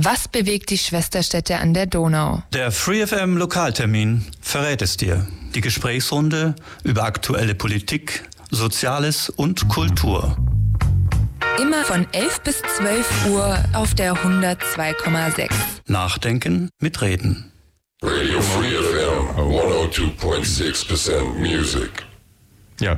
Was 0.00 0.28
bewegt 0.28 0.70
die 0.70 0.78
Schwesterstädte 0.78 1.58
an 1.58 1.74
der 1.74 1.86
Donau? 1.86 2.44
Der 2.52 2.70
FreeFM 2.70 3.36
Lokaltermin 3.36 4.24
verrät 4.40 4.80
es 4.80 4.96
dir. 4.96 5.26
Die 5.56 5.60
Gesprächsrunde 5.60 6.54
über 6.84 7.02
aktuelle 7.02 7.56
Politik, 7.56 8.22
Soziales 8.48 9.28
und 9.28 9.68
Kultur. 9.68 10.36
Immer 11.60 11.82
von 11.82 12.06
11 12.12 12.40
bis 12.42 12.62
12 12.76 13.26
Uhr 13.30 13.58
auf 13.72 13.94
der 13.94 14.14
102,6. 14.14 15.50
Nachdenken 15.88 16.70
mit 16.78 17.02
Reden. 17.02 17.50
Radio 18.00 18.40
Free 18.40 18.70
FM 18.70 19.36
102.6% 19.36 21.24
Music. 21.40 21.90
Ja, 22.78 22.94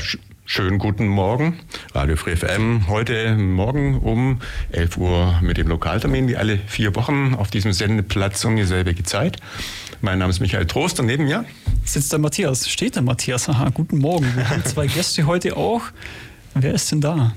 Schönen 0.53 0.79
guten 0.79 1.07
Morgen. 1.07 1.61
Radio 1.95 2.17
Free 2.17 2.35
FM 2.35 2.89
heute 2.89 3.37
Morgen 3.37 4.01
um 4.01 4.41
11 4.73 4.97
Uhr 4.97 5.39
mit 5.43 5.59
dem 5.59 5.69
Lokaltermin, 5.69 6.27
wie 6.27 6.37
alle 6.37 6.59
vier 6.67 6.97
Wochen 6.97 7.37
auf 7.37 7.53
diesem 7.53 7.73
Sendeplatz 7.73 8.45
um 8.45 8.57
dieselbe 8.57 9.01
Zeit. 9.05 9.37
Mein 10.01 10.19
Name 10.19 10.31
ist 10.31 10.41
Michael 10.41 10.67
Trost 10.67 10.99
und 10.99 11.07
neben 11.07 11.27
mir 11.27 11.45
sitzt 11.85 12.11
der 12.11 12.19
Matthias. 12.19 12.69
Steht 12.69 12.97
der 12.97 13.03
Matthias? 13.03 13.49
Aha, 13.49 13.71
guten 13.73 13.99
Morgen. 13.99 14.27
Wir 14.35 14.51
haben 14.51 14.65
zwei 14.65 14.89
Gäste 14.89 15.25
heute 15.25 15.57
auch. 15.57 15.83
Wer 16.55 16.75
ist 16.75 16.91
denn 16.91 17.01
da? 17.01 17.33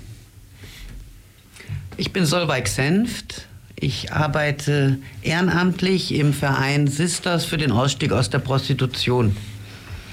Ich 1.98 2.14
bin 2.14 2.26
Solveig 2.26 2.68
Senft. 2.68 3.48
Ich 3.76 4.12
arbeite 4.12 4.98
ehrenamtlich 5.22 6.16
im 6.16 6.34
Verein 6.34 6.88
Sisters 6.88 7.46
für 7.46 7.58
den 7.58 7.72
Ausstieg 7.72 8.12
aus 8.12 8.32
der 8.32 8.40
Prostitution. 8.40 9.38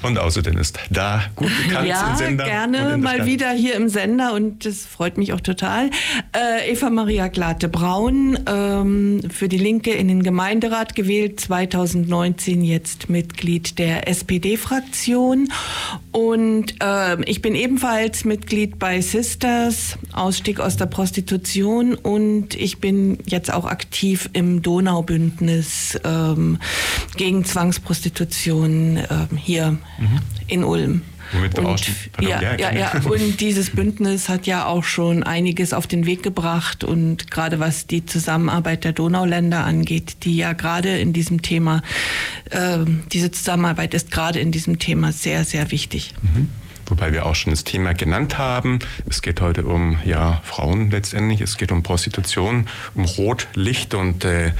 Und 0.03 0.19
außerdem 0.19 0.57
ist 0.57 0.79
da 0.91 1.23
gut 1.37 1.51
bekannt 1.63 1.87
ja, 1.87 2.11
im 2.11 2.17
Sender. 2.17 2.45
gerne 2.45 2.97
mal 2.97 3.27
wieder 3.27 3.51
hier 3.51 3.75
im 3.75 3.89
Sender 3.89 4.33
und 4.33 4.65
das 4.65 4.87
freut 4.87 5.19
mich 5.19 5.35
auch 5.35 5.41
total. 5.41 5.91
Äh, 6.33 6.73
Eva 6.73 6.89
Maria 6.89 7.29
Glate-Braun, 7.29 8.39
ähm, 8.47 9.21
für 9.30 9.49
die 9.49 9.59
Linke 9.59 9.91
in 9.91 10.09
den 10.09 10.23
Gemeinderat 10.23 10.95
gewählt, 10.95 11.39
2019 11.41 12.65
jetzt 12.65 13.11
Mitglied 13.11 13.79
der 13.79 14.09
SPD-Fraktion. 14.09 15.52
Und 16.13 16.74
äh, 16.83 17.23
ich 17.24 17.43
bin 17.43 17.55
ebenfalls 17.55 18.24
Mitglied 18.24 18.79
bei 18.79 19.02
Sisters, 19.02 19.99
Ausstieg 20.13 20.61
aus 20.61 20.77
der 20.77 20.87
Prostitution 20.87 21.95
und 21.95 22.55
ich 22.55 22.79
bin 22.79 23.19
jetzt 23.27 23.52
auch 23.52 23.67
aktiv 23.67 24.30
im 24.33 24.63
Donaubündnis 24.63 26.01
ähm, 26.05 26.59
gegen 27.17 27.45
Zwangsprostitution 27.45 28.96
äh, 28.96 29.07
hier 29.37 29.79
mhm. 30.01 30.18
in 30.48 30.65
Ulm. 30.65 31.02
Womit 31.32 31.56
wir 31.56 31.65
und, 31.65 31.66
auch 31.66 31.79
schon, 31.79 31.95
ja, 32.20 32.40
ja, 32.56 32.73
ja, 32.73 32.93
und 33.04 33.40
dieses 33.40 33.70
Bündnis 33.70 34.29
hat 34.29 34.46
ja 34.46 34.66
auch 34.66 34.82
schon 34.82 35.23
einiges 35.23 35.73
auf 35.73 35.87
den 35.87 36.04
Weg 36.04 36.24
gebracht 36.24 36.82
und 36.82 37.30
gerade 37.30 37.60
was 37.60 37.87
die 37.87 38.04
Zusammenarbeit 38.04 38.82
der 38.82 38.93
Donauländer 38.93 39.65
angeht, 39.65 40.24
die 40.24 40.37
ja 40.37 40.54
gerade 40.54 40.98
in 40.98 41.12
diesem 41.12 41.43
Thema, 41.43 41.82
äh, 42.51 42.78
diese 43.12 43.30
Zusammenarbeit 43.30 43.95
ist 43.95 44.10
gerade 44.10 44.40
in 44.40 44.51
diesem 44.51 44.80
Thema 44.80 45.12
sehr, 45.12 45.45
sehr 45.45 45.71
wichtig. 45.71 46.15
Mhm. 46.23 46.48
Wobei 46.87 47.12
wir 47.12 47.24
auch 47.26 47.37
schon 47.37 47.52
das 47.52 47.62
Thema 47.62 47.95
genannt 47.95 48.37
haben. 48.37 48.80
Es 49.09 49.23
geht 49.23 49.40
heute 49.40 49.65
um 49.65 49.98
ja, 50.04 50.40
Frauen 50.43 50.90
letztendlich. 50.90 51.40
Es 51.40 51.56
geht 51.56 51.71
um 51.71 51.84
Prostitution, 51.84 52.66
um 52.96 53.04
Rotlicht 53.04 53.95
und 53.95 54.24
äh, 54.24 54.52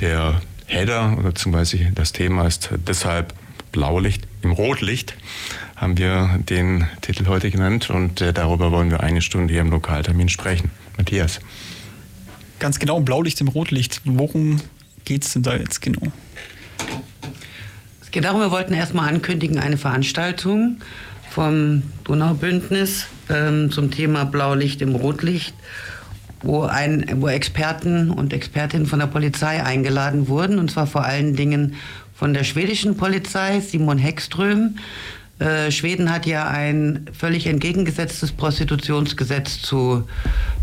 der 0.00 0.42
Header 0.66 1.14
oder 1.18 1.30
beziehungsweise 1.30 1.78
das 1.94 2.12
Thema 2.12 2.46
ist 2.46 2.68
deshalb 2.86 3.32
Blaulicht 3.72 4.26
im 4.42 4.52
Rotlicht 4.52 5.14
haben 5.76 5.96
wir 5.96 6.40
den 6.48 6.86
Titel 7.00 7.26
heute 7.26 7.50
genannt 7.50 7.90
und 7.90 8.20
äh, 8.20 8.32
darüber 8.32 8.72
wollen 8.72 8.90
wir 8.90 9.00
eine 9.00 9.22
Stunde 9.22 9.52
hier 9.52 9.62
im 9.62 9.70
Lokaltermin 9.70 10.28
sprechen. 10.28 10.70
Matthias. 10.96 11.40
Ganz 12.58 12.78
genau, 12.78 13.00
Blaulicht 13.00 13.40
im 13.40 13.48
Rotlicht. 13.48 14.00
Worum 14.04 14.60
geht 15.04 15.24
es 15.24 15.32
denn 15.32 15.42
da 15.42 15.54
jetzt 15.54 15.80
genau? 15.80 16.12
Es 18.02 18.10
geht 18.10 18.24
darum, 18.24 18.40
wir 18.40 18.50
wollten 18.50 18.74
erstmal 18.74 19.08
ankündigen, 19.08 19.58
eine 19.58 19.76
Veranstaltung 19.76 20.78
vom 21.30 21.82
Donaubündnis 22.04 23.06
ähm, 23.30 23.70
zum 23.70 23.90
Thema 23.90 24.24
Blaulicht 24.24 24.82
im 24.82 24.94
Rotlicht, 24.94 25.54
wo, 26.42 26.62
ein, 26.62 27.04
wo 27.16 27.28
Experten 27.28 28.10
und 28.10 28.32
Expertinnen 28.32 28.86
von 28.86 28.98
der 28.98 29.06
Polizei 29.06 29.62
eingeladen 29.62 30.26
wurden, 30.28 30.58
und 30.58 30.70
zwar 30.70 30.86
vor 30.86 31.04
allen 31.04 31.36
Dingen 31.36 31.74
von 32.18 32.34
der 32.34 32.42
schwedischen 32.42 32.96
Polizei, 32.96 33.60
Simon 33.60 33.96
Heckström. 33.96 34.74
Äh, 35.38 35.70
Schweden 35.70 36.12
hat 36.12 36.26
ja 36.26 36.48
ein 36.48 37.06
völlig 37.16 37.46
entgegengesetztes 37.46 38.32
Prostitutionsgesetz 38.32 39.62
zu 39.62 40.02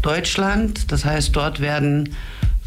Deutschland. 0.01 0.91
Das 0.91 1.05
heißt, 1.05 1.33
dort 1.33 1.61
werden 1.61 2.09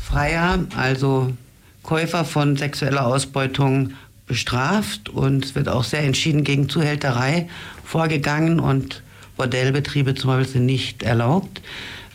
Freier, 0.03 0.65
also 0.75 1.35
Käufer 1.83 2.25
von 2.25 2.57
sexueller 2.57 3.07
Ausbeutung 3.07 3.93
bestraft 4.27 5.11
und 5.11 5.45
es 5.45 5.55
wird 5.55 5.69
auch 5.69 5.85
sehr 5.85 6.05
entschieden 6.05 6.43
gegen 6.43 6.71
Zuhälterei 6.71 7.49
vorgegangen 7.85 8.59
und 8.59 9.03
Bordellbetriebe 9.37 10.15
zum 10.15 10.31
Beispiel 10.31 10.53
sind 10.55 10.67
nicht 10.67 11.03
erlaubt, 11.03 11.61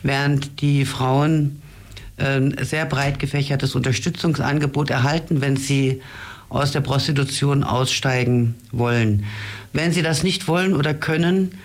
während 0.02 0.60
die 0.60 0.84
Frauen 0.84 1.62
ein 2.16 2.58
äh, 2.58 2.64
sehr 2.64 2.84
breit 2.84 3.20
gefächertes 3.20 3.76
Unterstützungsangebot 3.76 4.90
erhalten, 4.90 5.40
wenn 5.40 5.56
sie 5.56 6.00
aus 6.54 6.72
der 6.72 6.80
Prostitution 6.80 7.62
aussteigen 7.64 8.54
wollen. 8.70 9.24
Wenn 9.72 9.92
sie 9.92 10.02
das 10.02 10.22
nicht 10.22 10.46
wollen 10.46 10.74
oder 10.74 10.92
können, 10.94 11.58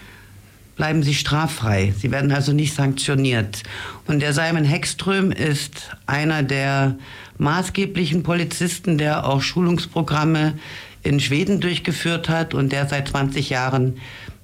bleiben 0.76 1.04
sie 1.04 1.14
straffrei. 1.14 1.94
Sie 1.98 2.10
werden 2.10 2.32
also 2.32 2.54
nicht 2.54 2.74
sanktioniert. 2.74 3.62
Und 4.08 4.22
der 4.22 4.34
Simon 4.34 4.64
Heckström 4.64 5.32
ist 5.32 5.92
einer 6.08 6.42
der 6.42 6.96
maßgeblichen 7.38 8.24
Polizisten, 8.24 8.98
der 8.98 9.28
auch 9.28 9.42
Schulungsprogramme 9.42 10.56
in 11.04 11.20
Schweden 11.20 11.60
durchgeführt 11.60 12.28
hat 12.28 12.56
und 12.56 12.72
der 12.72 12.88
seit 12.88 13.10
20 13.10 13.52
Jahren 13.52 13.98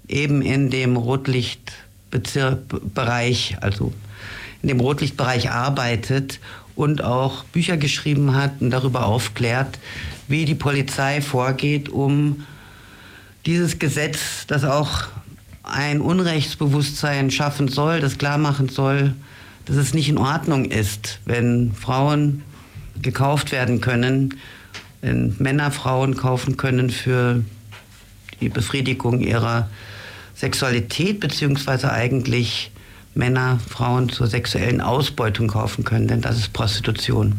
eben 0.07 0.43
in 0.43 0.69
dem 0.69 0.95
Rotlichtbereich, 0.95 3.57
also 3.61 3.93
in 4.61 4.67
dem 4.67 4.79
Rotlichtbereich 4.79 5.49
arbeitet 5.49 6.39
und 6.75 7.03
auch 7.03 7.43
Bücher 7.45 7.77
geschrieben 7.77 8.35
hat 8.35 8.61
und 8.61 8.71
darüber 8.71 9.05
aufklärt, 9.05 9.79
wie 10.27 10.45
die 10.45 10.55
Polizei 10.55 11.21
vorgeht, 11.21 11.89
um 11.89 12.45
dieses 13.45 13.79
Gesetz, 13.79 14.45
das 14.47 14.63
auch 14.63 15.05
ein 15.63 16.01
Unrechtsbewusstsein 16.01 17.31
schaffen 17.31 17.67
soll, 17.67 17.99
das 17.99 18.17
klar 18.17 18.37
machen 18.37 18.69
soll, 18.69 19.13
dass 19.65 19.77
es 19.77 19.93
nicht 19.93 20.09
in 20.09 20.17
Ordnung 20.17 20.65
ist, 20.65 21.19
wenn 21.25 21.73
Frauen 21.73 22.43
gekauft 23.01 23.51
werden 23.51 23.81
können, 23.81 24.35
wenn 25.01 25.35
Männer 25.39 25.71
Frauen 25.71 26.15
kaufen 26.15 26.57
können 26.57 26.89
für 26.89 27.43
die 28.41 28.49
Befriedigung 28.49 29.21
ihrer 29.21 29.69
Sexualität, 30.35 31.19
beziehungsweise 31.19 31.91
eigentlich 31.91 32.71
Männer 33.15 33.59
Frauen 33.67 34.09
zur 34.09 34.27
sexuellen 34.27 34.81
Ausbeutung 34.81 35.47
kaufen 35.47 35.83
können, 35.83 36.07
denn 36.07 36.21
das 36.21 36.37
ist 36.37 36.53
Prostitution. 36.53 37.35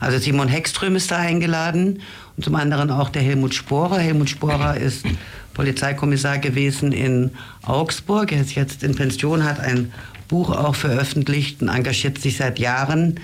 Also 0.00 0.18
Simon 0.18 0.48
Heckström 0.48 0.96
ist 0.96 1.10
da 1.10 1.18
eingeladen 1.18 2.00
und 2.36 2.44
zum 2.44 2.56
anderen 2.56 2.90
auch 2.90 3.08
der 3.08 3.22
Helmut 3.22 3.54
Sporer. 3.54 3.98
Helmut 3.98 4.28
Sporer 4.28 4.76
ist 4.76 5.06
Polizeikommissar 5.54 6.38
gewesen 6.38 6.92
in 6.92 7.30
Augsburg. 7.62 8.32
Er 8.32 8.40
ist 8.40 8.54
jetzt 8.54 8.82
in 8.82 8.94
Pension, 8.94 9.44
hat 9.44 9.60
ein 9.60 9.92
Buch 10.26 10.50
auch 10.50 10.74
veröffentlicht 10.74 11.62
und 11.62 11.68
engagiert 11.68 12.18
sich 12.18 12.36
seit 12.36 12.58
Jahren. 12.58 13.20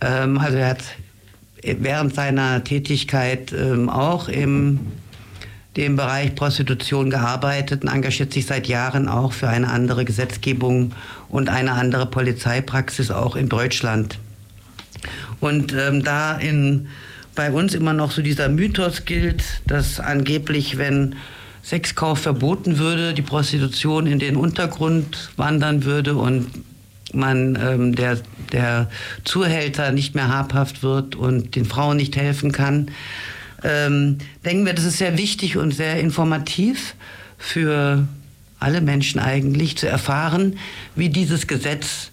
Ähm, 0.00 0.38
also 0.38 0.56
er 0.56 0.68
hat 0.68 0.84
während 1.62 2.14
seiner 2.14 2.64
Tätigkeit 2.64 3.52
ähm, 3.52 3.88
auch 3.88 4.28
im 4.28 4.80
dem 5.76 5.96
Bereich 5.96 6.34
Prostitution 6.34 7.10
gearbeitet 7.10 7.82
und 7.82 7.88
engagiert 7.90 8.32
sich 8.32 8.46
seit 8.46 8.66
Jahren 8.66 9.08
auch 9.08 9.32
für 9.32 9.48
eine 9.48 9.68
andere 9.68 10.04
Gesetzgebung 10.04 10.92
und 11.28 11.48
eine 11.48 11.72
andere 11.72 12.06
Polizeipraxis 12.06 13.10
auch 13.10 13.36
in 13.36 13.48
Deutschland. 13.48 14.18
Und 15.40 15.74
ähm, 15.74 16.02
da 16.02 16.36
in, 16.36 16.88
bei 17.34 17.50
uns 17.50 17.74
immer 17.74 17.92
noch 17.92 18.10
so 18.10 18.22
dieser 18.22 18.48
Mythos 18.48 19.04
gilt, 19.04 19.44
dass 19.66 20.00
angeblich, 20.00 20.78
wenn 20.78 21.16
Sexkauf 21.62 22.20
verboten 22.20 22.78
würde, 22.78 23.12
die 23.12 23.22
Prostitution 23.22 24.06
in 24.06 24.18
den 24.18 24.36
Untergrund 24.36 25.30
wandern 25.36 25.84
würde 25.84 26.14
und 26.14 26.46
man 27.12 27.58
ähm, 27.60 27.94
der, 27.94 28.18
der 28.52 28.88
Zuhälter 29.24 29.92
nicht 29.92 30.14
mehr 30.14 30.28
habhaft 30.28 30.82
wird 30.82 31.16
und 31.16 31.54
den 31.56 31.64
Frauen 31.64 31.96
nicht 31.96 32.16
helfen 32.16 32.52
kann, 32.52 32.90
ähm, 33.62 34.18
denken 34.44 34.66
wir, 34.66 34.74
das 34.74 34.84
ist 34.84 34.98
sehr 34.98 35.16
wichtig 35.18 35.56
und 35.56 35.72
sehr 35.72 36.00
informativ 36.00 36.94
für 37.38 38.06
alle 38.58 38.80
Menschen 38.80 39.20
eigentlich 39.20 39.76
zu 39.76 39.88
erfahren, 39.88 40.58
wie 40.94 41.08
dieses 41.08 41.46
Gesetz 41.46 42.10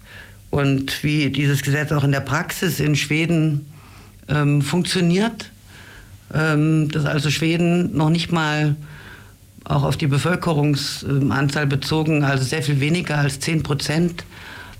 und 0.50 1.02
wie 1.02 1.30
dieses 1.30 1.62
Gesetz 1.62 1.90
auch 1.92 2.04
in 2.04 2.12
der 2.12 2.20
Praxis 2.20 2.80
in 2.80 2.96
Schweden 2.96 3.66
ähm, 4.28 4.62
funktioniert. 4.62 5.50
Ähm, 6.32 6.90
dass 6.90 7.04
also 7.04 7.30
Schweden 7.30 7.96
noch 7.96 8.10
nicht 8.10 8.32
mal 8.32 8.76
auch 9.64 9.82
auf 9.82 9.96
die 9.96 10.06
Bevölkerungsanzahl 10.06 11.66
bezogen, 11.66 12.22
also 12.22 12.44
sehr 12.44 12.62
viel 12.62 12.80
weniger 12.80 13.18
als 13.18 13.40
10 13.40 13.62
Prozent 13.62 14.24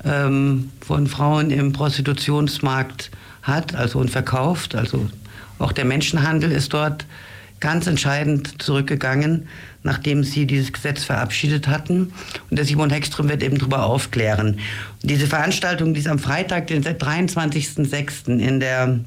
ähm, 0.04 0.70
von 0.80 1.06
Frauen 1.06 1.50
im 1.50 1.72
Prostitutionsmarkt 1.72 3.10
hat, 3.42 3.74
also 3.74 3.98
und 3.98 4.10
verkauft. 4.10 4.74
Also 4.74 5.08
auch 5.58 5.72
der 5.72 5.84
Menschenhandel 5.84 6.50
ist 6.52 6.72
dort 6.72 7.06
ganz 7.60 7.86
entscheidend 7.86 8.60
zurückgegangen, 8.62 9.48
nachdem 9.82 10.22
sie 10.22 10.46
dieses 10.46 10.72
Gesetz 10.72 11.04
verabschiedet 11.04 11.66
hatten. 11.66 12.12
Und 12.50 12.58
der 12.58 12.64
Simon 12.64 12.90
Heckström 12.90 13.28
wird 13.28 13.42
eben 13.42 13.58
darüber 13.58 13.84
aufklären. 13.84 14.58
Und 15.02 15.10
diese 15.10 15.26
Veranstaltung, 15.26 15.94
die 15.94 16.00
ist 16.00 16.08
am 16.08 16.18
Freitag, 16.18 16.66
den 16.66 16.84
23.06. 16.84 18.38
in 18.38 18.60
der, 18.60 19.00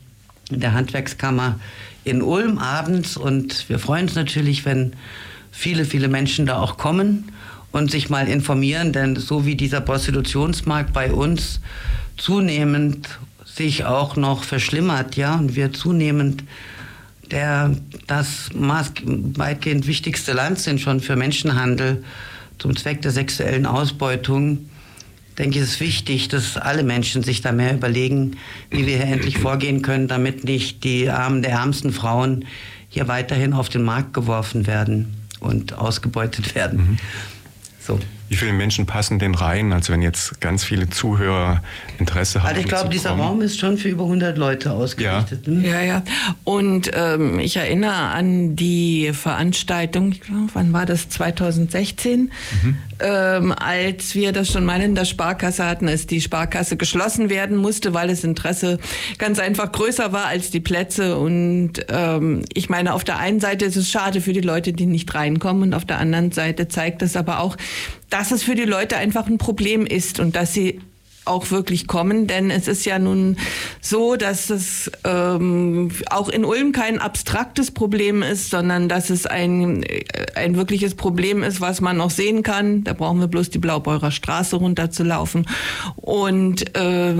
in 0.49 0.59
der 0.59 0.73
Handwerkskammer 0.73 1.59
in 2.03 2.21
Ulm 2.21 2.57
abends. 2.57 3.17
Und 3.17 3.69
wir 3.69 3.79
freuen 3.79 4.05
uns 4.05 4.15
natürlich, 4.15 4.65
wenn 4.65 4.93
viele, 5.51 5.85
viele 5.85 6.07
Menschen 6.07 6.45
da 6.45 6.59
auch 6.59 6.77
kommen 6.77 7.31
und 7.71 7.91
sich 7.91 8.09
mal 8.09 8.27
informieren, 8.27 8.93
denn 8.93 9.15
so 9.17 9.45
wie 9.45 9.55
dieser 9.55 9.81
Prostitutionsmarkt 9.81 10.93
bei 10.93 11.11
uns 11.11 11.59
zunehmend 12.15 13.19
sich 13.57 13.85
auch 13.85 14.15
noch 14.15 14.43
verschlimmert, 14.43 15.15
ja, 15.15 15.35
und 15.35 15.55
wir 15.55 15.73
zunehmend 15.73 16.43
der 17.31 17.75
das 18.07 18.49
weitgehend 18.53 19.87
wichtigste 19.87 20.33
Land 20.33 20.59
sind 20.59 20.79
schon 20.79 21.01
für 21.01 21.15
Menschenhandel 21.15 22.03
zum 22.57 22.75
Zweck 22.75 23.01
der 23.01 23.11
sexuellen 23.11 23.65
Ausbeutung, 23.65 24.69
denke 25.37 25.57
ich, 25.57 25.63
ist 25.63 25.79
wichtig, 25.79 26.29
dass 26.29 26.57
alle 26.57 26.83
Menschen 26.83 27.23
sich 27.23 27.41
da 27.41 27.51
mehr 27.51 27.73
überlegen, 27.73 28.37
wie 28.71 28.87
wir 28.87 28.97
hier 28.97 29.07
endlich 29.07 29.37
vorgehen 29.37 29.81
können, 29.81 30.07
damit 30.07 30.43
nicht 30.43 30.83
die 30.83 31.09
Armen 31.09 31.41
der 31.41 31.51
ärmsten 31.51 31.91
Frauen 31.91 32.45
hier 32.89 33.07
weiterhin 33.07 33.53
auf 33.53 33.69
den 33.69 33.83
Markt 33.83 34.13
geworfen 34.13 34.65
werden 34.65 35.13
und 35.39 35.73
ausgebeutet 35.73 36.55
werden. 36.55 36.79
Mhm. 36.79 36.97
So. 37.79 37.99
Wie 38.29 38.35
viele 38.35 38.53
Menschen 38.53 38.85
passen 38.85 39.19
denn 39.19 39.35
rein? 39.35 39.71
Also 39.71 39.93
wenn 39.93 40.01
jetzt 40.01 40.41
ganz 40.41 40.63
viele 40.63 40.89
Zuhörer 40.89 41.61
Interesse 41.97 42.43
haben. 42.43 42.49
Also 42.49 42.61
ich 42.61 42.67
glaube, 42.67 42.89
dieser 42.89 43.11
Raum 43.11 43.41
ist 43.41 43.59
schon 43.59 43.77
für 43.77 43.89
über 43.89 44.03
100 44.03 44.37
Leute 44.37 44.71
ausgerichtet. 44.71 45.47
Ja, 45.47 45.53
hm? 45.53 45.65
ja. 45.65 45.81
ja. 45.81 46.03
Und 46.43 46.91
ähm, 46.93 47.39
ich 47.39 47.57
erinnere 47.57 47.93
an 47.93 48.55
die 48.55 49.11
Veranstaltung, 49.13 50.11
ich 50.11 50.21
glaub, 50.21 50.49
wann 50.53 50.73
war 50.73 50.85
das? 50.85 51.09
2016, 51.09 52.31
mhm. 52.63 52.77
ähm, 52.99 53.51
als 53.53 54.13
wir 54.13 54.31
das 54.33 54.51
schon 54.51 54.65
mal 54.65 54.81
in 54.81 54.95
der 54.95 55.05
Sparkasse 55.05 55.65
hatten, 55.65 55.87
als 55.87 56.05
die 56.05 56.21
Sparkasse 56.21 56.77
geschlossen 56.77 57.29
werden 57.29 57.57
musste, 57.57 57.93
weil 57.93 58.09
das 58.09 58.23
Interesse 58.23 58.79
ganz 59.17 59.39
einfach 59.39 59.71
größer 59.71 60.11
war 60.11 60.25
als 60.25 60.51
die 60.51 60.59
Plätze. 60.59 61.17
Und 61.17 61.73
ähm, 61.89 62.43
ich 62.53 62.69
meine, 62.69 62.93
auf 62.93 63.03
der 63.03 63.19
einen 63.19 63.39
Seite 63.39 63.65
ist 63.65 63.77
es 63.77 63.89
schade 63.89 64.21
für 64.21 64.33
die 64.33 64.41
Leute, 64.41 64.73
die 64.73 64.85
nicht 64.85 65.13
reinkommen, 65.13 65.63
und 65.63 65.73
auf 65.73 65.85
der 65.85 65.99
anderen 65.99 66.31
Seite 66.31 66.67
zeigt 66.67 67.01
das 67.01 67.15
aber 67.15 67.39
auch, 67.39 67.57
dass 68.09 68.31
es 68.31 68.43
für 68.43 68.55
die 68.55 68.63
Leute 68.63 68.97
einfach 68.97 69.27
ein 69.27 69.37
Problem 69.37 69.85
ist 69.85 70.19
und 70.19 70.35
dass 70.35 70.53
sie 70.53 70.79
auch 71.27 71.51
wirklich 71.51 71.87
kommen, 71.87 72.27
denn 72.27 72.51
es 72.51 72.67
ist 72.67 72.85
ja 72.85 72.99
nun 72.99 73.37
so, 73.81 74.15
dass 74.15 74.49
es 74.49 74.91
ähm, 75.03 75.89
auch 76.09 76.29
in 76.29 76.45
Ulm 76.45 76.71
kein 76.71 76.99
abstraktes 76.99 77.71
Problem 77.71 78.23
ist, 78.23 78.49
sondern 78.49 78.89
dass 78.89 79.09
es 79.09 79.25
ein, 79.25 79.83
äh, 79.83 80.03
ein 80.35 80.55
wirkliches 80.55 80.95
Problem 80.95 81.43
ist, 81.43 81.61
was 81.61 81.81
man 81.81 82.01
auch 82.01 82.11
sehen 82.11 82.43
kann. 82.43 82.83
Da 82.83 82.93
brauchen 82.93 83.19
wir 83.19 83.27
bloß 83.27 83.49
die 83.49 83.59
Blaubeurer 83.59 84.11
Straße 84.11 84.55
runterzulaufen. 84.55 85.45
Und 85.95 86.75
äh, 86.77 87.13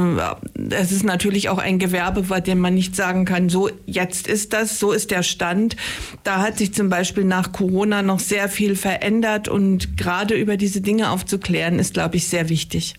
es 0.70 0.92
ist 0.92 1.04
natürlich 1.04 1.50
auch 1.50 1.58
ein 1.58 1.80
Gewerbe, 1.80 2.24
bei 2.24 2.42
dem 2.42 2.60
man 2.60 2.74
nicht 2.74 2.96
sagen 2.96 3.26
kann, 3.26 3.50
so 3.50 3.70
jetzt 3.86 4.28
ist 4.28 4.54
das, 4.54 4.80
so 4.80 4.92
ist 4.92 5.12
der 5.12 5.24
Stand. 5.24 5.76
Da 6.24 6.42
hat 6.42 6.58
sich 6.58 6.74
zum 6.74 6.90
Beispiel 6.90 7.24
nach 7.24 7.52
Corona 7.52 8.02
noch 8.02 8.20
sehr 8.20 8.50
viel 8.50 8.76
verändert 8.76 9.48
und 9.48 9.98
gerade 9.98 10.36
über 10.36 10.58
diese 10.58 10.82
Dinge 10.82 11.12
aufzuklären, 11.12 11.80
ist, 11.80 11.94
glaube 11.94 12.18
ich, 12.18 12.28
sehr 12.28 12.50
wichtig. 12.50 12.96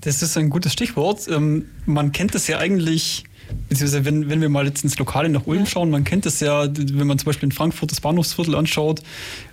Das 0.00 0.22
ist 0.22 0.36
ein 0.36 0.50
gutes 0.50 0.72
Stichwort. 0.72 1.28
Ähm, 1.28 1.66
man 1.84 2.12
kennt 2.12 2.34
das 2.34 2.46
ja 2.46 2.58
eigentlich, 2.58 3.24
beziehungsweise 3.68 4.04
wenn, 4.04 4.28
wenn 4.30 4.40
wir 4.40 4.48
mal 4.48 4.66
jetzt 4.66 4.84
ins 4.84 4.98
Lokale 4.98 5.28
nach 5.28 5.46
Ulm 5.46 5.66
schauen, 5.66 5.90
man 5.90 6.04
kennt 6.04 6.24
das 6.24 6.40
ja, 6.40 6.66
wenn 6.66 7.06
man 7.06 7.18
zum 7.18 7.26
Beispiel 7.26 7.48
in 7.48 7.52
Frankfurt 7.52 7.90
das 7.90 8.00
Bahnhofsviertel 8.00 8.54
anschaut 8.54 9.02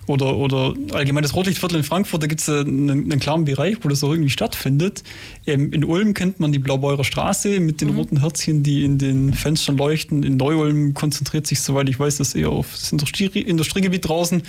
oder, 0.07 0.37
oder 0.37 0.73
allgemein 0.93 1.23
das 1.23 1.35
Rotlichtviertel 1.35 1.77
in 1.77 1.83
Frankfurt, 1.83 2.23
da 2.23 2.27
gibt 2.27 2.39
es 2.39 2.49
einen, 2.49 2.89
einen, 2.89 3.19
klaren 3.19 3.43
Bereich, 3.43 3.77
wo 3.81 3.89
das 3.89 4.03
auch 4.03 4.11
irgendwie 4.11 4.29
stattfindet. 4.29 5.03
Ähm, 5.45 5.73
in 5.73 5.83
Ulm 5.83 6.13
kennt 6.13 6.39
man 6.39 6.53
die 6.53 6.59
Blaubeurer 6.59 7.03
Straße 7.03 7.59
mit 7.59 7.81
den 7.81 7.89
mhm. 7.89 7.97
roten 7.97 8.19
Herzchen, 8.21 8.63
die 8.63 8.85
in 8.85 8.97
den 8.97 9.33
Fenstern 9.33 9.77
leuchten. 9.77 10.23
In 10.23 10.37
Neu-Ulm 10.37 10.93
konzentriert 10.93 11.47
sich, 11.47 11.59
soweit 11.59 11.89
ich 11.89 11.99
weiß, 11.99 12.17
das 12.17 12.33
eher 12.33 12.49
auf 12.49 12.71
das 12.71 12.91
Industrie 12.93 13.25
Industriegebiet 13.25 14.07
draußen 14.07 14.43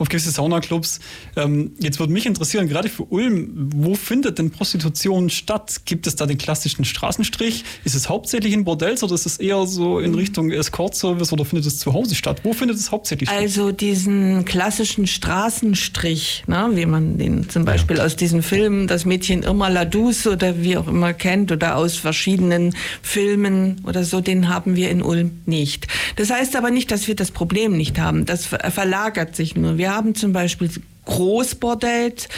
auf 0.00 0.08
gewisse 0.08 0.30
Saunaclubs. 0.30 0.98
Ähm, 1.36 1.72
jetzt 1.78 2.00
würde 2.00 2.12
mich 2.12 2.26
interessieren, 2.26 2.68
gerade 2.68 2.88
für 2.88 3.04
Ulm, 3.04 3.70
wo 3.74 3.94
findet 3.94 4.38
denn 4.38 4.50
Prostitution 4.50 5.28
statt? 5.28 5.82
Gibt 5.84 6.06
es 6.06 6.16
da 6.16 6.26
den 6.26 6.38
klassischen 6.38 6.84
Straßenstrich? 6.84 7.64
Ist 7.84 7.94
es 7.94 8.08
hauptsächlich 8.08 8.54
in 8.54 8.64
Bordells 8.64 9.02
oder 9.04 9.14
ist 9.14 9.26
es 9.26 9.36
eher 9.36 9.66
so 9.66 10.00
in 10.00 10.14
Richtung 10.14 10.50
Escort-Service 10.50 11.32
oder 11.32 11.44
findet 11.44 11.66
es 11.66 11.78
zu 11.78 11.92
Hause 11.92 12.14
statt? 12.14 12.40
Wo 12.44 12.54
findet 12.54 12.78
es 12.78 12.90
hauptsächlich 12.90 13.28
statt? 13.28 13.40
Also 13.40 13.72
diesen 13.72 14.46
klassischen 14.46 15.06
Straßenstrich, 15.06 16.44
ne, 16.46 16.70
wie 16.72 16.86
man 16.86 17.18
den 17.18 17.50
zum 17.50 17.66
Beispiel 17.66 17.98
ja. 17.98 18.04
aus 18.04 18.16
diesen 18.16 18.42
Filmen, 18.42 18.86
das 18.86 19.04
Mädchen 19.04 19.42
Irma 19.42 19.68
Ladus 19.68 20.26
oder 20.26 20.62
wie 20.62 20.78
auch 20.78 20.88
immer 20.88 21.12
kennt 21.12 21.52
oder 21.52 21.76
aus 21.76 21.96
verschiedenen 21.96 22.74
Filmen 23.02 23.82
oder 23.86 24.04
so, 24.04 24.22
den 24.22 24.48
haben 24.48 24.76
wir 24.76 24.90
in 24.90 25.02
Ulm 25.02 25.42
nicht. 25.44 25.88
Das 26.16 26.30
heißt 26.30 26.56
aber 26.56 26.70
nicht, 26.70 26.90
dass 26.90 27.06
wir 27.06 27.16
das 27.16 27.30
Problem 27.30 27.76
nicht 27.76 27.98
haben. 27.98 28.24
Das 28.24 28.46
verlagert 28.46 29.36
sich 29.36 29.56
nur. 29.56 29.76
Wir 29.76 29.89
haben 29.90 30.14
zum 30.14 30.32
Beispiel 30.32 30.70
Großbordells, 31.06 32.28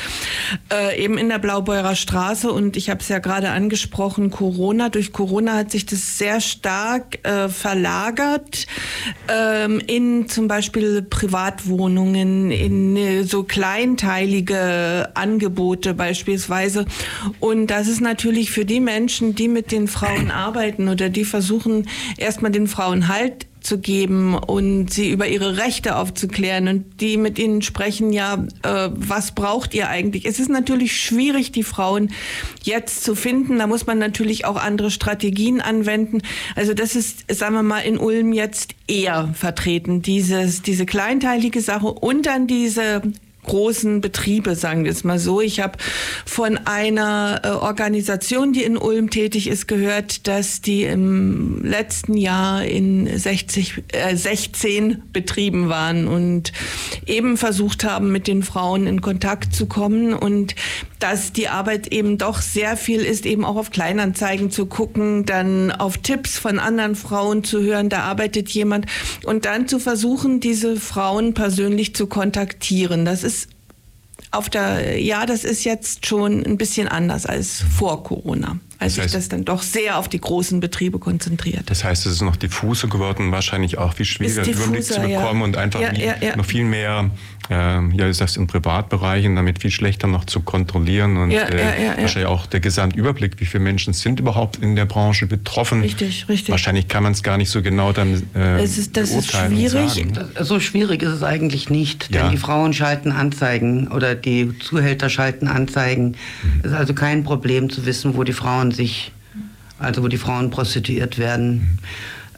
äh, 0.73 1.03
eben 1.03 1.19
in 1.19 1.29
der 1.29 1.39
Blaubeurer 1.39 1.95
Straße. 1.95 2.51
Und 2.51 2.77
ich 2.77 2.91
habe 2.91 3.01
es 3.01 3.09
ja 3.09 3.19
gerade 3.19 3.51
angesprochen, 3.51 4.31
Corona. 4.31 4.89
Durch 4.89 5.13
Corona 5.13 5.57
hat 5.57 5.71
sich 5.71 5.85
das 5.85 6.17
sehr 6.17 6.41
stark 6.41 7.19
äh, 7.27 7.49
verlagert 7.49 8.67
ähm, 9.29 9.81
in 9.87 10.29
zum 10.29 10.49
Beispiel 10.49 11.03
Privatwohnungen, 11.03 12.51
in 12.51 12.97
äh, 12.97 13.25
so 13.25 13.43
kleinteilige 13.43 15.11
Angebote 15.15 15.93
beispielsweise. 15.93 16.87
Und 17.41 17.67
das 17.67 17.89
ist 17.89 18.01
natürlich 18.01 18.53
für 18.53 18.65
die 18.65 18.81
Menschen, 18.81 19.35
die 19.35 19.49
mit 19.49 19.71
den 19.71 19.87
Frauen 19.87 20.31
arbeiten 20.31 20.89
oder 20.89 21.11
die 21.11 21.25
versuchen, 21.25 21.89
erstmal 22.17 22.53
den 22.53 22.69
Frauen 22.69 23.09
Halt 23.09 23.47
zu 23.63 23.79
geben 23.79 24.35
und 24.35 24.93
sie 24.93 25.11
über 25.11 25.29
ihre 25.29 25.57
Rechte 25.57 25.97
aufzuklären 25.97 26.69
und 26.69 27.01
die 27.01 27.17
mit 27.17 27.39
ihnen 27.39 27.63
sprechen, 27.63 28.13
ja, 28.13 28.45
äh, 28.63 28.91
was 28.93 29.33
braucht 29.35 29.75
ihr 29.75 29.89
eigentlich? 29.89 30.27
Es 30.27 30.39
ist 30.39 30.51
natürlich 30.51 31.01
schwierig, 31.01 31.53
die 31.53 31.63
Frauen 31.63 32.11
jetzt 32.63 33.05
zu 33.05 33.15
finden. 33.15 33.59
Da 33.59 33.67
muss 33.67 33.87
man 33.87 33.99
natürlich 33.99 34.45
auch 34.45 34.57
andere 34.57 34.91
Strategien 34.91 35.61
anwenden. 35.61 36.23
Also 36.57 36.75
das 36.75 36.97
ist, 36.97 37.25
sagen 37.33 37.55
wir 37.55 37.63
mal, 37.63 37.81
in 37.81 37.99
Ulm 37.99 38.33
jetzt 38.33 38.75
eher 38.87 39.31
vertreten, 39.35 40.03
dieses, 40.03 40.63
diese 40.63 40.87
kleinteilige 40.87 41.61
Sache 41.61 41.87
und 41.87 42.27
dann 42.27 42.47
diese 42.47 43.03
großen 43.45 44.01
Betriebe, 44.01 44.55
sagen 44.55 44.85
wir 44.85 44.93
es 44.93 45.05
mal 45.05 45.19
so. 45.19 45.41
Ich 45.41 45.61
habe 45.61 45.79
von 46.25 46.59
einer 46.59 47.41
äh, 47.45 47.49
Organisation, 47.49 48.53
die 48.53 48.63
in 48.63 48.77
Ulm 48.77 49.11
tätig 49.11 49.49
ist, 49.49 49.67
gehört, 49.67 50.27
dass 50.29 50.61
die 50.61 50.85
im 50.85 51.63
letzten 51.65 52.17
Jahr 52.17 52.65
in 52.65 53.07
60, 53.19 53.83
äh, 53.93 54.17
16 54.17 55.03
Betrieben 55.13 55.69
waren 55.69 56.07
und 56.07 56.53
eben 57.07 57.37
versucht 57.37 57.85
haben, 57.85 58.13
mit 58.13 58.27
den 58.27 58.43
Frauen 58.43 58.87
in 58.87 59.01
Kontakt 59.01 59.55
zu 59.55 59.67
kommen 59.67 60.15
und 60.15 60.55
dass 61.03 61.33
die 61.33 61.49
Arbeit 61.49 61.89
eben 61.89 62.17
doch 62.17 62.41
sehr 62.41 62.77
viel 62.77 63.01
ist, 63.01 63.27
eben 63.27 63.45
auch 63.45 63.57
auf 63.57 63.71
Kleinanzeigen 63.71 64.53
zu 64.53 64.67
gucken, 64.67 65.27
dann 65.27 65.73
auf 65.73 65.99
Tipps 65.99 66.39
von 66.39 66.61
anderen 66.61 66.95
Frauen 66.95 67.43
zu 67.43 67.61
hören, 67.61 67.89
da 67.89 68.03
arbeitet 68.03 68.51
jemand 68.51 68.87
und 69.25 69.45
dann 69.45 69.67
zu 69.67 69.81
versuchen, 69.81 70.39
diese 70.39 70.77
Frauen 70.77 71.35
persönlich 71.35 71.95
zu 71.97 72.07
kontaktieren. 72.07 73.05
Das 73.05 73.25
ist 73.25 73.49
auf 74.31 74.49
der, 74.49 75.01
ja, 75.01 75.27
das 75.27 75.43
ist 75.43 75.65
jetzt 75.65 76.07
schon 76.07 76.45
ein 76.45 76.57
bisschen 76.57 76.87
anders 76.87 77.27
als 77.27 77.65
vor 77.77 78.05
Corona 78.05 78.61
als 78.83 78.95
das 78.95 79.05
heißt, 79.05 79.13
sich 79.13 79.19
das 79.21 79.29
dann 79.29 79.45
doch 79.45 79.63
sehr 79.63 79.99
auf 79.99 80.09
die 80.09 80.21
großen 80.21 80.61
Betriebe 80.61 80.99
konzentriert. 80.99 81.71
Das 81.71 81.85
heißt, 81.85 82.07
es 82.07 82.15
ist 82.15 82.23
noch 82.23 82.37
diffuser 82.37 82.89
geworden, 82.89 83.33
wahrscheinlich 83.33 83.79
auch 83.79 83.95
viel 83.95 84.07
schwieriger 84.07 84.43
diffuser, 84.43 84.65
Überblick 84.65 84.85
zu 84.85 85.01
bekommen 85.01 85.41
ja. 85.41 85.45
und 85.45 85.57
einfach 85.57 85.81
ja, 85.81 85.93
ja, 86.21 86.37
noch 86.37 86.45
viel 86.45 86.65
mehr, 86.65 87.11
äh, 87.51 87.55
ja, 87.55 88.07
ist 88.07 88.21
das 88.21 88.37
in 88.37 88.47
Privatbereichen, 88.47 89.37
damit 89.37 89.61
viel 89.61 89.71
schlechter 89.71 90.07
noch 90.07 90.25
zu 90.25 90.41
kontrollieren 90.41 91.17
und 91.17 91.31
äh, 91.31 91.95
wahrscheinlich 91.99 92.27
auch 92.27 92.47
der 92.47 92.61
Gesamtüberblick, 92.61 93.41
wie 93.41 93.47
viele 93.47 93.63
Menschen 93.65 93.93
sind 93.93 94.21
überhaupt 94.21 94.57
in 94.57 94.77
der 94.77 94.85
Branche 94.85 95.27
betroffen. 95.27 95.83
Richtig, 95.83 96.29
richtig. 96.29 96.51
Wahrscheinlich 96.51 96.89
kann 96.89 97.03
man 97.03 97.13
es 97.13 97.23
gar 97.23 97.39
nicht 97.39 97.51
so 97.51 97.63
genau 97.63 97.93
dann 97.93 98.23
äh, 98.35 98.63
es 98.63 98.79
ist, 98.79 98.97
Das 98.97 99.11
ist 99.11 99.33
schwierig. 99.33 100.07
So 100.41 100.61
schwierig 100.61 101.03
ist 101.03 101.11
es 101.11 101.23
eigentlich 101.23 101.71
nicht, 101.71 102.15
denn 102.15 102.31
die 102.31 102.37
Frauen 102.37 102.73
schalten 102.73 103.13
Anzeigen 103.13 103.89
oder 103.89 104.15
die 104.15 104.59
Zuhälter 104.59 105.09
schalten 105.09 105.47
Anzeigen. 105.47 106.09
Mhm. 106.43 106.61
Es 106.61 106.71
ist 106.71 106.77
also 106.77 106.95
kein 106.95 107.25
Problem 107.25 107.71
zu 107.71 107.87
wissen, 107.87 108.17
wo 108.17 108.25
die 108.25 108.33
Frauen 108.33 108.72
sich, 108.73 109.13
also 109.79 110.03
wo 110.03 110.09
die 110.09 110.19
Frauen 110.19 110.51
prostituiert 110.51 111.19
werden. 111.19 111.79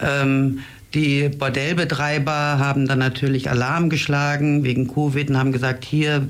Ähm, 0.01 0.61
die 0.95 1.29
Bordellbetreiber 1.29 2.59
haben 2.59 2.87
dann 2.87 3.01
natürlich 3.01 3.51
Alarm 3.51 3.91
geschlagen 3.91 4.63
wegen 4.65 4.87
Covid 4.87 5.31
und 5.31 5.39
haben 5.39 5.53
gesagt, 5.53 5.85
hier 5.85 6.29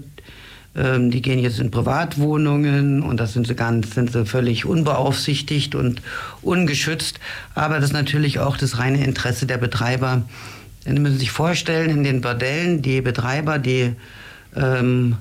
Ähm, 0.77 1.11
die 1.11 1.23
gehen 1.23 1.39
jetzt 1.39 1.61
in 1.61 1.71
Privatwohnungen 1.71 3.03
und 3.03 3.21
das 3.21 3.33
sind 3.33 3.47
sie 3.47 3.55
ganz, 3.55 3.95
sind 3.95 4.11
sie 4.11 4.27
völlig 4.27 4.65
unbeaufsichtigt 4.65 5.77
und 5.77 6.03
ungeschützt. 6.43 7.21
Aber 7.55 7.77
das 7.77 7.91
ist 7.91 7.93
natürlich 7.93 8.41
auch 8.41 8.57
das 8.57 8.79
reine 8.79 9.05
Interesse 9.05 9.47
der 9.47 9.59
Betreiber. 9.59 10.23
Denn 10.85 10.97
Sie 10.97 11.01
müssen 11.01 11.19
sich 11.19 11.31
vorstellen, 11.31 11.91
in 11.91 12.03
den 12.03 12.21
Bordellen, 12.21 12.83
die 12.83 13.01
Betreiber, 13.03 13.61
die 13.61 13.95
ähm, 14.57 15.17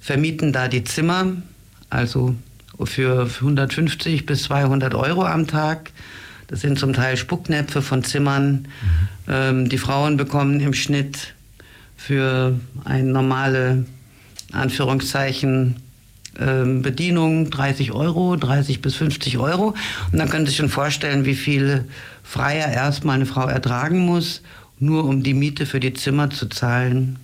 vermieten 0.00 0.52
da 0.52 0.66
die 0.66 0.82
Zimmer, 0.82 1.26
also 1.90 2.34
für 2.84 3.28
150 3.40 4.26
bis 4.26 4.44
200 4.44 4.94
Euro 4.94 5.24
am 5.24 5.46
Tag. 5.46 5.90
Das 6.48 6.60
sind 6.60 6.78
zum 6.78 6.92
Teil 6.92 7.16
Spucknäpfe 7.16 7.82
von 7.82 8.04
Zimmern. 8.04 8.52
Mhm. 8.52 8.68
Ähm, 9.28 9.68
die 9.68 9.78
Frauen 9.78 10.16
bekommen 10.16 10.60
im 10.60 10.74
Schnitt 10.74 11.34
für 11.96 12.58
eine 12.84 13.10
normale, 13.10 13.84
Anführungszeichen, 14.52 15.76
ähm, 16.38 16.82
Bedienung 16.82 17.50
30 17.50 17.92
Euro, 17.92 18.36
30 18.36 18.82
bis 18.82 18.94
50 18.94 19.38
Euro. 19.38 19.74
Und 20.12 20.18
dann 20.18 20.28
können 20.28 20.46
Sie 20.46 20.50
sich 20.50 20.58
schon 20.58 20.68
vorstellen, 20.68 21.24
wie 21.24 21.34
viel 21.34 21.84
Freier 22.22 22.68
erstmal 22.68 23.16
eine 23.16 23.26
Frau 23.26 23.46
ertragen 23.46 24.00
muss, 24.00 24.42
nur 24.78 25.04
um 25.04 25.22
die 25.22 25.34
Miete 25.34 25.66
für 25.66 25.80
die 25.80 25.94
Zimmer 25.94 26.30
zu 26.30 26.46
zahlen. 26.46 27.18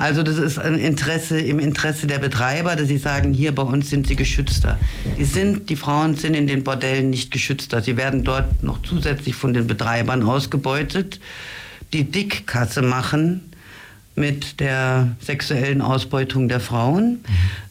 Also 0.00 0.22
das 0.22 0.38
ist 0.38 0.58
ein 0.58 0.78
Interesse 0.78 1.38
im 1.38 1.58
Interesse 1.58 2.06
der 2.06 2.18
Betreiber, 2.18 2.74
dass 2.74 2.88
sie 2.88 2.96
sagen, 2.96 3.34
hier 3.34 3.54
bei 3.54 3.62
uns 3.62 3.90
sind 3.90 4.06
sie 4.06 4.16
geschützter. 4.16 4.78
Die 5.18 5.24
sind, 5.24 5.68
die 5.68 5.76
Frauen 5.76 6.16
sind 6.16 6.32
in 6.32 6.46
den 6.46 6.64
Bordellen 6.64 7.10
nicht 7.10 7.30
geschützter. 7.30 7.82
Sie 7.82 7.98
werden 7.98 8.24
dort 8.24 8.62
noch 8.62 8.80
zusätzlich 8.80 9.34
von 9.34 9.52
den 9.52 9.66
Betreibern 9.66 10.22
ausgebeutet, 10.22 11.20
die 11.92 12.04
Dickkasse 12.04 12.80
machen 12.80 13.42
mit 14.16 14.58
der 14.60 15.16
sexuellen 15.20 15.82
Ausbeutung 15.82 16.48
der 16.48 16.60
Frauen. 16.60 17.20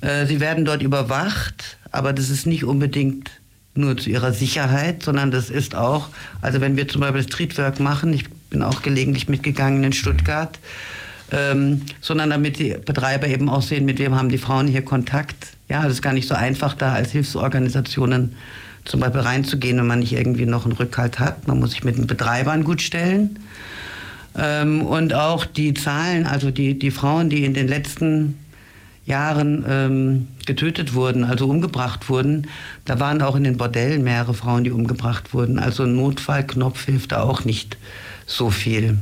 Mhm. 0.02 0.08
Äh, 0.08 0.28
sie 0.28 0.40
werden 0.40 0.66
dort 0.66 0.84
überwacht, 0.84 1.78
aber 1.92 2.14
das 2.14 2.30
ist 2.30 2.46
nicht 2.46 2.64
unbedingt 2.64 3.32
nur 3.74 3.98
zu 3.98 4.12
ihrer 4.12 4.34
Sicherheit, 4.34 5.02
sondern 5.02 5.32
das 5.32 5.50
ist 5.50 5.74
auch, 5.74 6.10
also 6.42 6.62
wenn 6.62 6.78
wir 6.78 6.88
zum 6.88 7.02
Beispiel 7.02 7.24
Streetwork 7.24 7.80
machen, 7.80 8.14
ich 8.14 8.26
bin 8.52 8.62
auch 8.62 8.84
gelegentlich 8.84 9.28
mitgegangen 9.30 9.84
in 9.84 9.94
Stuttgart, 9.94 10.60
ähm, 11.32 11.84
sondern 12.02 12.30
damit 12.30 12.60
die 12.60 12.76
Betreiber 12.84 13.28
eben 13.28 13.50
auch 13.50 13.62
sehen, 13.62 13.86
mit 13.86 14.00
wem 14.00 14.16
haben 14.16 14.30
die 14.30 14.38
Frauen 14.38 14.68
hier 14.68 14.84
Kontakt. 14.84 15.54
Ja, 15.70 15.84
das 15.84 15.94
ist 15.94 16.02
gar 16.02 16.14
nicht 16.14 16.28
so 16.28 16.36
einfach, 16.36 16.74
da 16.74 16.94
als 16.94 17.12
Hilfsorganisationen 17.12 18.36
zum 18.86 19.02
Beispiel 19.02 19.22
reinzugehen, 19.22 19.78
wenn 19.78 19.88
man 19.88 20.00
nicht 20.00 20.14
irgendwie 20.14 20.46
noch 20.46 20.66
einen 20.66 20.74
Rückhalt 20.74 21.20
hat. 21.20 21.48
Man 21.48 21.60
muss 21.60 21.72
sich 21.72 21.84
mit 21.84 21.98
den 21.98 22.08
Betreibern 22.08 22.64
gut 22.64 22.82
stellen. 22.82 23.40
Ähm, 24.38 24.82
und 24.82 25.14
auch 25.14 25.46
die 25.46 25.74
Zahlen, 25.74 26.26
also 26.26 26.52
die, 26.52 26.78
die 26.78 26.92
Frauen, 26.92 27.30
die 27.30 27.46
in 27.46 27.54
den 27.54 27.68
letzten 27.68 28.38
Jahren 29.06 29.66
ähm, 29.68 30.28
getötet 30.46 30.94
wurden, 30.94 31.24
also 31.24 31.48
umgebracht 31.48 32.10
wurden, 32.10 32.48
da 32.86 33.00
waren 33.00 33.22
auch 33.22 33.36
in 33.36 33.44
den 33.44 33.58
Bordellen 33.58 34.04
mehrere 34.04 34.34
Frauen, 34.34 34.64
die 34.64 34.72
umgebracht 34.72 35.34
wurden. 35.34 35.58
Also 35.60 35.84
ein 35.84 35.96
Notfallknopf 35.96 36.86
hilft 36.86 37.12
da 37.12 37.22
auch 37.22 37.44
nicht 37.44 37.78
so 38.28 38.52
viel. 38.52 38.98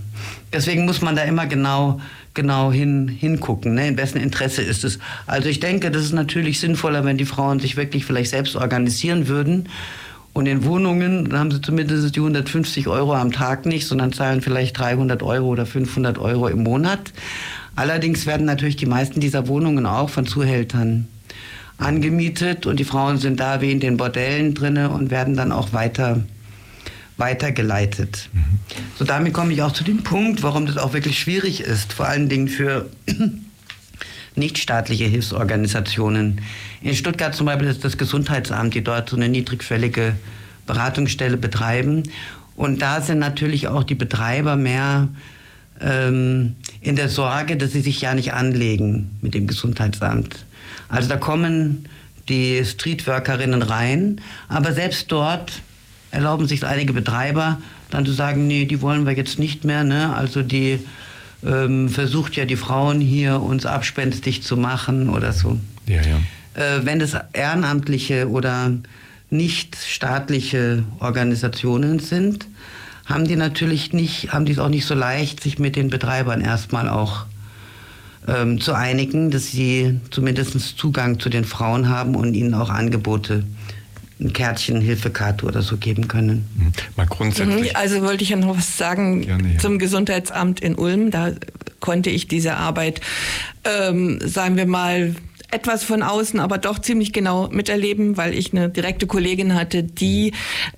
Deswegen 0.54 0.86
muss 0.86 1.02
man 1.02 1.16
da 1.16 1.24
immer 1.24 1.46
genau, 1.46 2.00
genau 2.34 2.72
hin, 2.72 3.08
hingucken, 3.10 3.74
ne? 3.74 3.88
in 3.88 3.98
wessen 3.98 4.20
Interesse 4.20 4.62
ist 4.62 4.84
es. 4.84 5.00
Also 5.26 5.50
ich 5.50 5.60
denke, 5.60 5.92
das 5.92 6.04
ist 6.04 6.14
natürlich 6.14 6.60
sinnvoller, 6.60 7.04
wenn 7.04 7.18
die 7.18 7.26
Frauen 7.26 7.60
sich 7.60 7.76
wirklich 7.76 8.06
vielleicht 8.06 8.30
selbst 8.30 8.56
organisieren 8.56 9.28
würden. 9.28 9.68
Und 10.32 10.46
in 10.46 10.64
Wohnungen, 10.64 11.36
haben 11.36 11.52
sie 11.52 11.62
zumindest 11.62 12.16
die 12.16 12.20
150 12.20 12.88
Euro 12.88 13.16
am 13.16 13.32
Tag 13.32 13.66
nicht, 13.66 13.88
sondern 13.88 14.14
zahlen 14.14 14.42
vielleicht 14.42 14.78
300 14.78 15.24
Euro 15.24 15.48
oder 15.48 15.66
500 15.66 16.20
Euro 16.20 16.48
im 16.48 16.64
Monat. 16.64 17.12
Allerdings 17.76 18.26
werden 18.26 18.46
natürlich 18.46 18.76
die 18.76 18.86
meisten 18.86 19.20
dieser 19.20 19.48
Wohnungen 19.48 19.86
auch 19.86 20.10
von 20.10 20.28
Zuhältern 20.28 21.08
angemietet 21.78 22.66
und 22.66 22.80
die 22.80 22.84
Frauen 22.86 23.18
sind 23.18 23.40
da 23.40 23.62
wie 23.62 23.72
in 23.72 23.80
den 23.80 23.98
Bordellen 23.98 24.54
drinne 24.54 24.90
und 24.90 25.12
werden 25.12 25.36
dann 25.36 25.52
auch 25.52 25.74
weiter 25.74 26.24
weitergeleitet. 27.18 28.30
Mhm. 28.32 28.44
So 28.98 29.06
damit 29.06 29.34
komme 29.34 29.54
ich 29.54 29.62
auch 29.62 29.74
zu 29.74 29.84
dem 29.84 30.04
Punkt, 30.04 30.44
warum 30.44 30.66
das 30.66 30.78
auch 30.78 30.94
wirklich 30.94 31.20
schwierig 31.20 31.62
ist, 31.62 31.94
vor 31.94 32.08
allen 32.08 32.30
Dingen 32.30 32.48
für 32.48 32.90
nichtstaatliche 34.36 35.06
Hilfsorganisationen. 35.06 36.42
In 36.82 36.96
Stuttgart 36.96 37.36
zum 37.36 37.48
Beispiel 37.48 37.68
ist 37.68 37.84
das 37.84 37.98
Gesundheitsamt, 37.98 38.76
die 38.76 38.84
dort 38.84 39.10
so 39.10 39.16
eine 39.16 39.30
niedrigschwellige 39.30 40.16
Beratungsstelle 40.68 41.38
betreiben. 41.38 42.04
Und 42.56 42.82
da 42.82 43.02
sind 43.02 43.20
natürlich 43.20 43.68
auch 43.68 43.84
die 43.84 43.96
Betreiber 43.96 44.56
mehr 44.56 45.08
ähm, 45.82 46.56
in 46.82 46.96
der 46.96 47.10
Sorge, 47.10 47.58
dass 47.58 47.72
sie 47.72 47.82
sich 47.82 48.02
ja 48.02 48.14
nicht 48.14 48.34
anlegen 48.34 49.18
mit 49.22 49.34
dem 49.34 49.48
Gesundheitsamt. 49.48 50.46
Also 50.90 51.10
da 51.10 51.18
kommen 51.18 51.88
die 52.30 52.64
Streetworkerinnen 52.64 53.62
rein, 53.62 54.22
aber 54.50 54.74
selbst 54.74 55.12
dort 55.12 55.62
erlauben 56.18 56.48
sich 56.48 56.66
einige 56.66 56.94
Betreiber 56.94 57.62
dann 57.92 58.04
zu 58.04 58.12
sagen, 58.12 58.48
nee, 58.48 58.66
die 58.66 58.82
wollen 58.82 59.06
wir 59.06 59.14
jetzt 59.14 59.38
nicht 59.38 59.66
mehr. 59.66 59.84
Ne? 59.84 60.16
Also 60.16 60.42
die 60.42 60.80
ähm, 61.46 61.90
versucht 61.90 62.36
ja 62.36 62.46
die 62.46 62.56
Frauen 62.56 63.00
hier 63.00 63.40
uns 63.40 63.68
abspenstig 63.68 64.42
zu 64.42 64.58
machen 64.58 65.10
oder 65.10 65.32
so. 65.32 65.60
Ja, 65.86 66.02
ja. 66.02 66.18
Äh, 66.56 66.86
wenn 66.86 67.00
es 67.02 67.16
ehrenamtliche 67.34 68.30
oder 68.30 68.72
nicht 69.30 69.76
staatliche 69.76 70.84
Organisationen 71.00 72.00
sind, 72.00 72.48
haben 73.06 73.28
die 73.28 73.36
natürlich 73.36 73.94
nicht, 73.94 74.34
haben 74.34 74.46
die 74.46 74.54
es 74.54 74.60
auch 74.60 74.70
nicht 74.70 74.86
so 74.86 74.96
leicht, 74.96 75.44
sich 75.44 75.60
mit 75.60 75.76
den 75.76 75.90
Betreibern 75.92 76.42
erstmal 76.42 76.90
auch 76.90 77.28
ähm, 78.28 78.60
zu 78.60 78.74
einigen, 78.74 79.30
dass 79.30 79.52
sie 79.52 80.00
zumindest 80.10 80.60
Zugang 80.78 81.20
zu 81.20 81.30
den 81.30 81.46
Frauen 81.46 81.90
haben 81.90 82.16
und 82.16 82.34
ihnen 82.34 82.56
auch 82.56 82.72
Angebote 82.72 83.44
ein 84.20 84.34
Kärtchen, 84.34 84.82
Hilfekarte 84.82 85.46
oder 85.46 85.62
so 85.62 85.78
geben 85.78 86.08
können. 86.08 86.48
Mhm. 86.56 86.72
Mal 86.96 87.06
grundsätzlich. 87.06 87.74
Mhm, 87.74 87.76
also 87.76 88.02
wollte 88.02 88.24
ich 88.24 88.30
ja 88.30 88.38
noch 88.38 88.58
was 88.58 88.78
sagen 88.78 89.22
Gerne, 89.22 89.54
ja. 89.54 89.60
zum 89.60 89.80
Gesundheitsamt 89.80 90.60
in 90.60 90.76
Ulm. 90.76 91.12
Da 91.12 91.32
konnte 91.80 92.10
ich 92.10 92.28
diese 92.28 92.56
Arbeit, 92.56 93.02
ähm, 93.64 94.20
sagen 94.24 94.58
wir 94.58 94.66
mal, 94.66 95.16
etwas 95.50 95.84
von 95.84 96.04
außen, 96.04 96.40
aber 96.40 96.58
doch 96.58 96.80
ziemlich 96.80 97.14
genau 97.14 97.48
miterleben, 97.48 98.18
weil 98.18 98.34
ich 98.34 98.52
eine 98.52 98.70
direkte 98.70 99.08
Kollegin 99.08 99.56
hatte, 99.56 99.82
die 99.82 100.34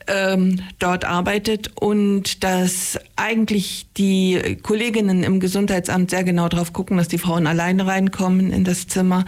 ähm, 0.07 0.61
dort 0.77 1.05
arbeitet 1.05 1.71
und 1.79 2.43
dass 2.43 2.99
eigentlich 3.15 3.87
die 3.97 4.57
Kolleginnen 4.61 5.23
im 5.23 5.39
Gesundheitsamt 5.39 6.11
sehr 6.11 6.23
genau 6.23 6.49
darauf 6.49 6.71
gucken, 6.71 6.97
dass 6.97 7.07
die 7.07 7.17
Frauen 7.17 7.47
alleine 7.47 7.87
reinkommen 7.87 8.51
in 8.51 8.63
das 8.63 8.87
Zimmer, 8.87 9.25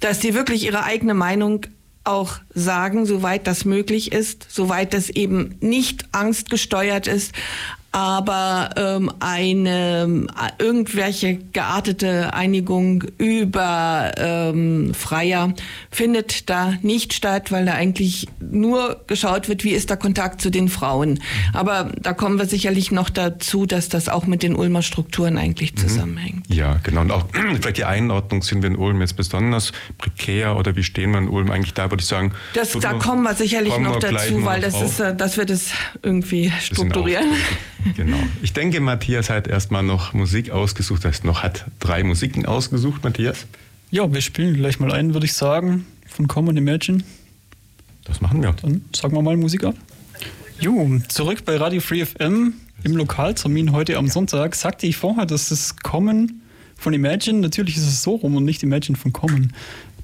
dass 0.00 0.18
die 0.18 0.34
wirklich 0.34 0.64
ihre 0.64 0.82
eigene 0.82 1.14
Meinung 1.14 1.66
auch 2.04 2.38
sagen, 2.54 3.06
soweit 3.06 3.46
das 3.46 3.64
möglich 3.64 4.12
ist, 4.12 4.46
soweit 4.48 4.94
das 4.94 5.10
eben 5.10 5.56
nicht 5.60 6.06
angstgesteuert 6.12 7.06
ist, 7.06 7.32
aber 7.92 8.70
ähm, 8.76 9.10
eine 9.18 10.26
äh, 10.36 10.62
irgendwelche 10.62 11.36
geartete 11.52 12.32
Einigung 12.34 13.04
über 13.18 14.12
ähm, 14.16 14.94
Freier 14.94 15.54
findet 15.90 16.48
da 16.48 16.74
nicht 16.82 17.14
statt, 17.14 17.50
weil 17.50 17.66
da 17.66 17.72
eigentlich 17.72 18.28
nur 18.38 19.00
geschaut 19.08 19.48
wird, 19.48 19.64
wie 19.64 19.70
ist 19.70 19.90
der 19.90 19.96
Kontakt 19.96 20.40
zu 20.40 20.50
den 20.50 20.68
Frauen. 20.68 21.20
Aber 21.52 21.90
da 22.00 22.12
kommen 22.12 22.38
wir 22.38 22.46
sicherlich 22.46 22.92
noch 22.92 23.10
dazu, 23.10 23.66
dass 23.66 23.88
das 23.88 24.08
auch 24.08 24.26
mit 24.26 24.44
den 24.44 24.54
Ulmer 24.54 24.82
Strukturen 24.82 25.36
eigentlich 25.36 25.72
mhm. 25.72 25.78
zusammenhängt. 25.78 26.46
Ja, 26.48 26.78
genau. 26.84 27.00
Und 27.00 27.10
auch 27.10 27.24
vielleicht 27.32 27.78
die 27.78 27.84
Einordnung 27.84 28.42
sind 28.42 28.62
wir 28.62 28.70
in 28.70 28.76
Ulm 28.76 29.00
jetzt 29.00 29.16
besonders 29.16 29.72
prekär 29.98 30.56
oder 30.56 30.76
wie 30.76 30.84
stehen 30.84 31.10
wir 31.10 31.18
in 31.18 31.28
Ulm 31.28 31.50
eigentlich 31.50 31.74
da, 31.74 31.90
würde 31.90 32.02
ich 32.02 32.08
sagen. 32.08 32.32
Das, 32.54 32.72
da 32.72 32.92
kommen 32.92 33.24
wir 33.24 33.34
sicherlich 33.34 33.76
noch 33.78 33.98
dazu, 33.98 34.44
weil 34.44 34.60
das 34.60 34.80
ist, 34.80 35.00
äh, 35.00 35.16
dass 35.16 35.36
wir 35.36 35.44
das 35.44 35.72
irgendwie 36.02 36.52
strukturieren. 36.60 37.26
Genau. 37.96 38.18
Ich 38.42 38.52
denke, 38.52 38.80
Matthias 38.80 39.30
hat 39.30 39.46
erstmal 39.46 39.82
noch 39.82 40.12
Musik 40.12 40.50
ausgesucht, 40.50 41.04
das 41.04 41.12
heißt 41.14 41.24
noch 41.24 41.42
hat 41.42 41.66
drei 41.78 42.02
Musiken 42.02 42.46
ausgesucht, 42.46 43.04
Matthias. 43.04 43.46
Ja, 43.90 44.12
wir 44.12 44.20
spielen 44.20 44.54
gleich 44.54 44.78
mal 44.78 44.92
ein, 44.92 45.14
würde 45.14 45.26
ich 45.26 45.32
sagen, 45.32 45.86
von 46.06 46.28
Common 46.28 46.56
Imagine. 46.56 47.02
Das 48.04 48.20
machen 48.20 48.42
wir. 48.42 48.52
Dann 48.62 48.84
sagen 48.94 49.14
wir 49.14 49.22
mal 49.22 49.36
Musik 49.36 49.64
ab. 49.64 49.74
Jo, 50.60 50.98
zurück 51.08 51.44
bei 51.44 51.56
Radio 51.56 51.80
Free 51.80 52.04
FM 52.04 52.54
im 52.82 52.96
Lokaltermin 52.96 53.72
heute 53.72 53.96
am 53.96 54.08
Sonntag. 54.08 54.54
Sagte 54.54 54.86
ich 54.86 54.96
vorher, 54.96 55.26
dass 55.26 55.48
das 55.48 55.76
Common 55.76 56.42
von 56.76 56.92
Imagine, 56.92 57.40
natürlich 57.40 57.76
ist 57.76 57.86
es 57.86 58.02
so 58.02 58.16
rum 58.16 58.36
und 58.36 58.44
nicht 58.44 58.62
Imagine 58.62 58.96
von 58.96 59.12
Common. 59.12 59.52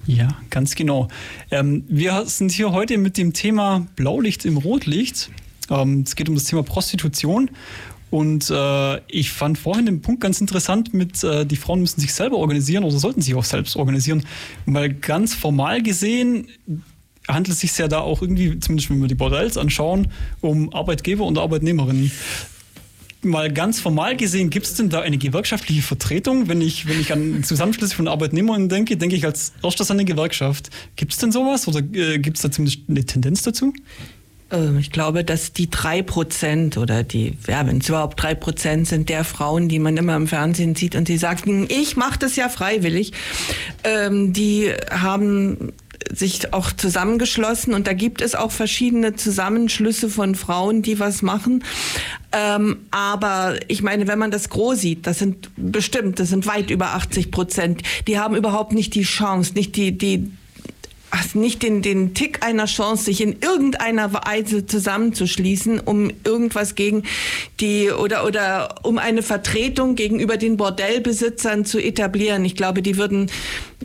Ja, 0.06 0.28
ganz 0.50 0.74
genau. 0.74 1.08
Ähm, 1.50 1.84
wir 1.88 2.26
sind 2.26 2.52
hier 2.52 2.72
heute 2.72 2.96
mit 2.98 3.18
dem 3.18 3.32
Thema 3.32 3.86
Blaulicht 3.96 4.44
im 4.44 4.56
Rotlicht. 4.56 5.30
Ähm, 5.70 6.02
es 6.06 6.16
geht 6.16 6.28
um 6.28 6.34
das 6.34 6.44
Thema 6.44 6.62
Prostitution. 6.62 7.50
Und 8.10 8.50
äh, 8.50 9.00
ich 9.08 9.32
fand 9.32 9.58
vorhin 9.58 9.86
den 9.86 10.00
Punkt 10.00 10.20
ganz 10.20 10.40
interessant 10.40 10.94
mit, 10.94 11.24
äh, 11.24 11.44
die 11.44 11.56
Frauen 11.56 11.80
müssen 11.80 12.00
sich 12.00 12.14
selber 12.14 12.36
organisieren 12.38 12.84
oder 12.84 12.96
sollten 12.98 13.20
sich 13.20 13.34
auch 13.34 13.44
selbst 13.44 13.76
organisieren. 13.76 14.24
Weil 14.64 14.94
ganz 14.94 15.34
formal 15.34 15.82
gesehen 15.82 16.48
handelt 17.28 17.54
es 17.54 17.60
sich 17.60 17.76
ja 17.76 17.88
da 17.88 18.00
auch 18.00 18.22
irgendwie, 18.22 18.58
zumindest 18.60 18.90
wenn 18.90 19.00
wir 19.00 19.08
die 19.08 19.14
Bordells 19.14 19.56
anschauen, 19.56 20.08
um 20.40 20.72
Arbeitgeber 20.72 21.24
und 21.24 21.38
Arbeitnehmerinnen. 21.38 22.12
mal 23.22 23.52
ganz 23.52 23.80
formal 23.80 24.16
gesehen, 24.16 24.50
gibt 24.50 24.66
es 24.66 24.74
denn 24.74 24.88
da 24.88 25.00
eine 25.00 25.18
gewerkschaftliche 25.18 25.82
Vertretung? 25.82 26.46
Wenn 26.46 26.60
ich, 26.60 26.86
wenn 26.86 27.00
ich 27.00 27.12
an 27.12 27.42
Zusammenschlüsse 27.42 27.96
von 27.96 28.06
Arbeitnehmern 28.06 28.68
denke, 28.68 28.96
denke 28.96 29.16
ich 29.16 29.24
als 29.24 29.52
erstes 29.64 29.90
an 29.90 29.96
eine 29.96 30.04
Gewerkschaft. 30.04 30.70
Gibt 30.94 31.12
es 31.12 31.18
denn 31.18 31.32
sowas 31.32 31.66
oder 31.66 31.80
äh, 31.80 32.18
gibt 32.18 32.36
es 32.36 32.42
da 32.42 32.52
zumindest 32.52 32.82
eine 32.88 33.04
Tendenz 33.04 33.42
dazu? 33.42 33.72
Ähm, 34.50 34.78
ich 34.78 34.92
glaube, 34.92 35.24
dass 35.24 35.52
die 35.52 35.70
drei 35.70 36.02
Prozent 36.02 36.76
oder 36.76 37.02
die, 37.02 37.36
ja, 37.48 37.66
wenn 37.66 37.78
es 37.78 37.88
überhaupt 37.88 38.22
drei 38.22 38.34
Prozent 38.34 38.86
sind 38.88 39.08
der 39.08 39.24
Frauen, 39.24 39.68
die 39.68 39.78
man 39.78 39.96
immer 39.96 40.16
im 40.16 40.26
Fernsehen 40.26 40.74
sieht 40.74 40.94
und 40.94 41.08
die 41.08 41.18
sagen, 41.18 41.66
ich 41.68 41.96
mache 41.96 42.18
das 42.18 42.36
ja 42.36 42.48
freiwillig, 42.48 43.12
ähm, 43.84 44.32
die 44.32 44.72
haben 44.90 45.72
sich 46.12 46.52
auch 46.52 46.72
zusammengeschlossen 46.72 47.74
und 47.74 47.86
da 47.86 47.92
gibt 47.92 48.20
es 48.20 48.34
auch 48.34 48.52
verschiedene 48.52 49.16
Zusammenschlüsse 49.16 50.08
von 50.08 50.34
Frauen, 50.34 50.82
die 50.82 51.00
was 51.00 51.22
machen. 51.22 51.64
Ähm, 52.32 52.78
aber 52.90 53.56
ich 53.68 53.82
meine, 53.82 54.06
wenn 54.06 54.18
man 54.18 54.30
das 54.30 54.48
groß 54.48 54.80
sieht, 54.80 55.06
das 55.06 55.18
sind 55.18 55.50
bestimmt, 55.56 56.20
das 56.20 56.28
sind 56.28 56.46
weit 56.46 56.70
über 56.70 56.94
80 56.94 57.30
Prozent, 57.30 57.82
die 58.06 58.18
haben 58.18 58.36
überhaupt 58.36 58.72
nicht 58.72 58.94
die 58.94 59.02
Chance, 59.02 59.54
nicht 59.54 59.74
die, 59.76 59.96
die, 59.96 60.30
nicht 61.36 61.62
den, 61.62 61.82
den 61.82 62.14
Tick 62.14 62.44
einer 62.44 62.66
Chance, 62.66 63.04
sich 63.04 63.20
in 63.20 63.36
irgendeiner 63.40 64.12
Weise 64.12 64.66
zusammenzuschließen, 64.66 65.80
um 65.80 66.10
irgendwas 66.24 66.74
gegen 66.74 67.04
die 67.60 67.90
oder, 67.90 68.24
oder 68.24 68.76
um 68.82 68.98
eine 68.98 69.22
Vertretung 69.22 69.94
gegenüber 69.94 70.36
den 70.36 70.56
Bordellbesitzern 70.56 71.64
zu 71.64 71.78
etablieren. 71.78 72.44
Ich 72.44 72.56
glaube, 72.56 72.82
die 72.82 72.96
würden, 72.96 73.30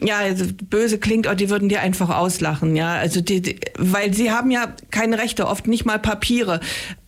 ja, 0.01 0.17
also 0.17 0.45
böse 0.69 0.97
klingt, 0.97 1.27
aber 1.27 1.35
die 1.35 1.49
würden 1.49 1.69
dir 1.69 1.81
einfach 1.81 2.09
auslachen, 2.09 2.75
ja. 2.75 2.95
Also 2.95 3.21
die, 3.21 3.41
die 3.41 3.59
weil 3.77 4.13
sie 4.13 4.31
haben 4.31 4.49
ja 4.49 4.73
keine 4.89 5.19
Rechte, 5.19 5.47
oft 5.47 5.67
nicht 5.67 5.85
mal 5.85 5.99
Papiere. 5.99 6.59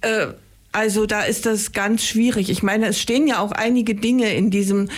Äh, 0.01 0.27
also 0.73 1.05
da 1.05 1.21
ist 1.21 1.45
das 1.45 1.71
ganz 1.71 2.03
schwierig. 2.03 2.49
Ich 2.49 2.63
meine, 2.63 2.87
es 2.87 2.99
stehen 2.99 3.27
ja 3.27 3.37
auch 3.39 3.51
einige 3.51 3.93
Dinge 3.93 4.33
in 4.33 4.49
diesem 4.49 4.89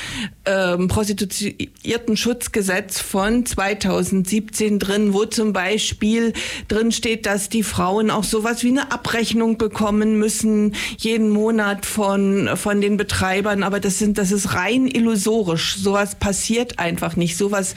ähm, 0.46 0.88
Prostituierten-Schutzgesetz 0.88 3.02
von 3.02 3.46
2017 3.46 4.80
drin, 4.80 5.14
wo 5.14 5.26
zum 5.26 5.52
Beispiel 5.52 6.32
drin 6.70 6.94
steht, 6.94 7.26
dass 7.26 7.50
die 7.50 7.64
Frauen 7.64 8.10
auch 8.10 8.24
sowas 8.24 8.64
wie 8.64 8.70
eine 8.70 8.94
Abrechnung 8.94 9.58
bekommen 9.58 10.18
müssen 10.18 10.76
jeden 10.98 11.30
Monat 11.30 11.86
von 11.86 12.52
von 12.56 12.80
den 12.80 12.96
Betreibern. 12.96 13.62
Aber 13.62 13.82
das 13.82 14.00
sind 14.00 14.18
das 14.18 14.32
ist 14.32 14.56
rein 14.56 14.88
illusorisch. 14.88 15.76
Sowas 15.76 16.16
passiert 16.16 16.80
einfach 16.80 17.18
nicht. 17.18 17.36
Sowas 17.36 17.76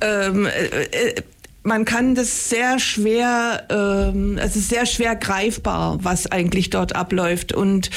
ähm, 0.00 0.46
äh, 0.46 0.84
äh 0.84 1.14
man 1.62 1.84
kann 1.84 2.14
das 2.14 2.48
sehr 2.48 2.78
schwer, 2.78 3.66
ähm, 3.70 4.38
es 4.38 4.56
ist 4.56 4.70
sehr 4.70 4.86
schwer 4.86 5.14
greifbar, 5.16 5.98
was 6.02 6.30
eigentlich 6.30 6.70
dort 6.70 6.94
abläuft. 6.96 7.52
Und 7.52 7.90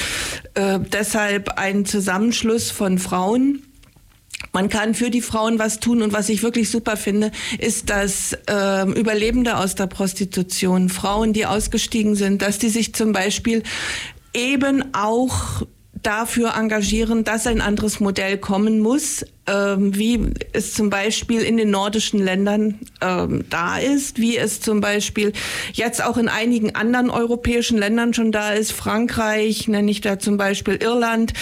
äh, 0.56 0.80
deshalb 0.80 1.58
ein 1.58 1.86
Zusammenschluss 1.86 2.72
von 2.72 3.00
Frauen. 3.00 3.64
Man 4.52 4.70
kann 4.70 4.94
für 4.94 5.10
die 5.10 5.22
Frauen 5.22 5.58
was 5.58 5.80
tun 5.80 6.02
und 6.02 6.14
was 6.14 6.30
ich 6.30 6.44
wirklich 6.44 6.70
super 6.70 6.98
finde, 6.98 7.32
ist, 7.58 7.90
dass 7.90 8.34
äh, 8.48 8.88
Überlebende 8.92 9.58
aus 9.58 9.76
der 9.76 9.88
Prostitution, 9.88 10.90
Frauen, 10.90 11.34
die 11.34 11.46
ausgestiegen 11.46 12.16
sind, 12.16 12.42
dass 12.42 12.60
die 12.60 12.70
sich 12.70 12.94
zum 12.94 13.14
Beispiel 13.14 13.64
eben 14.34 14.94
auch 14.94 15.64
dafür 16.04 16.56
engagieren, 16.56 17.24
dass 17.24 17.48
ein 17.48 17.62
anderes 17.62 18.00
Modell 18.00 18.38
kommen 18.38 18.80
muss, 18.80 19.26
ähm, 19.48 19.96
wie 19.96 20.34
es 20.52 20.74
zum 20.74 20.90
Beispiel 20.90 21.42
in 21.42 21.58
den 21.58 21.72
nordischen 21.72 22.24
Ländern 22.24 22.80
ähm, 23.02 23.46
da 23.50 23.78
ist, 23.78 24.20
wie 24.20 24.38
es 24.38 24.62
zum 24.62 24.82
Beispiel 24.82 25.34
jetzt 25.74 26.04
auch 26.04 26.18
in 26.18 26.28
einigen 26.28 26.76
anderen 26.76 27.10
europäischen 27.10 27.78
Ländern 27.78 28.14
schon 28.14 28.32
da 28.32 28.52
ist, 28.52 28.72
Frankreich, 28.72 29.68
nenne 29.68 29.90
ich 29.90 30.02
da 30.02 30.20
zum 30.20 30.38
Beispiel 30.38 30.76
Irland, 30.76 31.34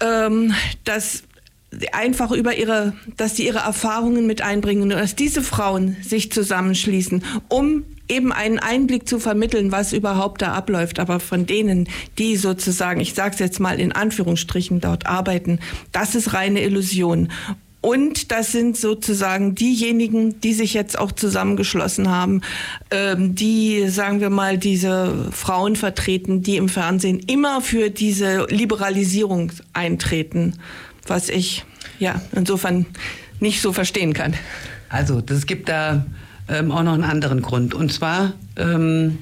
ähm, 0.00 0.54
dass 0.84 1.22
einfach 1.92 2.30
über 2.32 2.56
ihre, 2.56 2.94
dass 3.16 3.36
sie 3.36 3.46
ihre 3.46 3.58
Erfahrungen 3.58 4.26
mit 4.26 4.42
einbringen 4.42 4.82
und 4.82 4.90
dass 4.90 5.16
diese 5.16 5.42
Frauen 5.42 5.96
sich 6.02 6.32
zusammenschließen, 6.32 7.24
um 7.48 7.84
eben 8.08 8.32
einen 8.32 8.58
Einblick 8.58 9.08
zu 9.08 9.18
vermitteln, 9.18 9.72
was 9.72 9.92
überhaupt 9.92 10.42
da 10.42 10.52
abläuft. 10.52 10.98
Aber 10.98 11.20
von 11.20 11.46
denen, 11.46 11.88
die 12.18 12.36
sozusagen, 12.36 13.00
ich 13.00 13.14
sage 13.14 13.34
es 13.34 13.40
jetzt 13.40 13.60
mal 13.60 13.80
in 13.80 13.92
Anführungsstrichen, 13.92 14.80
dort 14.80 15.06
arbeiten, 15.06 15.60
das 15.92 16.14
ist 16.14 16.32
reine 16.32 16.62
Illusion. 16.62 17.28
Und 17.80 18.32
das 18.32 18.50
sind 18.50 18.76
sozusagen 18.76 19.54
diejenigen, 19.54 20.40
die 20.40 20.52
sich 20.52 20.74
jetzt 20.74 20.98
auch 20.98 21.12
zusammengeschlossen 21.12 22.10
haben, 22.10 22.42
ähm, 22.90 23.36
die, 23.36 23.88
sagen 23.88 24.20
wir 24.20 24.30
mal, 24.30 24.58
diese 24.58 25.30
Frauen 25.30 25.76
vertreten, 25.76 26.42
die 26.42 26.56
im 26.56 26.68
Fernsehen 26.68 27.20
immer 27.20 27.60
für 27.60 27.90
diese 27.90 28.46
Liberalisierung 28.50 29.52
eintreten, 29.74 30.54
was 31.06 31.28
ich 31.28 31.64
ja 32.00 32.20
insofern 32.34 32.84
nicht 33.38 33.62
so 33.62 33.72
verstehen 33.72 34.12
kann. 34.12 34.34
Also, 34.88 35.20
das 35.20 35.46
gibt 35.46 35.68
da 35.68 36.04
ähm, 36.48 36.72
auch 36.72 36.82
noch 36.82 36.94
einen 36.94 37.04
anderen 37.04 37.42
Grund. 37.42 37.74
Und 37.74 37.92
zwar 37.92 38.32
ähm, 38.56 39.18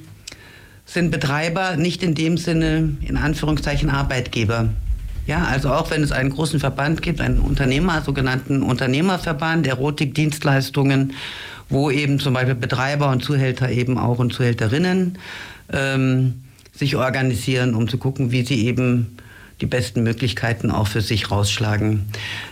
sind 0.85 1.11
Betreiber 1.11 1.75
nicht 1.75 2.01
in 2.03 2.15
dem 2.15 2.37
Sinne, 2.37 2.95
in 3.01 3.17
Anführungszeichen, 3.17 3.89
Arbeitgeber. 3.89 4.69
Ja, 5.27 5.43
also 5.43 5.73
auch 5.73 5.91
wenn 5.91 6.01
es 6.03 6.13
einen 6.13 6.29
großen 6.29 6.61
Verband 6.61 7.01
gibt, 7.01 7.19
einen 7.19 7.39
Unternehmer, 7.39 8.01
sogenannten 8.01 8.63
Unternehmerverband, 8.63 9.67
Erotikdienstleistungen, 9.67 11.13
wo 11.67 11.91
eben 11.91 12.19
zum 12.19 12.33
Beispiel 12.33 12.55
Betreiber 12.55 13.11
und 13.11 13.23
Zuhälter 13.23 13.69
eben 13.69 13.97
auch 13.97 14.19
und 14.19 14.31
Zuhälterinnen 14.31 15.17
ähm, 15.73 16.43
sich 16.73 16.95
organisieren, 16.95 17.75
um 17.75 17.89
zu 17.89 17.97
gucken, 17.97 18.31
wie 18.31 18.45
sie 18.45 18.65
eben 18.65 19.16
die 19.61 19.65
besten 19.65 20.03
Möglichkeiten 20.03 20.71
auch 20.71 20.87
für 20.87 21.01
sich 21.01 21.31
rausschlagen. 21.31 22.05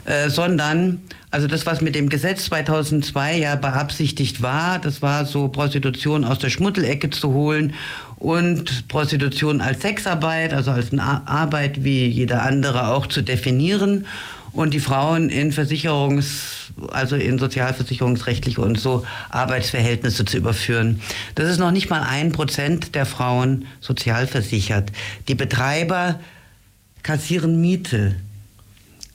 Äh, 0.06 0.30
sondern 0.30 1.02
also 1.36 1.48
das, 1.48 1.66
was 1.66 1.82
mit 1.82 1.96
dem 1.96 2.08
Gesetz 2.08 2.46
2002 2.46 3.38
ja 3.40 3.56
beabsichtigt 3.56 4.42
war, 4.42 4.80
das 4.80 5.02
war 5.02 5.26
so 5.26 5.50
Prostitution 5.50 6.24
aus 6.24 6.40
der 6.40 6.50
Schmuddelecke 6.50 7.10
zu 7.10 7.34
holen 7.34 7.74
und 8.18 8.88
Prostitution 8.88 9.60
als 9.60 9.82
Sexarbeit, 9.82 10.54
also 10.54 10.72
als 10.72 10.94
eine 10.94 11.28
Arbeit 11.28 11.84
wie 11.84 12.06
jeder 12.08 12.44
andere 12.44 12.88
auch 12.88 13.08
zu 13.08 13.22
definieren 13.22 14.06
und 14.54 14.74
die 14.74 14.80
Frauen 14.80 15.30
in 15.30 15.52
Versicherungs, 15.52 16.72
also 16.92 17.18
in 17.18 17.38
sozialversicherungsrechtliche 17.38 18.62
und 18.62 18.80
so 18.80 19.06
Arbeitsverhältnisse 19.30 20.24
zu 20.24 20.38
überführen. 20.38 21.02
Das 21.36 21.50
ist 21.50 21.60
noch 21.60 21.72
nicht 21.72 21.90
mal 21.90 22.04
ein 22.04 22.32
Prozent 22.32 22.96
der 22.96 23.06
Frauen 23.06 23.66
sozialversichert. 23.82 24.92
Die 25.28 25.36
Betreiber 25.36 26.20
kassieren 27.06 27.62
Miete. 27.62 28.16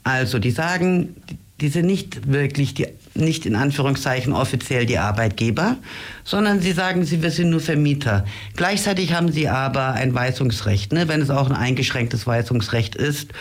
Also 0.03 0.39
die 0.39 0.51
sagen, 0.51 1.13
die 1.59 1.67
sind 1.67 1.87
nicht 1.87 2.31
wirklich 2.31 2.73
die, 2.73 2.87
nicht 3.15 3.45
in 3.45 3.53
Anführungszeichen 3.53 4.31
offiziell 4.31 4.85
die 4.85 4.97
Arbeitgeber, 4.97 5.75
sondern 6.23 6.61
sie 6.61 6.71
sagen, 6.71 7.03
sie 7.03 7.21
wir 7.21 7.31
sind 7.31 7.49
nur 7.49 7.59
Vermieter. 7.59 8.25
Gleichzeitig 8.55 9.13
haben 9.13 9.29
sie 9.29 9.49
aber 9.49 9.91
ein 9.91 10.13
Weisungsrecht, 10.15 10.93
ne, 10.93 11.09
wenn 11.09 11.21
es 11.21 11.29
auch 11.29 11.49
ein 11.49 11.55
eingeschränktes 11.55 12.25
Weisungsrecht 12.25 12.95
ist. 12.95 13.31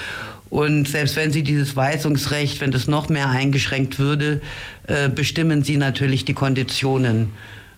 Und 0.50 0.88
selbst 0.88 1.14
wenn 1.14 1.30
sie 1.30 1.44
dieses 1.44 1.76
Weisungsrecht, 1.76 2.60
wenn 2.60 2.72
das 2.72 2.88
noch 2.88 3.08
mehr 3.08 3.30
eingeschränkt 3.30 4.00
würde, 4.00 4.40
äh, 4.88 5.08
bestimmen 5.08 5.62
sie 5.62 5.76
natürlich 5.76 6.24
die 6.24 6.34
Konditionen 6.34 7.28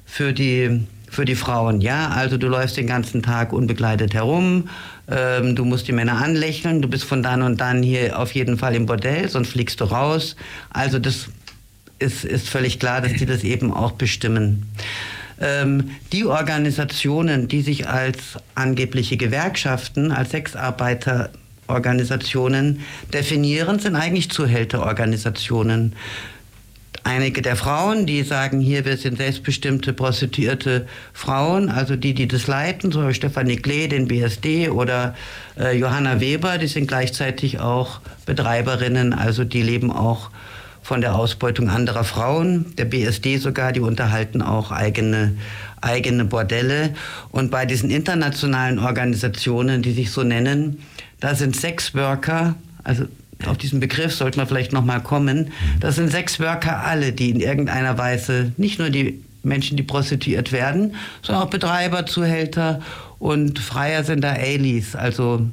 für 0.06 0.32
die 0.32 0.86
für 1.12 1.24
die 1.26 1.36
Frauen. 1.36 1.82
Ja, 1.82 2.08
also 2.08 2.38
du 2.38 2.48
läufst 2.48 2.78
den 2.78 2.86
ganzen 2.86 3.22
Tag 3.22 3.52
unbegleitet 3.52 4.14
herum, 4.14 4.70
ähm, 5.08 5.54
du 5.54 5.66
musst 5.66 5.86
die 5.86 5.92
Männer 5.92 6.22
anlächeln, 6.22 6.80
du 6.80 6.88
bist 6.88 7.04
von 7.04 7.22
dann 7.22 7.42
und 7.42 7.60
dann 7.60 7.82
hier 7.82 8.18
auf 8.18 8.32
jeden 8.32 8.56
Fall 8.56 8.74
im 8.74 8.86
Bordell, 8.86 9.28
sonst 9.28 9.50
fliegst 9.50 9.78
du 9.82 9.84
raus. 9.84 10.36
Also 10.70 10.98
das 10.98 11.28
ist, 11.98 12.24
ist 12.24 12.48
völlig 12.48 12.80
klar, 12.80 13.02
dass 13.02 13.12
die 13.12 13.26
das 13.26 13.44
eben 13.44 13.74
auch 13.74 13.92
bestimmen. 13.92 14.72
Ähm, 15.38 15.90
die 16.12 16.24
Organisationen, 16.24 17.46
die 17.46 17.60
sich 17.60 17.88
als 17.88 18.38
angebliche 18.54 19.18
Gewerkschaften, 19.18 20.12
als 20.12 20.30
Sexarbeiterorganisationen 20.30 22.80
definieren, 23.12 23.80
sind 23.80 23.96
eigentlich 23.96 24.30
Zuhälterorganisationen 24.30 25.94
einige 27.04 27.42
der 27.42 27.56
Frauen, 27.56 28.06
die 28.06 28.22
sagen, 28.22 28.60
hier, 28.60 28.84
wir 28.84 28.96
sind 28.96 29.18
selbstbestimmte 29.18 29.92
prostituierte 29.92 30.86
Frauen, 31.12 31.68
also 31.68 31.96
die, 31.96 32.14
die 32.14 32.28
das 32.28 32.46
leiten, 32.46 32.92
so 32.92 33.12
Stefanie 33.12 33.56
Klee, 33.56 33.88
den 33.88 34.08
BSD 34.08 34.68
oder 34.68 35.14
äh, 35.58 35.76
Johanna 35.76 36.20
Weber, 36.20 36.58
die 36.58 36.66
sind 36.66 36.86
gleichzeitig 36.88 37.60
auch 37.60 38.00
Betreiberinnen, 38.26 39.12
also 39.12 39.44
die 39.44 39.62
leben 39.62 39.90
auch 39.90 40.30
von 40.82 41.00
der 41.00 41.14
Ausbeutung 41.14 41.68
anderer 41.68 42.04
Frauen. 42.04 42.74
Der 42.76 42.84
BSD 42.84 43.38
sogar, 43.38 43.72
die 43.72 43.80
unterhalten 43.80 44.42
auch 44.42 44.72
eigene, 44.72 45.36
eigene 45.80 46.24
Bordelle. 46.24 46.94
Und 47.30 47.50
bei 47.50 47.66
diesen 47.66 47.90
internationalen 47.90 48.78
Organisationen, 48.78 49.82
die 49.82 49.92
sich 49.92 50.10
so 50.10 50.24
nennen, 50.24 50.82
da 51.20 51.36
sind 51.36 51.54
Sexworker, 51.54 52.56
also 52.82 53.04
auf 53.48 53.58
diesen 53.58 53.80
Begriff 53.80 54.14
sollte 54.14 54.38
man 54.38 54.46
vielleicht 54.46 54.72
nochmal 54.72 55.00
kommen. 55.02 55.52
Das 55.80 55.96
sind 55.96 56.10
sechs 56.10 56.38
Worker 56.40 56.84
alle, 56.84 57.12
die 57.12 57.30
in 57.30 57.40
irgendeiner 57.40 57.98
Weise 57.98 58.52
nicht 58.56 58.78
nur 58.78 58.90
die 58.90 59.22
Menschen, 59.42 59.76
die 59.76 59.82
prostituiert 59.82 60.52
werden, 60.52 60.94
sondern 61.22 61.44
auch 61.44 61.50
Betreiber, 61.50 62.06
Zuhälter 62.06 62.80
und 63.18 63.58
Freier 63.58 64.04
sind 64.04 64.22
da 64.22 64.32
Alis, 64.34 64.94
also 64.94 65.46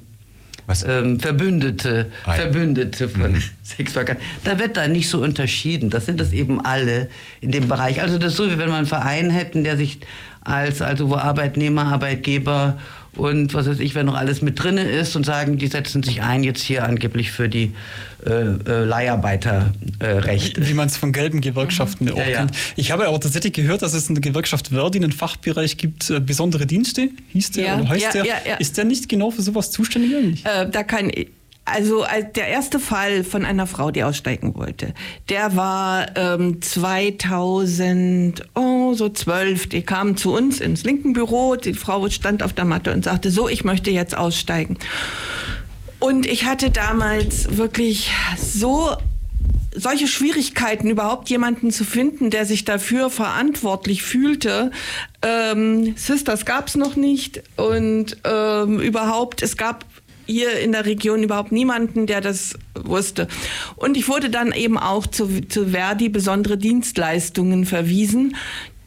ähm, 0.88 1.20
Verbündete, 1.20 2.12
Ah, 2.26 2.36
ja. 2.36 2.42
Verbündete 2.44 3.10
von 3.10 3.32
Mhm. 3.32 3.44
Sexworkern. 3.64 4.18
Da 4.44 4.60
wird 4.60 4.78
da 4.78 4.88
nicht 4.88 5.10
so 5.10 5.20
unterschieden. 5.24 5.90
Das 5.90 6.06
sind 6.06 6.20
das 6.20 6.32
eben 6.32 6.64
alle 6.64 7.10
in 7.42 7.52
dem 7.52 7.68
Bereich. 7.68 8.02
Also 8.04 8.20
das 8.20 8.34
ist 8.34 8.38
so, 8.38 8.46
wie 8.52 8.58
wenn 8.60 8.70
wir 8.70 8.76
einen 8.76 8.86
Verein 8.86 9.32
hätten, 9.32 9.64
der 9.64 9.78
sich 9.78 10.00
als, 10.42 10.82
also 10.84 11.10
wo 11.10 11.16
Arbeitnehmer, 11.16 11.86
Arbeitgeber 11.88 12.78
und 13.16 13.54
was 13.54 13.68
weiß 13.68 13.80
ich, 13.80 13.96
wenn 13.96 14.06
noch 14.06 14.16
alles 14.16 14.42
mit 14.42 14.62
drinne 14.64 14.84
ist 14.84 15.16
und 15.16 15.26
sagen, 15.26 15.58
die 15.58 15.68
setzen 15.68 16.04
sich 16.04 16.22
ein 16.22 16.44
jetzt 16.44 16.62
hier 16.62 16.84
angeblich 16.84 17.32
für 17.32 17.50
die 17.50 17.74
äh, 18.26 18.32
äh, 18.32 18.84
Leiharbeiterrechte. 18.86 20.68
Wie 20.68 20.74
man 20.74 20.88
es 20.88 20.98
von 20.98 21.12
gelben 21.12 21.42
Gewerkschaften 21.42 22.10
auch 22.12 22.18
Ja, 22.18 22.28
ja. 22.28 22.38
kennt. 22.40 22.52
Ich 22.76 22.92
habe 22.92 23.08
aber 23.08 23.20
tatsächlich 23.20 23.54
gehört, 23.54 23.82
dass 23.82 23.94
es 23.94 24.10
in 24.10 24.16
der 24.16 24.22
Gewerkschaft 24.22 24.70
Verdi 24.70 24.98
einen 25.00 25.12
Fachbereich 25.12 25.78
gibt, 25.78 26.10
äh, 26.10 26.20
besondere 26.20 26.66
Dienste, 26.66 27.10
hieß 27.30 27.52
der 27.52 27.64
Ja, 27.66 27.76
oder 27.80 27.90
heißt 27.90 28.04
ja, 28.04 28.12
der. 28.12 28.26
ja, 28.26 28.34
ja. 28.48 28.56
Ist 28.56 28.78
der 28.78 28.86
nicht 28.86 29.10
genau 29.10 29.32
für 29.32 29.42
sowas 29.42 29.72
zuständig 29.72 30.16
eigentlich? 30.16 30.46
Äh, 30.46 30.70
da 30.70 30.84
kann 30.84 31.10
also 31.72 32.04
als 32.04 32.34
der 32.34 32.48
erste 32.48 32.80
Fall 32.80 33.24
von 33.24 33.46
einer 33.46 33.68
Frau, 33.68 33.92
die 33.92 34.04
aussteigen 34.04 34.56
wollte, 34.56 34.94
der 35.30 35.56
war 35.56 36.18
ähm, 36.18 36.62
2000, 36.62 38.44
oh, 38.56 38.94
so 38.94 39.10
12. 39.10 39.70
Die 39.70 39.82
kam 39.82 40.18
zu 40.18 40.34
uns 40.34 40.60
ins 40.60 40.84
linken 40.84 41.14
Büro, 41.14 41.56
die 41.56 41.74
Frau 41.74 42.10
stand 42.10 42.44
auf 42.44 42.54
der 42.54 42.66
Matte 42.66 42.92
und 42.94 43.04
sagte, 43.04 43.32
so, 43.32 43.48
ich 43.48 43.64
möchte 43.64 43.92
jetzt 43.92 44.18
aussteigen. 44.18 44.78
Und 46.00 46.26
ich 46.26 46.46
hatte 46.46 46.70
damals 46.70 47.58
wirklich 47.58 48.12
so 48.38 48.96
solche 49.76 50.08
Schwierigkeiten, 50.08 50.90
überhaupt 50.90 51.30
jemanden 51.30 51.72
zu 51.72 51.84
finden, 51.84 52.30
der 52.30 52.46
sich 52.46 52.66
dafür 52.66 53.10
verantwortlich 53.10 54.02
fühlte. 54.04 54.72
Ähm, 55.22 55.96
Sisters 55.96 56.46
gab 56.46 56.68
es 56.68 56.76
noch 56.76 56.96
nicht 56.96 57.44
und 57.56 58.18
ähm, 58.24 58.80
überhaupt, 58.80 59.44
es 59.44 59.58
gab 59.58 59.86
hier 60.30 60.60
in 60.60 60.72
der 60.72 60.86
Region 60.86 61.24
überhaupt 61.24 61.52
niemanden, 61.52 62.06
der 62.06 62.22
das 62.22 62.58
wusste. 62.76 63.28
Und 63.76 63.98
ich 63.98 64.08
wurde 64.08 64.30
dann 64.30 64.52
eben 64.52 64.78
auch 64.78 65.08
zu, 65.08 65.42
zu 65.48 65.70
Verdi 65.70 66.10
besondere 66.10 66.58
Dienstleistungen 66.58 67.66
verwiesen 67.66 68.36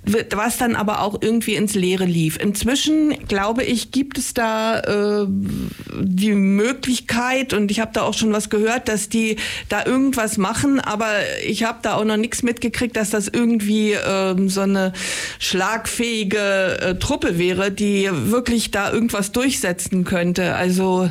was 0.05 0.59
dann 0.59 0.75
aber 0.75 1.01
auch 1.01 1.19
irgendwie 1.21 1.55
ins 1.55 1.75
Leere 1.75 2.05
lief. 2.05 2.37
Inzwischen, 2.37 3.11
glaube 3.29 3.62
ich, 3.62 3.93
gibt 3.93 4.19
es 4.19 4.35
da 4.35 4.81
äh, 4.81 5.27
die 5.29 6.33
Möglichkeit, 6.33 7.53
und 7.53 7.71
ich 7.71 7.79
habe 7.79 7.93
da 7.93 8.03
auch 8.03 8.15
schon 8.15 8.33
was 8.33 8.51
gehört, 8.51 8.88
dass 8.88 9.09
die 9.09 9.37
da 9.69 9.87
irgendwas 9.87 10.38
machen, 10.38 10.81
aber 10.81 11.09
ich 11.47 11.62
habe 11.62 11.79
da 11.83 11.95
auch 11.95 12.05
noch 12.05 12.17
nichts 12.17 12.43
mitgekriegt, 12.43 12.97
dass 12.97 13.11
das 13.11 13.29
irgendwie 13.29 13.93
ähm, 13.93 14.49
so 14.49 14.62
eine 14.62 14.93
schlagfähige 15.38 16.81
äh, 16.81 16.95
Truppe 16.97 17.38
wäre, 17.38 17.71
die 17.71 18.09
wirklich 18.11 18.73
da 18.73 18.93
irgendwas 18.93 19.31
durchsetzen 19.31 20.05
könnte. 20.05 20.55
Also 20.57 21.11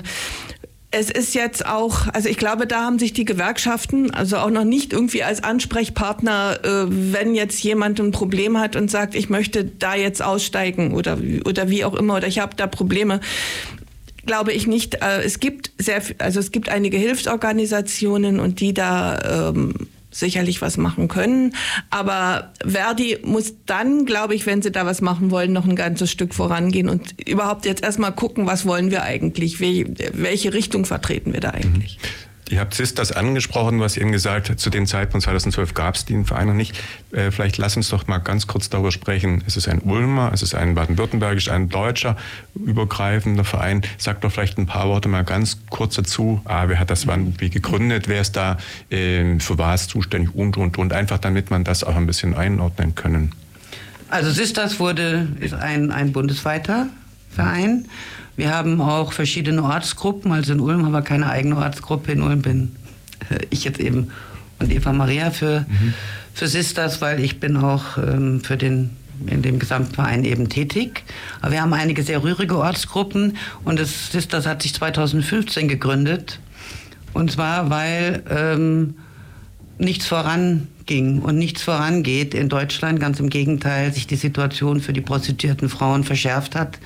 es 0.92 1.10
ist 1.10 1.34
jetzt 1.34 1.66
auch, 1.66 2.08
also 2.10 2.28
ich 2.28 2.38
glaube, 2.38 2.68
da 2.68 2.84
haben 2.84 3.00
sich 3.00 3.14
die 3.14 3.24
Gewerkschaften 3.24 4.12
also 4.12 4.38
auch 4.38 4.50
noch 4.50 4.66
nicht 4.66 4.92
irgendwie 4.92 5.24
als 5.24 5.42
Ansprechpartner, 5.42 6.60
äh, 6.64 6.86
wenn 6.90 7.34
jetzt 7.34 7.64
jemand 7.64 8.00
ein 8.02 8.12
Problem 8.12 8.60
hat 8.60 8.76
und 8.76 8.92
sagt, 8.92 9.16
ich 9.16 9.30
möchte 9.30 9.64
da 9.64 9.96
jetzt 9.96 10.22
aussteigen 10.22 10.94
oder, 10.94 11.18
oder 11.46 11.70
wie 11.70 11.86
auch 11.86 11.94
immer 11.94 12.18
oder 12.18 12.28
ich 12.28 12.40
habe 12.40 12.58
da 12.58 12.68
Probleme, 12.68 13.22
glaube 14.26 14.52
ich 14.52 14.68
nicht. 14.68 14.96
Äh, 14.96 15.22
es 15.24 15.40
gibt 15.40 15.72
sehr, 15.78 16.02
also 16.18 16.42
es 16.42 16.52
gibt 16.52 16.68
einige 16.68 16.98
Hilfsorganisationen 16.98 18.42
und 18.42 18.60
die 18.60 18.74
da 18.74 19.50
ähm, 19.50 19.88
sicherlich 20.12 20.62
was 20.62 20.78
machen 20.78 21.08
können. 21.08 21.56
Aber 21.90 22.52
Verdi 22.66 23.18
muss 23.24 23.54
dann, 23.66 24.06
glaube 24.06 24.36
ich, 24.36 24.46
wenn 24.46 24.62
sie 24.62 24.72
da 24.72 24.86
was 24.86 25.02
machen 25.02 25.32
wollen, 25.32 25.54
noch 25.54 25.66
ein 25.66 25.76
ganzes 25.76 26.12
Stück 26.12 26.34
vorangehen 26.34 26.90
und 26.90 27.28
überhaupt 27.28 27.66
jetzt 27.66 27.84
erstmal 27.84 28.14
gucken, 28.14 28.46
was 28.46 28.66
wollen 28.66 28.92
wir 28.92 29.04
eigentlich, 29.04 29.60
Wel 29.60 29.96
welche 30.14 30.54
Richtung 30.54 30.86
vertreten 30.86 31.34
wir 31.34 31.40
da 31.40 31.52
eigentlich. 31.52 31.98
Ihr 32.52 32.60
habt 32.60 32.74
Sisters 32.74 33.14
angesprochen, 33.14 33.80
was 33.80 33.96
eben 33.96 34.12
gesagt 34.12 34.60
zu 34.60 34.70
dem 34.70 34.86
Zeitpunkt 34.86 35.24
2012 35.24 35.74
gab 35.74 35.96
es 35.96 36.04
den 36.04 36.26
Verein 36.26 36.48
noch 36.48 36.54
nicht. 36.54 36.78
Äh, 37.14 37.32
vielleicht 37.32 37.58
lass 37.58 37.78
uns 37.78 37.88
doch 37.88 38.08
mal 38.08 38.18
ganz 38.18 38.46
kurz 38.46 38.70
darüber 38.70 38.92
sprechen. 38.92 39.42
Es 39.48 39.56
ist 39.56 39.70
ein 39.70 39.80
Ulmer, 39.80 40.32
es 40.34 40.42
ist 40.42 40.54
ein 40.54 40.76
baden-württembergisch, 40.76 41.50
ein 41.50 41.70
deutscher 41.70 42.18
übergreifender 42.54 43.46
Verein. 43.46 43.84
Sagt 43.98 44.26
doch 44.26 44.34
vielleicht 44.34 44.58
ein 44.58 44.66
paar 44.66 44.90
Worte 44.90 45.08
mal 45.08 45.24
ganz 45.24 45.60
kurz 45.70 45.96
dazu. 45.96 46.42
Ah, 46.44 46.66
wer 46.68 46.78
hat 46.78 46.90
das 46.90 47.08
wann 47.08 47.40
wie 47.40 47.50
gegründet? 47.50 48.10
Wer 48.10 48.20
ist 48.20 48.36
da 48.36 48.58
äh, 48.90 49.40
für 49.40 49.58
was 49.58 49.88
zuständig 49.88 50.36
und, 50.36 50.58
und, 50.58 50.78
und. 50.78 50.92
Einfach 50.92 51.20
damit 51.20 51.52
man 51.52 51.64
das 51.64 51.86
auch 51.86 51.96
ein 51.96 52.06
bisschen 52.06 52.36
einordnen 52.36 52.96
können. 52.96 53.32
Also 54.10 54.30
Sisters 54.30 54.78
wurde, 54.78 55.30
ist 55.40 55.54
ein, 55.54 55.90
ein 55.90 56.12
bundesweiter 56.12 56.88
Verein. 57.30 57.88
Wir 58.36 58.54
haben 58.54 58.82
auch 58.82 59.14
verschiedene 59.14 59.64
Ortsgruppen. 59.64 60.32
Also 60.32 60.54
in 60.54 60.60
Ulm 60.60 60.86
haben 60.86 60.94
wir 60.94 61.02
keine 61.02 61.30
eigene 61.30 61.58
Ortsgruppe. 61.58 62.12
In 62.12 62.22
Ulm 62.22 62.42
bin 62.42 62.76
äh, 63.30 63.46
ich 63.50 63.64
jetzt 63.64 63.80
eben 63.80 64.12
und 64.60 64.72
Eva 64.72 64.94
Maria 64.94 65.32
für, 65.32 65.66
für 66.34 66.48
Sisters, 66.48 67.02
weil 67.02 67.20
ich 67.20 67.40
bin 67.40 67.58
auch 67.58 67.98
ähm, 67.98 68.42
für 68.42 68.58
den 68.58 68.92
in 69.28 69.44
dem 69.44 69.60
Gesamtverein 69.60 70.24
eben 70.24 70.50
tätig. 70.50 71.04
Aber 71.42 71.52
wir 71.52 71.62
haben 71.62 71.74
einige 71.74 72.02
sehr 72.02 72.24
rührige 72.24 72.58
Ortsgruppen 72.58 73.38
und 73.64 73.80
das 73.80 74.12
Sisters 74.12 74.48
hat 74.48 74.64
sich 74.64 74.74
2015 74.74 75.68
gegründet. 75.68 76.40
Und 77.14 77.32
zwar, 77.32 77.70
weil 77.70 78.24
ähm, 78.30 78.96
nichts 79.78 80.08
voranging 80.08 81.20
und 81.22 81.38
nichts 81.38 81.62
vorangeht 81.62 82.34
in 82.34 82.50
Deutschland. 82.50 83.00
Ganz 83.00 83.20
im 83.20 83.30
Gegenteil, 83.30 83.94
sich 83.94 84.08
die 84.08 84.16
Situation 84.16 84.82
für 84.82 84.94
die 84.94 85.02
prostituierten 85.02 85.70
Frauen 85.70 86.04
verschärft 86.04 86.56
hat. 86.56 86.80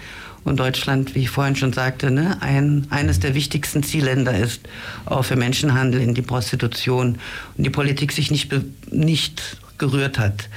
Und 0.45 0.57
Deutschland, 0.57 1.15
wie 1.15 1.23
ich 1.23 1.29
vorhin 1.29 1.55
schon 1.55 1.73
sagte, 1.73 2.11
ne, 2.11 2.37
ein, 2.39 2.85
eines 2.91 3.19
der 3.19 3.33
wichtigsten 3.33 3.83
Zielländer 3.83 4.37
ist, 4.37 4.61
auch 5.05 5.25
für 5.25 5.35
Menschenhandel 5.35 5.99
in 5.99 6.13
die 6.13 6.21
Prostitution. 6.21 7.17
Und 7.57 7.63
die 7.63 7.71
Politik 7.71 8.11
sich 8.11 8.31
nicht, 8.31 8.53
nicht 8.91 9.57
gerührt 9.79 10.19
hat. 10.19 10.47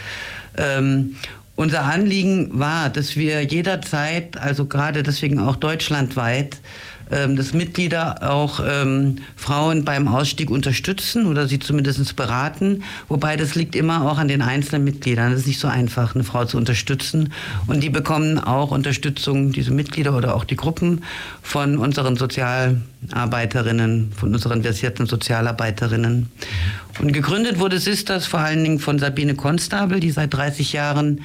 Ähm, 0.57 1.17
unser 1.57 1.85
Anliegen 1.85 2.59
war, 2.59 2.91
dass 2.91 3.17
wir 3.17 3.43
jederzeit, 3.43 4.37
also 4.37 4.67
gerade 4.67 5.03
deswegen 5.03 5.41
auch 5.41 5.57
deutschlandweit, 5.57 6.59
dass 7.37 7.53
Mitglieder 7.53 8.31
auch 8.31 8.61
ähm, 8.67 9.17
Frauen 9.37 9.85
beim 9.85 10.09
Ausstieg 10.09 10.51
unterstützen 10.51 11.27
oder 11.27 11.49
sie 11.49 11.59
zumindest 11.59 12.17
beraten. 12.17 12.83
Wobei 13.09 13.37
das 13.37 13.55
liegt 13.55 13.75
immer 13.75 14.11
auch 14.11 14.19
an 14.19 14.29
den 14.29 14.43
einzelnen 14.43 14.85
Mitgliedern. 14.85 15.33
Es 15.33 15.41
ist 15.41 15.47
nicht 15.47 15.61
so 15.61 15.69
einfach, 15.69 16.15
eine 16.15 16.25
Frau 16.25 16.45
zu 16.45 16.57
unterstützen. 16.57 17.33
Und 17.67 17.83
die 17.83 17.91
bekommen 17.91 18.39
auch 18.39 18.71
Unterstützung, 18.71 19.53
diese 19.53 19.71
Mitglieder 19.71 20.17
oder 20.17 20.35
auch 20.35 20.45
die 20.45 20.57
Gruppen 20.57 21.05
von 21.43 21.79
unseren 21.79 22.17
Sozialarbeiterinnen, 22.17 24.13
von 24.15 24.35
unseren 24.35 24.63
versierten 24.63 25.07
Sozialarbeiterinnen. 25.07 26.29
Und 27.01 27.13
gegründet 27.13 27.59
wurde 27.59 27.79
Sisters 27.79 28.27
vor 28.27 28.41
allen 28.41 28.63
Dingen 28.63 28.81
von 28.81 28.99
Sabine 28.99 29.35
Konstabel, 29.35 30.01
die 30.01 30.11
seit 30.11 30.35
30 30.35 30.73
Jahren 30.73 31.23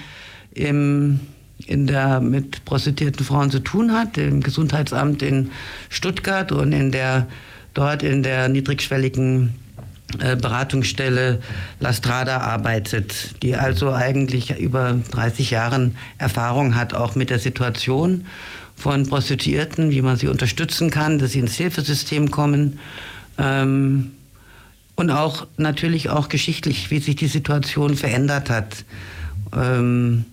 im 0.54 1.19
in 1.66 1.88
der 1.88 2.20
mit 2.20 2.66
prostituierten 2.66 3.26
Frauen 3.26 3.52
zu 3.52 3.60
tun 3.60 3.94
hat, 3.94 4.18
im 4.18 4.42
Gesundheitsamt 4.42 5.22
in 5.22 5.52
Stuttgart 5.89 6.52
und 6.52 6.74
in 6.74 6.92
der 6.92 7.28
dort 7.74 8.04
in 8.04 8.24
der 8.24 8.50
niedrigschwelligen 8.50 9.54
äh, 10.20 10.36
Beratungsstelle 10.36 11.42
La 11.80 11.94
Strada 11.94 12.38
arbeitet, 12.38 13.42
die 13.42 13.56
also 13.56 13.92
eigentlich 13.92 14.60
über 14.60 15.00
30 15.12 15.52
Jahren 15.52 15.96
Erfahrung 16.18 16.76
hat, 16.76 16.94
auch 16.94 17.16
mit 17.16 17.30
der 17.30 17.39
Situation 17.39 18.26
von 18.76 19.08
Prostituierten, 19.08 19.92
wie 19.92 20.02
man 20.02 20.18
sie 20.18 20.28
unterstützen 20.28 20.89
kann, 20.89 21.20
dass 21.20 21.32
sie 21.32 21.39
ins 21.39 21.56
Hilfesystem 21.56 22.32
kommen. 22.32 22.80
Ähm, 23.38 24.12
und 24.96 25.10
auch 25.10 25.48
natürlich 25.58 26.10
auch 26.10 26.30
geschichtlich, 26.30 26.92
wie 26.92 27.00
sich 27.00 27.16
die 27.16 27.28
Situation 27.28 27.96
verändert 27.96 28.52
hat. 28.52 28.86
Ähm, 29.56 30.26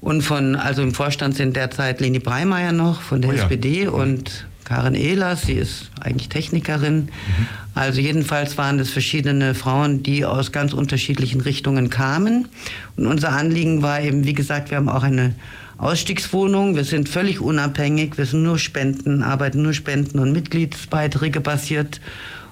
und 0.00 0.22
von, 0.22 0.54
also 0.54 0.82
im 0.82 0.94
Vorstand 0.94 1.34
sind 1.34 1.56
derzeit 1.56 2.00
Leni 2.00 2.18
Breimeyer 2.18 2.72
noch 2.72 3.02
von 3.02 3.20
der 3.20 3.30
Oh 3.30 3.34
ja. 3.34 3.42
SPD 3.42 3.88
und 3.88 4.46
Karin 4.64 4.94
Ehlers, 4.94 5.42
sie 5.42 5.54
ist 5.54 5.90
eigentlich 6.00 6.28
Technikerin. 6.28 7.08
Also 7.74 8.00
jedenfalls 8.00 8.58
waren 8.58 8.78
es 8.78 8.90
verschiedene 8.90 9.54
Frauen, 9.54 10.02
die 10.02 10.26
aus 10.26 10.52
ganz 10.52 10.74
unterschiedlichen 10.74 11.40
Richtungen 11.40 11.88
kamen. 11.88 12.48
Und 12.96 13.06
unser 13.06 13.32
Anliegen 13.32 13.82
war 13.82 14.02
eben, 14.02 14.26
wie 14.26 14.34
gesagt, 14.34 14.70
wir 14.70 14.76
haben 14.76 14.90
auch 14.90 15.04
eine 15.04 15.34
Ausstiegswohnung. 15.78 16.76
Wir 16.76 16.84
sind 16.84 17.08
völlig 17.08 17.40
unabhängig. 17.40 18.18
Wir 18.18 18.26
sind 18.26 18.42
nur 18.42 18.58
Spenden, 18.58 19.22
arbeiten 19.22 19.62
nur 19.62 19.72
Spenden 19.72 20.18
und 20.18 20.32
Mitgliedsbeiträge 20.32 21.40
basiert. 21.40 22.00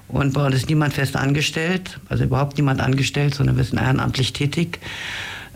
Und 0.07 0.33
bei 0.33 0.45
uns 0.45 0.55
ist 0.55 0.69
niemand 0.69 0.93
fest 0.93 1.15
angestellt, 1.15 1.99
also 2.09 2.23
überhaupt 2.23 2.57
niemand 2.57 2.81
angestellt, 2.81 3.35
sondern 3.35 3.57
wir 3.57 3.63
sind 3.63 3.79
ehrenamtlich 3.79 4.33
tätig 4.33 4.79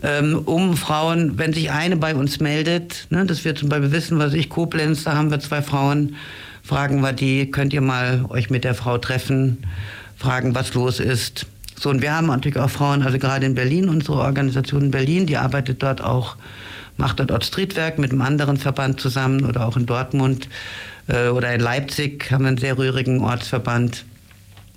um 0.02 0.76
Frauen, 0.76 1.38
wenn 1.38 1.52
sich 1.52 1.70
eine 1.70 1.96
bei 1.96 2.14
uns 2.14 2.40
meldet, 2.40 3.06
ne, 3.10 3.24
dass 3.24 3.44
wir 3.44 3.54
zum 3.54 3.68
Beispiel 3.68 3.92
wissen, 3.92 4.18
was 4.18 4.34
ich, 4.34 4.48
Koblenz, 4.48 5.04
da 5.04 5.14
haben 5.14 5.30
wir 5.30 5.38
zwei 5.38 5.62
Frauen, 5.62 6.16
fragen 6.62 7.00
wir 7.00 7.12
die, 7.12 7.50
könnt 7.50 7.72
ihr 7.72 7.80
mal 7.80 8.24
euch 8.28 8.50
mit 8.50 8.64
der 8.64 8.74
Frau 8.74 8.98
treffen, 8.98 9.64
fragen, 10.16 10.54
was 10.54 10.74
los 10.74 10.98
ist. 10.98 11.46
So, 11.78 11.90
und 11.90 12.02
wir 12.02 12.14
haben 12.14 12.26
natürlich 12.26 12.58
auch 12.58 12.70
Frauen, 12.70 13.02
also 13.02 13.18
gerade 13.18 13.46
in 13.46 13.54
Berlin, 13.54 13.88
unsere 13.88 14.18
Organisation 14.18 14.82
in 14.82 14.90
Berlin, 14.90 15.26
die 15.26 15.36
arbeitet 15.36 15.82
dort 15.82 16.00
auch, 16.00 16.36
macht 16.96 17.20
dort 17.20 17.44
Streetwerk 17.44 17.98
mit 17.98 18.12
einem 18.12 18.22
anderen 18.22 18.56
Verband 18.56 19.00
zusammen 19.00 19.44
oder 19.44 19.66
auch 19.66 19.76
in 19.76 19.86
Dortmund. 19.86 20.48
Äh, 21.08 21.28
oder 21.28 21.52
in 21.54 21.60
Leipzig 21.60 22.30
haben 22.30 22.44
wir 22.44 22.48
einen 22.48 22.58
sehr 22.58 22.78
rührigen 22.78 23.20
Ortsverband. 23.20 24.04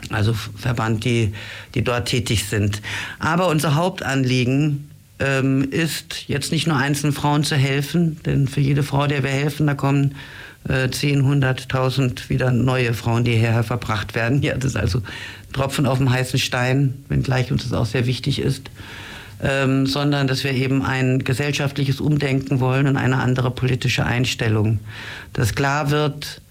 Also 0.10 0.34
Verband, 0.34 1.04
die, 1.04 1.34
die 1.74 1.84
dort 1.84 2.08
tätig 2.08 2.46
sind. 2.46 2.82
Aber 3.20 3.48
unser 3.48 3.76
Hauptanliegen 3.76 4.90
ähm, 5.20 5.70
ist 5.70 6.28
jetzt 6.28 6.52
nicht 6.52 6.68
nur 6.68 6.78
einzelnen 6.78 7.14
Frauen 7.14 7.44
zu 7.44 7.56
helfen, 7.56 8.20
denn 8.26 8.48
für 8.48 8.62
jede 8.62 8.84
Frau, 8.84 9.08
der 9.08 9.24
wir 9.24 9.30
helfen, 9.30 9.68
da 9.68 9.74
kommen 9.74 10.16
äh, 10.68 10.90
10, 10.90 11.24
100.000 11.24 12.30
wieder 12.30 12.52
neue 12.52 12.94
Frauen, 12.94 13.24
die 13.24 13.32
hierher 13.32 13.64
verbracht 13.64 14.16
werden. 14.16 14.42
Ja, 14.42 14.56
das 14.56 14.72
ist 14.72 14.78
also 14.78 15.02
Tropfen 15.54 15.86
auf 15.86 16.00
dem 16.00 16.10
heißen 16.10 16.40
Stein, 16.40 17.06
wenngleich 17.08 17.52
uns 17.52 17.64
das 17.64 17.74
auch 17.74 17.86
sehr 17.86 18.06
wichtig 18.06 18.40
ist. 18.40 18.70
Ähm, 19.44 19.86
sondern 19.86 20.28
dass 20.28 20.46
wir 20.46 20.54
eben 20.54 20.82
ein 20.82 21.24
gesellschaftliches 21.24 22.00
Umdenken 22.00 22.62
wollen 22.62 22.88
und 22.88 22.96
eine 22.96 23.18
andere 23.18 23.52
politische 23.52 24.06
Einstellung. 24.06 24.80
Dass 25.34 25.56
klar 25.56 25.92
wird, 25.92 26.42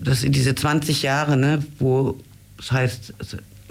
dass 0.00 0.24
in 0.24 0.32
diese 0.32 0.54
20 0.54 1.02
Jahre, 1.02 1.36
ne, 1.36 1.62
wo 1.78 2.18
das 2.56 2.72
heißt, 2.72 3.14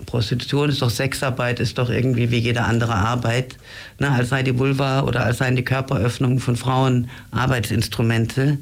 Prostitution 0.05 0.69
ist 0.69 0.81
doch 0.81 0.89
Sexarbeit, 0.89 1.59
ist 1.59 1.77
doch 1.77 1.89
irgendwie 1.89 2.31
wie 2.31 2.38
jede 2.38 2.63
andere 2.63 2.95
Arbeit, 2.95 3.57
ne, 3.99 4.12
als 4.12 4.29
sei 4.29 4.43
die 4.43 4.57
Vulva 4.57 5.01
oder 5.01 5.23
als 5.23 5.39
seien 5.39 5.55
die 5.55 5.63
Körperöffnungen 5.63 6.39
von 6.39 6.55
Frauen 6.55 7.09
Arbeitsinstrumente. 7.31 8.57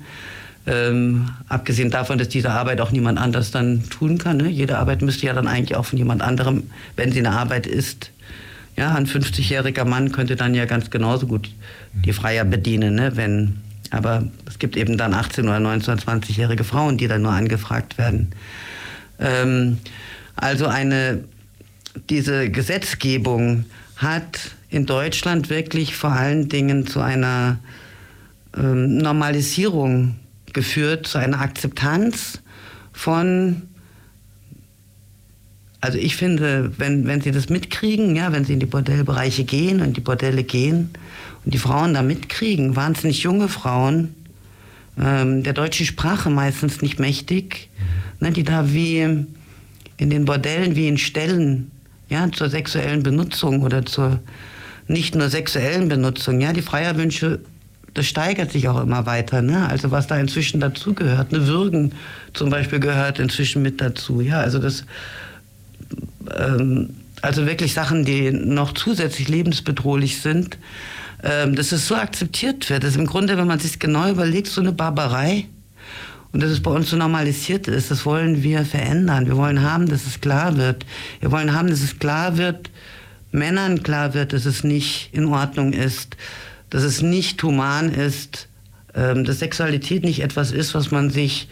Ähm, 0.66 1.30
abgesehen 1.48 1.92
davon, 1.92 2.18
dass 2.18 2.28
diese 2.28 2.52
Arbeit 2.52 2.82
auch 2.82 2.92
niemand 2.92 3.18
anders 3.20 3.52
dann 3.52 3.90
tun 3.90 4.18
kann. 4.18 4.38
Ne? 4.38 4.50
Jede 4.50 4.78
Arbeit 4.78 5.02
müsste 5.02 5.26
ja 5.26 5.34
dann 5.34 5.48
eigentlich 5.48 5.78
auch 5.78 5.86
von 5.86 5.98
jemand 5.98 6.22
anderem, 6.22 6.64
wenn 6.98 7.12
sie 7.14 7.20
eine 7.20 7.32
Arbeit 7.32 7.66
ist. 7.68 8.12
Ja, 8.76 8.94
ein 8.94 9.08
50-jähriger 9.08 9.86
Mann 9.86 10.12
könnte 10.12 10.36
dann 10.36 10.54
ja 10.54 10.66
ganz 10.66 10.90
genauso 10.90 11.26
gut 11.26 11.50
die 11.94 12.12
Freier 12.12 12.44
bedienen, 12.44 12.96
ne? 12.96 13.16
wenn 13.16 13.62
aber 13.92 14.24
es 14.46 14.60
gibt 14.60 14.76
eben 14.76 14.98
dann 14.98 15.14
18 15.14 15.46
oder 15.46 15.60
19, 15.60 16.00
20-jährige 16.00 16.64
Frauen, 16.64 16.98
die 16.98 17.08
dann 17.08 17.22
nur 17.22 17.32
angefragt 17.32 17.98
werden. 17.98 18.32
Ähm, 19.20 19.78
also 20.38 20.68
eine, 20.68 21.24
diese 22.10 22.50
Gesetzgebung 22.50 23.66
hat 23.98 24.52
in 24.70 24.86
Deutschland 24.86 25.50
wirklich 25.50 25.96
vor 25.96 26.12
allen 26.12 26.50
Dingen 26.50 26.88
zu 26.88 27.02
einer 27.02 27.60
ähm, 28.56 28.98
Normalisierung 28.98 30.16
geführt, 30.54 31.08
zu 31.08 31.18
einer 31.18 31.42
Akzeptanz 31.42 32.42
von 32.94 33.64
also 35.80 36.00
ich 36.00 36.16
finde, 36.16 36.72
wenn, 36.80 37.06
wenn 37.06 37.22
sie 37.22 37.32
das 37.32 37.50
mitkriegen, 37.50 38.16
ja, 38.16 38.32
wenn 38.32 38.46
sie 38.46 38.54
in 38.54 38.60
die 38.60 38.66
Bordellbereiche 38.66 39.44
gehen 39.44 39.82
und 39.82 39.96
die 39.96 40.02
Bordelle 40.02 40.44
gehen, 40.44 40.90
und 41.46 41.54
die 41.54 41.60
Frauen 41.60 41.94
da 41.94 42.02
mitkriegen, 42.02 42.76
wahnsinnig 42.76 43.24
junge 43.24 43.48
Frauen, 43.48 44.16
ähm, 45.00 45.44
der 45.44 45.54
deutschen 45.54 45.86
Sprache 45.86 46.30
meistens 46.30 46.82
nicht 46.82 47.00
mächtig, 47.00 47.70
ne, 48.20 48.32
die 48.32 48.44
da 48.44 48.74
wie 48.74 49.26
in 49.98 50.10
den 50.10 50.26
Bordellen, 50.26 50.76
wie 50.76 50.88
in 50.88 50.98
Stellen, 50.98 51.72
ja, 52.10 52.32
zur 52.32 52.50
sexuellen 52.50 53.04
Benutzung 53.04 53.62
oder 53.62 53.86
zur 53.86 54.20
nicht 54.88 55.16
nur 55.16 55.30
sexuellen 55.30 55.90
Benutzung, 55.90 56.40
ja, 56.40 56.54
die 56.54 56.62
Freierwünsche, 56.62 57.40
das 57.94 58.06
steigert 58.06 58.52
sich 58.52 58.68
auch 58.70 58.82
immer 58.82 59.06
weiter, 59.06 59.42
ne? 59.42 59.68
Also 59.68 59.92
was 59.92 60.08
da 60.08 60.18
inzwischen 60.18 60.60
dazugehört, 60.60 61.34
eine 61.34 61.48
Würgen 61.48 61.94
zum 62.34 62.50
Beispiel 62.50 62.80
gehört 62.80 63.20
inzwischen 63.20 63.62
mit 63.62 63.82
dazu, 63.82 64.22
ja, 64.22 64.40
also 64.40 64.60
das, 64.60 64.86
ähm, 66.38 66.92
also 67.22 67.46
wirklich 67.46 67.74
Sachen, 67.74 68.06
die 68.06 68.32
noch 68.32 68.74
zusätzlich 68.74 69.28
lebensbedrohlich 69.28 70.22
sind, 70.22 70.58
ähm, 71.24 71.56
dass 71.56 71.72
es 71.72 71.88
so 71.88 71.96
akzeptiert 71.96 72.70
wird. 72.70 72.84
Das 72.84 72.92
ist 72.92 72.98
im 72.98 73.08
Grunde, 73.08 73.38
wenn 73.38 73.48
man 73.48 73.60
sich 73.60 73.80
genau 73.80 74.10
überlegt, 74.10 74.48
so 74.48 74.62
eine 74.62 74.72
Barbarei. 74.72 75.46
Und 76.32 76.44
dass 76.44 76.52
es 76.52 76.62
bei 76.62 76.72
uns 76.72 76.90
so 76.90 76.98
normalisiert 76.98 77.68
ist, 77.68 77.90
das 77.90 78.06
wollen 78.06 78.44
wir 78.44 78.66
verändern. 78.66 79.28
Wir 79.28 79.38
wollen 79.38 79.62
haben, 79.62 79.88
dass 79.88 80.06
es 80.06 80.22
klar 80.22 80.58
wird. 80.58 80.86
Wir 81.20 81.32
wollen 81.32 81.54
haben, 81.54 81.70
dass 81.70 81.82
es 81.82 82.00
klar 82.00 82.38
wird, 82.38 82.70
Männern 83.32 83.84
klar 83.84 84.14
wird, 84.14 84.34
dass 84.34 84.46
es 84.46 84.64
nicht 84.64 85.10
in 85.14 85.26
Ordnung 85.26 85.74
ist, 85.74 86.18
dass 86.70 86.84
es 86.84 87.02
nicht 87.02 87.42
human 87.44 87.92
ist, 87.92 88.48
ähm, 88.94 89.26
dass 89.26 89.40
Sexualität 89.40 90.04
nicht 90.04 90.22
etwas 90.22 90.52
ist, 90.52 90.74
was 90.74 90.92
man 90.92 91.10
sich, 91.10 91.48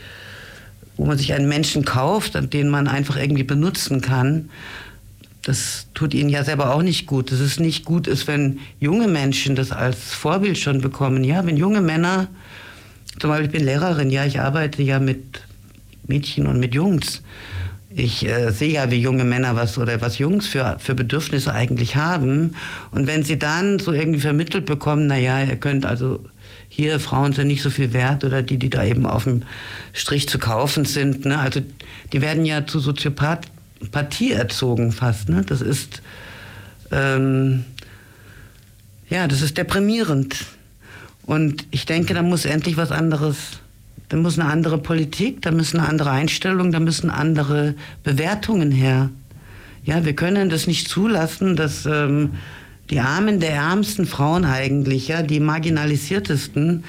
wo 0.98 1.06
man 1.06 1.18
sich 1.18 1.34
einen 1.34 1.48
Menschen 1.48 1.86
kauft, 1.86 2.34
den 2.54 2.70
man 2.70 2.88
einfach 2.88 3.18
irgendwie 3.18 3.44
benutzen 3.44 4.02
kann, 4.02 4.50
das 5.46 5.88
tut 5.94 6.16
ihnen 6.16 6.30
ja 6.30 6.44
selber 6.44 6.74
auch 6.74 6.82
nicht 6.82 7.06
gut. 7.06 7.32
Dass 7.32 7.40
es 7.40 7.60
nicht 7.60 7.86
gut 7.86 8.08
ist, 8.08 8.28
wenn 8.28 8.60
junge 8.80 9.08
Menschen 9.08 9.56
das 9.56 9.72
als 9.72 10.14
Vorbild 10.14 10.58
schon 10.58 10.82
bekommen. 10.82 11.24
Ja, 11.24 11.46
wenn 11.46 11.56
junge 11.56 11.82
Männer, 11.82 12.28
zum 13.19 13.30
Beispiel 13.30 13.47
ich 13.47 13.51
bin 13.51 13.65
Lehrerin, 13.65 14.10
ja, 14.10 14.25
ich 14.25 14.39
arbeite 14.39 14.82
ja 14.84 14.99
mit 14.99 15.41
Mädchen 16.08 16.47
und 16.47 16.60
mit 16.60 16.73
Jungs. 16.73 17.21
Ich 17.89 18.28
äh, 18.28 18.51
sehe 18.51 18.73
ja, 18.73 18.91
wie 18.91 18.99
junge 18.99 19.23
Männer 19.23 19.56
was 19.56 19.78
oder 19.78 20.01
was 20.01 20.17
Jungs 20.17 20.47
für, 20.47 20.78
für 20.80 20.95
Bedürfnisse 20.95 21.54
eigentlich 21.54 21.95
haben. 21.95 22.56
Und 22.91 23.08
wenn 23.08 23.23
sie 23.23 23.39
dann 23.39 23.80
so 23.80 23.93
irgendwie 23.93 24.19
vermittelt 24.19 24.65
bekommen, 24.65 25.08
naja, 25.08 25.41
ihr 25.41 25.56
könnt 25.56 25.86
also 25.86 26.25
hier, 26.67 26.99
Frauen 26.99 27.32
sind 27.32 27.47
nicht 27.47 27.62
so 27.62 27.69
viel 27.69 27.93
wert 27.93 28.25
oder 28.25 28.43
die, 28.43 28.58
die 28.58 28.69
da 28.69 28.84
eben 28.84 29.06
auf 29.06 29.23
dem 29.23 29.43
Strich 29.93 30.28
zu 30.28 30.39
kaufen 30.39 30.84
sind. 30.84 31.23
Ne? 31.23 31.39
Also 31.39 31.62
die 32.12 32.21
werden 32.21 32.43
ja 32.43 32.67
zu 32.67 32.80
Soziopath 32.80 33.47
Partie 33.91 34.34
erzogen 34.34 34.91
fast. 34.91 35.30
Ne? 35.30 35.43
Das 35.45 35.62
ist 35.62 36.01
ähm, 36.91 37.63
ja, 39.10 39.28
das 39.28 39.41
ist 39.41 39.58
deprimierend. 39.58 40.36
Und 41.26 41.66
ich 41.72 41.86
denke, 41.86 42.14
da 42.14 42.22
muss 42.22 42.46
endlich 42.46 42.78
was 42.78 42.92
anderes, 42.92 43.60
da 44.10 44.18
muss 44.18 44.38
eine 44.38 44.50
andere 44.50 44.78
Politik, 44.78 45.42
da 45.42 45.52
müssen 45.52 45.80
eine 45.80 45.90
andere 45.90 46.12
Einstellung, 46.12 46.72
da 46.72 46.80
müssen 46.80 47.10
andere 47.10 47.74
Bewertungen 48.04 48.72
her. 48.72 49.10
Ja, 49.84 50.06
wir 50.06 50.16
können 50.16 50.50
das 50.50 50.68
nicht 50.68 50.88
zulassen, 50.88 51.56
dass 51.56 51.86
ähm, 51.86 52.32
die 52.90 53.00
Armen 53.00 53.40
der 53.40 53.54
ärmsten 53.54 54.06
Frauen 54.06 54.46
eigentlich, 54.46 55.08
ja, 55.08 55.24
die 55.24 55.40
marginalisiertesten 55.40 56.84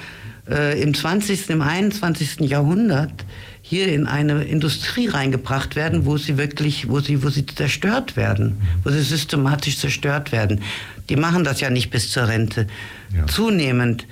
äh, 0.49 0.81
im 0.81 0.93
20., 0.93 1.49
im 1.49 1.61
21. 1.61 2.41
Jahrhundert 2.41 3.25
hier 3.61 3.91
in 3.91 4.07
eine 4.07 4.43
Industrie 4.43 5.07
reingebracht 5.07 5.75
werden, 5.75 6.05
wo 6.05 6.17
sie 6.17 6.37
wirklich, 6.37 6.89
wo 6.89 6.99
sie, 6.99 7.23
wo 7.23 7.29
sie 7.29 7.45
zerstört 7.45 8.15
werden, 8.15 8.57
wo 8.83 8.91
sie 8.91 9.01
systematisch 9.01 9.77
zerstört 9.77 10.31
werden. 10.31 10.61
Die 11.09 11.15
machen 11.15 11.43
das 11.43 11.59
ja 11.59 11.69
nicht 11.69 11.89
bis 11.89 12.11
zur 12.11 12.27
Rente. 12.27 12.67
Ja. 13.15 13.25
Zunehmend 13.27 14.05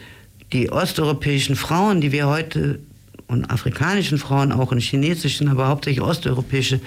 die 0.55 0.71
osteuropäischen 0.71 1.57
Frauen, 1.57 1.99
die 1.99 2.13
wir 2.13 2.27
heute 2.27 2.79
und 3.27 3.51
afrikanischen 3.51 4.17
Frauen 4.17 4.53
auch 4.53 4.71
und 4.71 4.79
chinesischen, 4.79 5.49
aber 5.49 5.67
hauptsächlich 5.67 6.01
osteuropäische, 6.01 6.79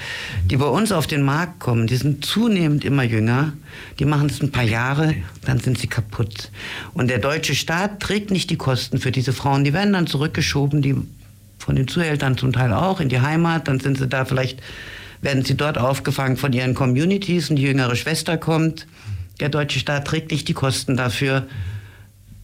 die 0.47 0.57
bei 0.57 0.65
uns 0.65 0.91
auf 0.91 1.07
den 1.07 1.23
Markt 1.23 1.61
kommen, 1.61 1.87
die 1.87 1.97
sind 1.97 2.25
zunehmend 2.25 2.83
immer 2.87 3.03
jünger. 3.03 3.53
Die 3.99 4.07
machen 4.07 4.29
das 4.29 4.41
ein 4.41 4.53
paar 4.53 4.65
Jahre, 4.65 5.15
dann 5.45 5.61
sind 5.61 5.77
sie 5.77 5.87
kaputt. 5.87 6.51
Und 6.95 7.11
der 7.11 7.19
deutsche 7.19 7.55
Staat 7.55 8.01
trägt 8.01 8.31
nicht 8.31 8.49
die 8.49 8.57
Kosten 8.57 8.99
für 9.01 9.13
diese 9.13 9.35
Frauen. 9.35 9.65
Die 9.65 9.75
werden 9.75 9.93
dann 9.93 10.07
zurückgeschoben, 10.07 10.81
die 10.81 10.95
von 11.59 11.77
den 11.77 11.89
Zuhältern 11.89 12.39
zum 12.39 12.55
Teil 12.55 12.73
auch 12.73 13.01
in 13.01 13.11
die 13.11 13.21
Heimat. 13.21 13.69
Dann 13.69 13.81
sind 13.81 13.99
sie 13.99 14.09
da 14.09 14.25
vielleicht, 14.25 14.63
werden 15.21 15.45
sie 15.45 15.57
dort 15.59 15.77
aufgefangen 15.77 16.39
von 16.39 16.55
ihren 16.55 16.73
Communities 16.73 17.51
und 17.51 17.57
die 17.57 17.65
jüngere 17.65 17.97
Schwester 17.97 18.39
kommt. 18.39 18.87
Der 19.41 19.51
deutsche 19.51 19.79
Staat 19.79 20.07
trägt 20.07 20.31
nicht 20.31 20.49
die 20.49 20.55
Kosten 20.55 20.97
dafür, 20.97 21.47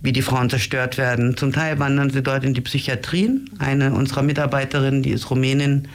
wie 0.05 0.13
die 0.13 0.23
Frauen 0.23 0.51
zerstört 0.51 0.99
werden. 0.99 1.35
Zum 1.35 1.51
Teil 1.51 1.79
wandern 1.79 2.11
sie 2.11 2.23
dort 2.23 2.45
in 2.45 2.53
die 2.53 2.61
Psychiatrien. 2.61 3.49
Eine 3.59 3.95
unserer 3.95 4.23
Mitarbeiterinnen, 4.23 5.03
die 5.03 5.11
ist 5.11 5.31
Rumänin, 5.31 5.89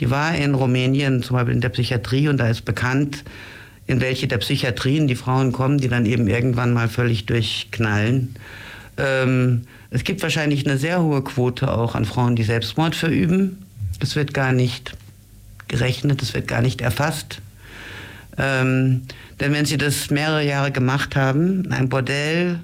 die 0.00 0.10
war 0.10 0.34
in 0.34 0.54
Rumänien 0.54 1.22
zum 1.22 1.36
Beispiel 1.36 1.54
in 1.54 1.60
der 1.60 1.68
Psychiatrie 1.68 2.26
und 2.26 2.38
da 2.38 2.48
ist 2.48 2.64
bekannt, 2.64 3.22
in 3.86 4.00
welche 4.00 4.26
der 4.26 4.38
Psychiatrien 4.38 5.06
die 5.06 5.14
Frauen 5.14 5.52
kommen, 5.52 5.78
die 5.78 5.86
dann 5.86 6.06
eben 6.06 6.26
irgendwann 6.26 6.72
mal 6.72 6.88
völlig 6.88 7.26
durchknallen. 7.26 8.34
Ähm, 8.96 9.62
es 9.90 10.02
gibt 10.02 10.24
wahrscheinlich 10.24 10.66
eine 10.66 10.76
sehr 10.76 11.00
hohe 11.00 11.22
Quote 11.22 11.70
auch 11.70 11.94
an 11.94 12.04
Frauen, 12.04 12.34
die 12.34 12.42
Selbstmord 12.42 12.96
verüben. 12.96 13.64
Das 14.00 14.16
wird 14.16 14.34
gar 14.34 14.50
nicht 14.50 14.96
gerechnet, 15.68 16.20
das 16.20 16.34
wird 16.34 16.48
gar 16.48 16.62
nicht 16.62 16.80
erfasst. 16.80 17.38
Ähm, 18.38 19.02
denn 19.38 19.52
wenn 19.52 19.66
sie 19.66 19.78
das 19.78 20.10
mehrere 20.10 20.44
Jahre 20.44 20.72
gemacht 20.72 21.14
haben, 21.14 21.70
ein 21.70 21.88
Bordell, 21.88 22.58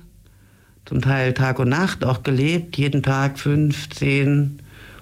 zum 0.89 1.03
Teil 1.03 1.35
Tag 1.35 1.59
und 1.59 1.69
Nacht 1.69 2.03
auch 2.03 2.23
gelebt, 2.23 2.79
jeden 2.79 3.03
Tag 3.03 3.39
fünf, 3.39 3.91
zehn 3.91 4.59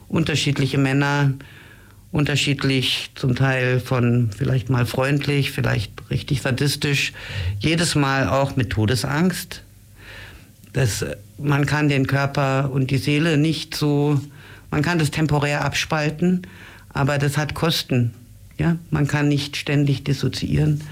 unterschiedliche 0.09 0.79
Männer, 0.79 1.33
unterschiedlich, 2.11 3.11
zum 3.14 3.37
Teil 3.37 3.79
von 3.79 4.31
vielleicht 4.37 4.68
mal 4.68 4.85
freundlich, 4.85 5.53
vielleicht 5.53 5.92
richtig 6.11 6.42
sadistisch, 6.42 7.12
jedes 7.61 7.94
Mal 7.94 8.29
auch 8.29 8.57
mit 8.57 8.70
Todesangst. 8.70 9.62
Das 10.72 11.05
man 11.38 11.66
kann 11.66 11.88
den 11.88 12.09
Körper 12.09 12.70
und 12.72 12.90
die 12.90 12.99
Seele 12.99 13.37
nicht 13.37 13.77
so, 13.77 14.20
man 14.72 14.83
kann 14.83 14.99
das 14.99 15.12
temporär 15.12 15.64
abspalten, 15.64 16.42
aber 16.88 17.18
das 17.18 17.37
hat 17.37 17.55
Kosten. 17.55 18.12
Ja, 18.59 18.77
man 18.90 19.07
kann 19.07 19.29
nicht 19.29 19.57
ständig 19.57 20.03
dissoziieren. 20.03 20.83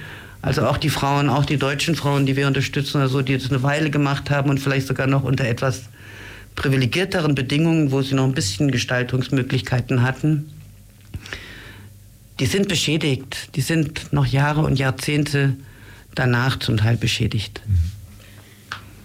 Also 0.45 0.67
auch 0.67 0.77
die 0.77 0.91
Frauen, 0.91 1.31
auch 1.31 1.47
die 1.47 1.57
deutschen 1.57 1.95
Frauen, 1.95 2.27
die 2.27 2.37
wir 2.37 2.47
unterstützen, 2.47 3.01
also 3.01 3.23
die 3.23 3.39
das 3.39 3.49
eine 3.51 3.63
Weile 3.63 3.89
gemacht 3.89 4.29
haben 4.29 4.51
und 4.51 4.61
vielleicht 4.61 4.87
sogar 4.87 5.07
noch 5.07 5.25
unter 5.25 5.47
etwas 5.47 5.85
privilegierteren 6.55 7.35
Bedingungen, 7.35 7.93
wo 7.93 8.03
sie 8.03 8.15
noch 8.15 8.25
ein 8.25 8.35
bisschen 8.35 8.71
Gestaltungsmöglichkeiten 8.71 10.03
hatten, 10.03 10.53
die 12.41 12.45
sind 12.45 12.69
beschädigt. 12.69 13.57
Die 13.57 13.63
sind 13.63 14.13
noch 14.13 14.27
Jahre 14.27 14.61
und 14.61 14.79
Jahrzehnte 14.79 15.57
danach 16.15 16.59
zum 16.59 16.77
Teil 16.77 16.99
beschädigt. 16.99 17.63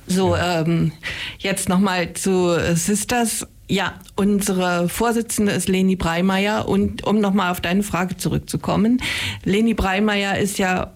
So, 0.08 0.36
ähm, 0.36 0.92
jetzt 1.38 1.70
nochmal 1.70 2.12
zu 2.16 2.54
Sisters. 2.76 3.48
Ja, 3.70 3.94
unsere 4.18 4.90
Vorsitzende 4.90 5.54
ist 5.54 5.70
Leni 5.70 5.96
Breimeyer 5.96 6.68
und 6.68 7.06
um 7.06 7.22
nochmal 7.22 7.52
auf 7.52 7.62
deine 7.62 7.84
Frage 7.84 8.18
zurückzukommen, 8.18 9.02
Leni 9.46 9.74
Breimeyer 9.74 10.38
ist 10.38 10.58
ja 10.58 10.92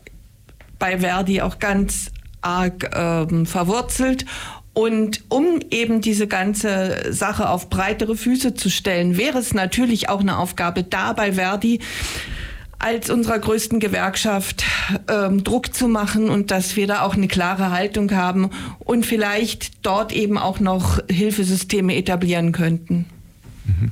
bei 0.79 0.99
Verdi 0.99 1.41
auch 1.41 1.59
ganz 1.59 2.11
arg 2.41 2.91
ähm, 2.95 3.45
verwurzelt 3.45 4.25
und 4.73 5.23
um 5.29 5.59
eben 5.69 6.01
diese 6.01 6.27
ganze 6.27 7.13
Sache 7.13 7.49
auf 7.49 7.69
breitere 7.69 8.15
Füße 8.15 8.55
zu 8.55 8.69
stellen, 8.69 9.17
wäre 9.17 9.37
es 9.37 9.53
natürlich 9.53 10.09
auch 10.09 10.21
eine 10.21 10.37
Aufgabe 10.39 10.83
da 10.83 11.13
bei 11.13 11.33
Verdi, 11.33 11.79
als 12.79 13.09
unserer 13.09 13.39
größten 13.39 13.79
Gewerkschaft 13.79 14.65
ähm, 15.07 15.43
Druck 15.43 15.73
zu 15.73 15.87
machen 15.87 16.29
und 16.29 16.51
dass 16.51 16.75
wir 16.75 16.85
da 16.85 17.03
auch 17.03 17.13
eine 17.13 17.29
klare 17.29 17.71
Haltung 17.71 18.11
haben 18.11 18.49
und 18.79 19.05
vielleicht 19.05 19.85
dort 19.85 20.11
eben 20.11 20.37
auch 20.37 20.59
noch 20.59 20.99
Hilfesysteme 21.09 21.95
etablieren 21.95 22.51
könnten. 22.51 23.05
Mhm. 23.65 23.91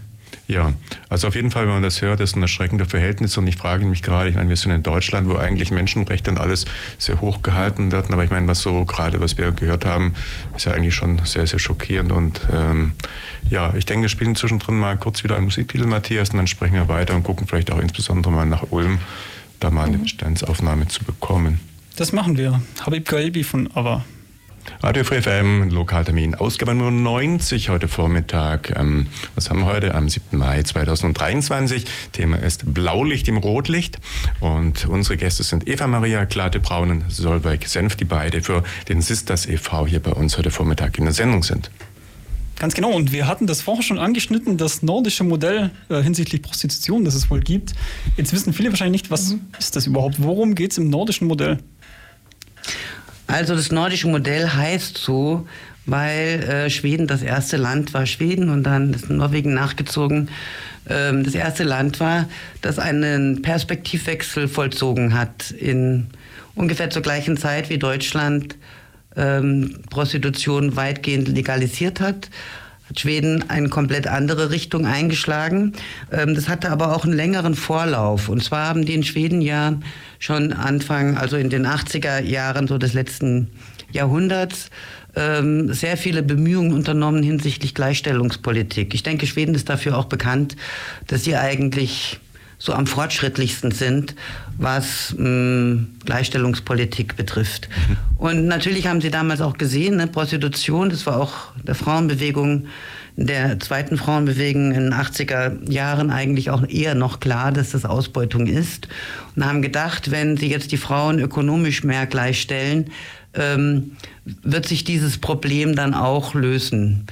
Ja, 0.52 0.74
also 1.08 1.30
auf 1.30 1.36
jeden 1.36 1.50
Fall, 1.50 1.66
wenn 1.66 1.76
man 1.76 1.84
das 1.84 2.02
hört, 2.02 2.20
ist 2.20 2.36
ein 2.36 2.42
erschreckender 2.42 2.84
Verhältnis. 2.84 3.38
Und 3.38 3.48
ich 3.48 3.56
frage 3.56 3.86
mich 3.86 4.04
gerade, 4.04 4.30
ich 4.30 4.36
meine, 4.36 4.50
wir 4.50 4.58
sind 4.58 4.72
in 4.72 4.84
Deutschland, 4.84 5.30
wo 5.30 5.38
eigentlich 5.38 5.72
Menschenrechte 5.72 6.30
und 6.30 6.38
alles 6.38 6.66
sehr 6.98 7.22
hoch 7.22 7.42
gehalten 7.42 7.94
werden. 7.94 8.12
Aber 8.12 8.26
ich 8.26 8.32
meine, 8.32 8.50
was 8.50 8.60
so 8.60 8.84
gerade, 8.84 9.22
was 9.22 9.38
wir 9.38 9.54
gehört 9.54 9.86
haben, 9.86 10.14
ist 10.54 10.66
ja 10.66 10.74
eigentlich 10.74 10.94
schon 10.94 11.22
sehr, 11.24 11.48
sehr 11.48 11.58
schockierend. 11.58 12.12
Und 12.12 12.42
ähm, 12.54 12.92
ja, 13.50 13.74
ich 13.78 13.86
denke, 13.86 14.02
wir 14.02 14.10
spielen 14.10 14.36
zwischendrin 14.36 14.78
mal 14.78 14.98
kurz 14.98 15.24
wieder 15.24 15.38
ein 15.38 15.46
Musiktitel, 15.46 15.86
Matthias, 15.86 16.32
und 16.32 16.38
dann 16.38 16.48
sprechen 16.48 16.74
wir 16.74 16.90
weiter 16.90 17.16
und 17.16 17.24
gucken 17.24 17.48
vielleicht 17.48 17.72
auch 17.72 17.80
insbesondere 17.80 18.34
mal 18.34 18.46
nach 18.46 18.72
Ulm, 18.72 19.00
da 19.62 19.72
mal 19.72 19.86
eine 19.86 20.00
mhm. 20.00 20.04
Bestandsaufnahme 20.04 20.90
zu 20.90 21.06
bekommen. 21.06 21.62
Das 21.96 22.12
machen 22.12 22.38
wir. 22.38 22.62
Habib 22.86 23.08
Galbi 23.08 23.46
von 23.46 23.70
Ava. 23.74 24.04
Radio 24.82 25.04
Free 25.04 25.22
FM, 25.22 25.70
Lokaltermin, 25.70 26.36
Ausgabe 26.36 26.74
Nummer 26.74 26.92
90 26.92 27.70
heute 27.70 27.88
Vormittag. 27.88 28.74
Ähm, 28.76 29.08
was 29.36 29.50
haben 29.50 29.60
wir 29.60 29.66
heute? 29.66 29.96
Am 29.96 30.10
7. 30.10 30.38
Mai 30.38 30.64
2023. 30.64 31.86
Thema 32.12 32.38
ist 32.38 32.74
Blaulicht 32.74 33.28
im 33.28 33.38
Rotlicht. 33.38 34.00
Und 34.40 34.88
unsere 34.88 35.18
Gäste 35.18 35.44
sind 35.44 35.68
Eva 35.68 35.88
Maria 35.88 36.26
Klate-Braun 36.26 36.92
und 36.92 37.12
Solveig 37.12 37.68
Senf, 37.68 37.96
die 37.96 38.06
beide 38.06 38.42
für 38.42 38.64
den 38.90 39.02
Sisters 39.02 39.46
e.V. 39.46 39.88
hier 39.88 40.00
bei 40.00 40.12
uns 40.12 40.38
heute 40.38 40.52
Vormittag 40.52 40.98
in 40.98 41.06
der 41.06 41.14
Sendung 41.14 41.44
sind. 41.44 41.70
Ganz 42.62 42.76
genau. 42.76 42.92
Und 42.92 43.12
wir 43.12 43.28
hatten 43.28 43.48
das 43.48 43.62
vorher 43.62 43.82
schon 43.82 43.98
angeschnitten, 43.98 44.58
das 44.58 44.84
nordische 44.84 45.24
Modell 45.24 45.72
äh, 45.90 46.04
hinsichtlich 46.04 46.44
Prostitution, 46.44 47.06
das 47.06 47.16
es 47.16 47.32
wohl 47.32 47.40
gibt. 47.40 47.74
Jetzt 48.18 48.34
wissen 48.34 48.54
viele 48.54 48.70
wahrscheinlich 48.70 49.04
nicht, 49.04 49.12
was 49.12 49.32
mhm. 49.32 49.42
ist 49.58 49.76
das 49.76 49.88
überhaupt? 49.88 50.22
Worum 50.22 50.54
geht 50.54 50.72
es 50.72 50.78
im 50.78 50.90
nordischen 50.90 51.28
Modell? 51.28 51.58
Also 53.32 53.56
das 53.56 53.72
nordische 53.72 54.10
Modell 54.10 54.50
heißt 54.50 54.98
so, 54.98 55.48
weil 55.86 56.44
äh, 56.44 56.70
Schweden 56.70 57.08
das 57.08 57.24
erste 57.24 57.56
Land 57.56 57.94
war, 57.94 58.06
Schweden 58.06 58.50
und 58.50 58.64
dann 58.64 58.94
ist 58.94 59.10
Norwegen 59.10 59.54
nachgezogen, 59.54 60.28
ähm, 60.90 61.24
das 61.24 61.34
erste 61.34 61.64
Land 61.64 62.02
war, 62.02 62.28
das 62.62 62.78
einen 62.78 63.42
Perspektivwechsel 63.42 64.50
vollzogen 64.50 65.14
hat 65.14 65.52
in 65.52 66.08
ungefähr 66.56 66.90
zur 66.90 67.04
gleichen 67.04 67.38
Zeit 67.38 67.70
wie 67.70 67.78
Deutschland 67.78 68.58
ähm, 69.16 69.80
Prostitution 69.90 70.76
weitgehend 70.76 71.30
legalisiert 71.30 72.02
hat 72.02 72.30
hat 72.92 73.00
Schweden 73.00 73.50
eine 73.50 73.70
komplett 73.70 74.06
andere 74.08 74.52
Richtung 74.52 74.86
eingeschlagen. 74.86 75.72
Ähm, 76.12 76.36
das 76.36 76.50
hatte 76.50 76.70
aber 76.72 76.94
auch 76.94 77.06
einen 77.06 77.14
längeren 77.14 77.56
Vorlauf. 77.56 78.28
Und 78.28 78.44
zwar 78.44 78.68
haben 78.68 78.86
die 78.86 78.94
in 78.94 79.04
Schweden 79.04 79.42
ja 79.42 79.80
schon 80.20 80.52
Anfang, 80.52 81.18
also 81.18 81.38
in 81.38 81.50
den 81.50 81.66
80er 81.66 82.22
Jahren 82.22 82.68
so 82.68 82.78
des 82.78 82.94
letzten 82.94 83.50
Jahrhunderts, 83.94 84.70
ähm, 85.16 85.72
sehr 85.74 85.96
viele 85.96 86.22
Bemühungen 86.22 86.74
unternommen 86.74 87.24
hinsichtlich 87.24 87.74
Gleichstellungspolitik. 87.74 88.94
Ich 88.94 89.04
denke, 89.04 89.26
Schweden 89.26 89.56
ist 89.56 89.70
dafür 89.70 89.98
auch 89.98 90.06
bekannt, 90.06 90.58
dass 91.08 91.24
sie 91.24 91.38
eigentlich 91.38 92.20
so 92.62 92.74
am 92.74 92.86
fortschrittlichsten 92.86 93.72
sind, 93.72 94.14
was 94.60 95.16
mh, 95.18 95.26
hm, 95.26 95.88
Gleichstellungspolitik 96.06 97.18
betrifft. 97.18 97.68
Mhm. 97.70 97.98
Und 98.18 98.46
natürlich 98.46 98.86
haben 98.86 99.02
sie 99.02 99.10
damals 99.10 99.42
auch 99.42 99.58
gesehen, 99.58 99.98
ne, 99.98 100.06
Prostitution, 100.06 100.92
das 100.92 101.08
war 101.08 101.20
auch 101.20 101.34
der 101.64 101.74
Frauenbewegung, 101.74 102.68
der 103.16 103.60
zweiten 103.60 103.98
Frauenbewegung 103.98 104.74
in 104.74 104.92
den 104.92 104.94
80er 104.94 105.72
Jahren 105.72 106.12
eigentlich 106.12 106.52
auch 106.52 106.64
eher 106.68 106.94
noch 106.94 107.20
klar, 107.20 107.52
dass 107.52 107.72
das 107.72 107.84
Ausbeutung 107.84 108.46
ist. 108.46 108.88
Und 109.36 109.44
haben 109.44 109.64
gedacht, 109.64 110.12
wenn 110.12 110.38
sie 110.38 110.48
jetzt 110.48 110.72
die 110.72 110.78
Frauen 110.78 111.18
ökonomisch 111.18 111.84
mehr 111.84 112.06
gleichstellen, 112.06 112.92
ähm, 113.34 113.94
wird 114.24 114.68
sich 114.68 114.84
dieses 114.84 115.18
Problem 115.18 115.76
dann 115.76 115.96
auch 115.96 116.36
lösen 116.36 117.08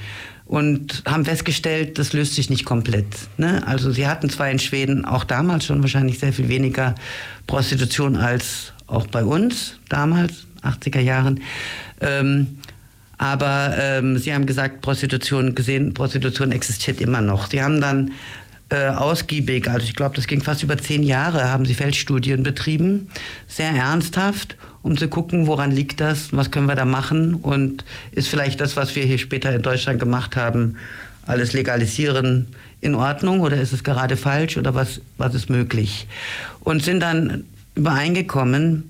und 0.50 1.04
haben 1.06 1.26
festgestellt, 1.26 2.00
das 2.00 2.12
löst 2.12 2.34
sich 2.34 2.50
nicht 2.50 2.66
komplett. 2.66 3.06
Ne? 3.38 3.66
Also 3.68 3.92
sie 3.92 4.08
hatten 4.08 4.32
zwar 4.32 4.50
in 4.50 4.58
Schweden 4.58 5.06
auch 5.06 5.24
damals 5.24 5.66
schon 5.66 5.82
wahrscheinlich 5.84 6.18
sehr 6.18 6.34
viel 6.34 6.50
weniger 6.50 6.96
Prostitution 7.46 8.16
als 8.16 8.74
auch 8.88 9.06
bei 9.06 9.24
uns 9.24 9.76
damals, 9.90 10.48
80er 10.64 11.02
Jahren. 11.02 11.42
Ähm, 12.02 12.58
aber 13.20 13.76
ähm, 13.80 14.18
sie 14.18 14.34
haben 14.34 14.48
gesagt, 14.48 14.82
Prostitution 14.82 15.54
gesehen, 15.54 15.94
Prostitution 15.94 16.52
existiert 16.52 17.00
immer 17.00 17.22
noch. 17.22 17.52
Sie 17.52 17.62
haben 17.62 17.80
dann 17.80 18.14
äh, 18.70 18.88
ausgiebig, 18.88 19.70
also 19.70 19.86
ich 19.86 19.96
glaube, 19.96 20.16
das 20.16 20.26
ging 20.26 20.42
fast 20.42 20.64
über 20.64 20.80
zehn 20.80 21.04
Jahre, 21.04 21.52
haben 21.52 21.66
sie 21.66 21.76
Feldstudien 21.76 22.42
betrieben, 22.42 23.10
sehr 23.48 23.70
ernsthaft, 23.70 24.58
um 24.82 24.98
zu 24.98 25.08
gucken, 25.08 25.48
woran 25.48 25.72
liegt 25.72 26.00
das, 26.00 26.34
was 26.34 26.52
können 26.52 26.68
wir 26.68 26.76
da 26.76 26.86
machen 26.86 27.36
und 27.36 27.84
ist 28.12 28.28
vielleicht 28.28 28.62
das, 28.62 28.76
was 28.76 28.96
wir 28.96 29.04
hier 29.04 29.18
später 29.18 29.54
in 29.54 29.62
Deutschland 29.62 30.00
gemacht 30.00 30.36
haben, 30.36 30.78
alles 31.26 31.54
legalisieren 31.54 32.48
in 32.82 32.96
Ordnung 32.96 33.42
oder 33.42 33.58
ist 33.58 33.74
es 33.74 33.84
gerade 33.84 34.18
falsch 34.18 34.58
oder 34.58 34.74
was, 34.74 35.02
was 35.18 35.36
ist 35.36 35.50
möglich? 35.50 36.08
Und 36.62 36.84
sind 36.84 37.02
dann 37.02 37.44
übereingekommen, 37.76 38.90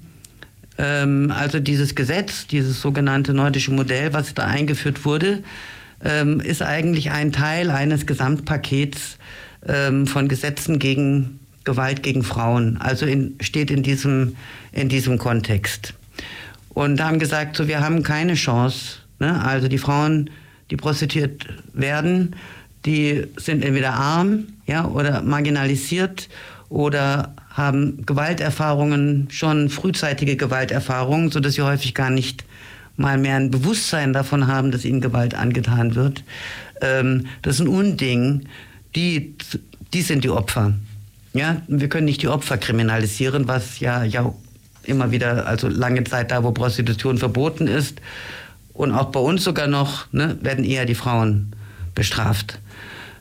ähm, 0.77 1.33
also 1.35 1.59
dieses 1.59 1.95
Gesetz, 1.95 2.47
dieses 2.47 2.81
sogenannte 2.81 3.33
nordische 3.33 3.71
Modell, 3.71 4.13
was 4.13 4.33
da 4.33 4.45
eingeführt 4.45 5.05
wurde, 5.05 5.43
ähm, 6.03 6.39
ist 6.39 6.61
eigentlich 6.61 7.11
ein 7.11 7.31
Teil 7.31 7.71
eines 7.71 8.05
Gesamtpakets 8.05 9.17
ähm, 9.67 10.07
von 10.07 10.27
Gesetzen 10.27 10.79
gegen 10.79 11.38
Gewalt 11.69 12.03
gegen 12.03 12.23
Frauen. 12.23 12.77
Also 12.77 13.05
in, 13.05 13.35
steht 13.41 13.71
in 13.71 13.83
diesem, 13.83 14.35
in 14.71 14.89
diesem 14.89 15.17
Kontext. 15.17 15.93
Und 16.69 17.01
haben 17.01 17.19
gesagt, 17.19 17.55
so, 17.55 17.67
wir 17.67 17.81
haben 17.81 18.03
keine 18.03 18.35
Chance. 18.35 18.97
Ne? 19.19 19.41
Also 19.43 19.67
die 19.67 19.77
Frauen, 19.77 20.29
die 20.71 20.77
prostituiert 20.77 21.45
werden, 21.73 22.35
die 22.85 23.23
sind 23.37 23.63
entweder 23.63 23.93
arm 23.93 24.47
ja, 24.65 24.85
oder 24.85 25.21
marginalisiert 25.21 26.29
oder 26.69 27.33
haben 27.49 28.05
Gewalterfahrungen, 28.05 29.27
schon 29.31 29.69
frühzeitige 29.69 30.37
Gewalterfahrungen, 30.37 31.31
sodass 31.31 31.53
sie 31.53 31.61
häufig 31.61 31.93
gar 31.93 32.09
nicht 32.09 32.45
mal 32.95 33.17
mehr 33.17 33.35
ein 33.35 33.51
Bewusstsein 33.51 34.13
davon 34.13 34.47
haben, 34.47 34.71
dass 34.71 34.85
ihnen 34.85 35.01
Gewalt 35.01 35.33
angetan 35.33 35.95
wird. 35.95 36.23
Ähm, 36.81 37.27
das 37.41 37.55
ist 37.55 37.61
ein 37.61 37.67
Unding 37.67 38.45
die, 38.95 39.35
die 39.93 40.01
sind 40.01 40.23
die 40.23 40.29
Opfer. 40.29 40.73
Ja, 41.33 41.61
wir 41.67 41.89
können 41.89 42.05
nicht 42.05 42.21
die 42.21 42.27
Opfer 42.27 42.57
kriminalisieren, 42.57 43.47
was 43.47 43.79
ja, 43.79 44.03
ja 44.03 44.33
immer 44.83 45.11
wieder, 45.11 45.45
also 45.45 45.67
lange 45.67 46.03
Zeit 46.03 46.31
da, 46.31 46.43
wo 46.43 46.51
Prostitution 46.51 47.17
verboten 47.17 47.67
ist. 47.67 48.01
Und 48.73 48.93
auch 48.93 49.11
bei 49.11 49.19
uns 49.19 49.43
sogar 49.43 49.67
noch, 49.67 50.11
ne, 50.11 50.37
werden 50.41 50.63
eher 50.63 50.85
die 50.85 50.95
Frauen 50.95 51.55
bestraft 51.93 52.59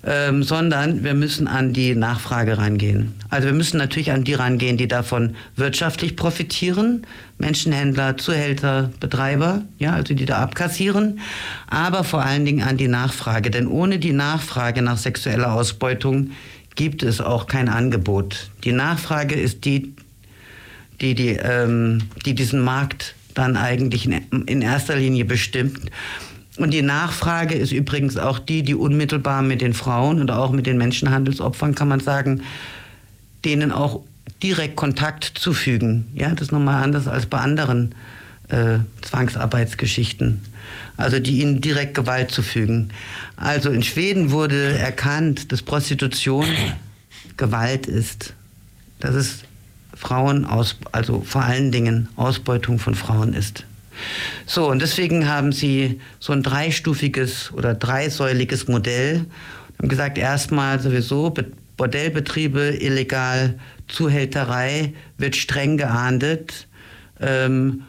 ähm, 0.05 0.43
sondern 0.43 1.05
wir 1.05 1.15
müssen 1.15 1.49
an 1.49 1.73
die 1.73 1.95
Nachfrage 1.95 2.59
rangehen. 2.59 3.15
Also 3.31 3.49
wir 3.49 3.55
müssen 3.55 3.79
natürlich 3.79 4.13
an 4.13 4.25
die 4.25 4.35
rangehen, 4.35 4.77
die 4.77 4.89
davon 4.89 5.35
wirtschaftlich 5.57 6.17
profitieren, 6.17 7.07
Menschenhändler, 7.39 8.17
Zuhälter, 8.17 8.91
Betreiber, 9.01 9.63
ja, 9.79 9.93
also 9.93 10.15
die 10.15 10.25
da 10.25 10.39
abkassieren, 10.39 11.21
aber 11.69 12.05
vor 12.05 12.25
allen 12.25 12.45
Dingen 12.45 12.67
an 12.67 12.77
die 12.77 12.89
Nachfrage, 12.89 13.51
denn 13.51 13.67
ohne 13.67 13.99
die 13.99 14.13
Nachfrage 14.13 14.83
nach 14.83 14.99
sexueller 14.99 15.53
Ausbeutung 15.53 16.31
gibt 16.79 17.03
es 17.03 17.21
auch 17.21 17.49
kein 17.49 17.69
Angebot. 17.69 18.51
Die 18.63 18.71
Nachfrage 18.71 19.35
ist 19.35 19.65
die, 19.65 19.95
die, 21.01 21.17
die, 21.17 21.31
ähm, 21.31 22.05
die 22.25 22.37
diesen 22.37 22.61
Markt 22.61 23.17
dann 23.35 23.57
eigentlich 23.57 24.09
in, 24.09 24.63
erster 24.63 24.95
Linie 24.95 25.25
bestimmt. 25.25 25.91
Und 26.57 26.73
die 26.73 26.83
Nachfrage 26.83 27.57
ist 27.57 27.73
übrigens 27.73 28.17
auch 28.17 28.39
die, 28.39 28.63
die 28.63 28.77
unmittelbar 28.77 29.43
mit 29.43 29.61
den 29.61 29.75
Frauen 29.75 30.21
und 30.21 30.31
auch 30.31 30.53
mit 30.53 30.67
den 30.67 30.79
Menschenhandelsopfern, 30.79 31.75
kann 31.75 31.89
man 31.89 31.99
sagen, 31.99 32.43
denen 33.45 33.73
auch 33.73 34.03
direkt 34.41 34.77
Kontakt 34.77 35.25
zufügen. 35.25 36.07
Ja, 36.15 36.31
das 36.31 36.43
ist 36.43 36.53
nochmal 36.53 36.85
anders 36.85 37.09
als 37.09 37.27
bei 37.27 37.39
anderen 37.39 37.93
äh, 38.51 38.79
Zwangsarbeitsgeschichten, 39.03 40.43
also 40.99 41.21
die 41.21 41.41
ihnen 41.41 41.63
direkt 41.63 41.95
Gewalt 41.95 42.31
zufügen. 42.31 42.91
Also 43.37 43.71
in 43.71 43.83
Schweden 43.83 44.33
wurde 44.33 44.77
erkannt, 44.77 45.51
dass 45.53 45.63
Prostitution 45.63 46.47
Gewalt 47.37 47.87
ist. 47.87 48.35
Dass 49.01 49.15
es 49.15 49.39
Frauen 49.95 50.45
aus, 50.45 50.77
also 50.93 51.23
vor 51.23 51.45
allen 51.45 51.73
Dingen 51.73 52.09
Ausbeutung 52.17 52.79
von 52.79 52.95
Frauen 52.95 53.33
ist. 53.33 53.65
So, 54.47 54.69
und 54.69 54.83
deswegen 54.83 55.29
haben 55.29 55.53
sie 55.53 56.01
so 56.19 56.33
ein 56.33 56.43
dreistufiges 56.43 57.53
oder 57.53 57.75
dreisäuliges 57.75 58.69
Modell. 58.69 59.25
Haben 59.79 59.89
gesagt, 59.89 60.19
erstmal 60.19 60.81
sowieso 60.81 61.33
Bordellbetriebe 61.77 62.77
illegal, 62.81 63.59
Zuhälterei 63.87 64.95
wird 65.17 65.37
streng 65.37 65.77
geahndet. 65.77 66.67
Ähm, 67.21 67.85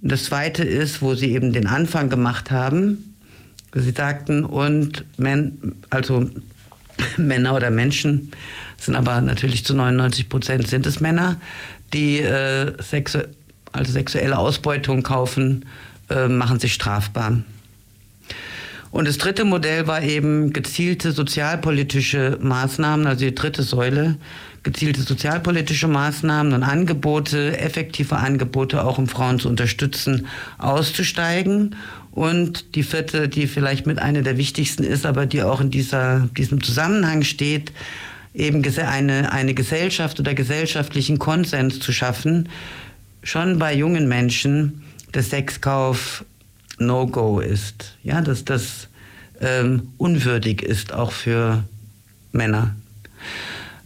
das 0.00 0.24
zweite 0.24 0.64
ist, 0.64 1.02
wo 1.02 1.14
sie 1.14 1.32
eben 1.32 1.52
den 1.52 1.66
Anfang 1.66 2.08
gemacht 2.08 2.50
haben. 2.50 3.14
Sie 3.74 3.90
sagten, 3.90 4.44
und 4.44 5.04
men, 5.16 5.76
also 5.90 6.30
Männer 7.16 7.54
oder 7.54 7.70
Menschen, 7.70 8.30
sind 8.78 8.94
aber 8.94 9.20
natürlich 9.20 9.64
zu 9.64 9.74
99 9.74 10.28
Prozent 10.28 10.68
sind 10.68 10.86
es 10.86 11.00
Männer, 11.00 11.40
die 11.92 12.20
äh, 12.20 12.72
sexu 12.82 13.18
also 13.72 13.92
sexuelle 13.92 14.38
Ausbeutung 14.38 15.02
kaufen, 15.02 15.66
äh, 16.08 16.26
machen 16.26 16.58
sich 16.58 16.72
strafbar. 16.72 17.42
Und 18.90 19.06
das 19.06 19.18
dritte 19.18 19.44
Modell 19.44 19.86
war 19.86 20.02
eben 20.02 20.54
gezielte 20.54 21.12
sozialpolitische 21.12 22.38
Maßnahmen, 22.40 23.06
also 23.06 23.26
die 23.26 23.34
dritte 23.34 23.62
Säule, 23.62 24.16
gezielte 24.68 25.00
sozialpolitische 25.00 25.88
Maßnahmen 25.88 26.52
und 26.52 26.62
Angebote, 26.62 27.58
effektive 27.58 28.16
Angebote 28.16 28.84
auch 28.84 28.98
um 28.98 29.08
Frauen 29.08 29.38
zu 29.38 29.48
unterstützen, 29.48 30.26
auszusteigen. 30.58 31.74
Und 32.10 32.74
die 32.74 32.82
vierte, 32.82 33.30
die 33.30 33.46
vielleicht 33.46 33.86
mit 33.86 33.98
einer 33.98 34.20
der 34.20 34.36
wichtigsten 34.36 34.84
ist, 34.84 35.06
aber 35.06 35.24
die 35.24 35.42
auch 35.42 35.62
in 35.62 35.70
dieser, 35.70 36.28
diesem 36.36 36.62
Zusammenhang 36.62 37.22
steht, 37.22 37.72
eben 38.34 38.62
eine, 38.78 39.32
eine 39.32 39.54
Gesellschaft 39.54 40.20
oder 40.20 40.34
gesellschaftlichen 40.34 41.18
Konsens 41.18 41.80
zu 41.80 41.90
schaffen, 41.90 42.50
schon 43.22 43.58
bei 43.58 43.74
jungen 43.74 44.06
Menschen, 44.06 44.82
dass 45.12 45.30
Sexkauf 45.30 46.26
No-Go 46.78 47.40
ist. 47.40 47.96
Ja, 48.02 48.20
dass 48.20 48.44
das 48.44 48.88
ähm, 49.40 49.94
unwürdig 49.96 50.60
ist, 50.60 50.92
auch 50.92 51.12
für 51.12 51.64
Männer. 52.32 52.76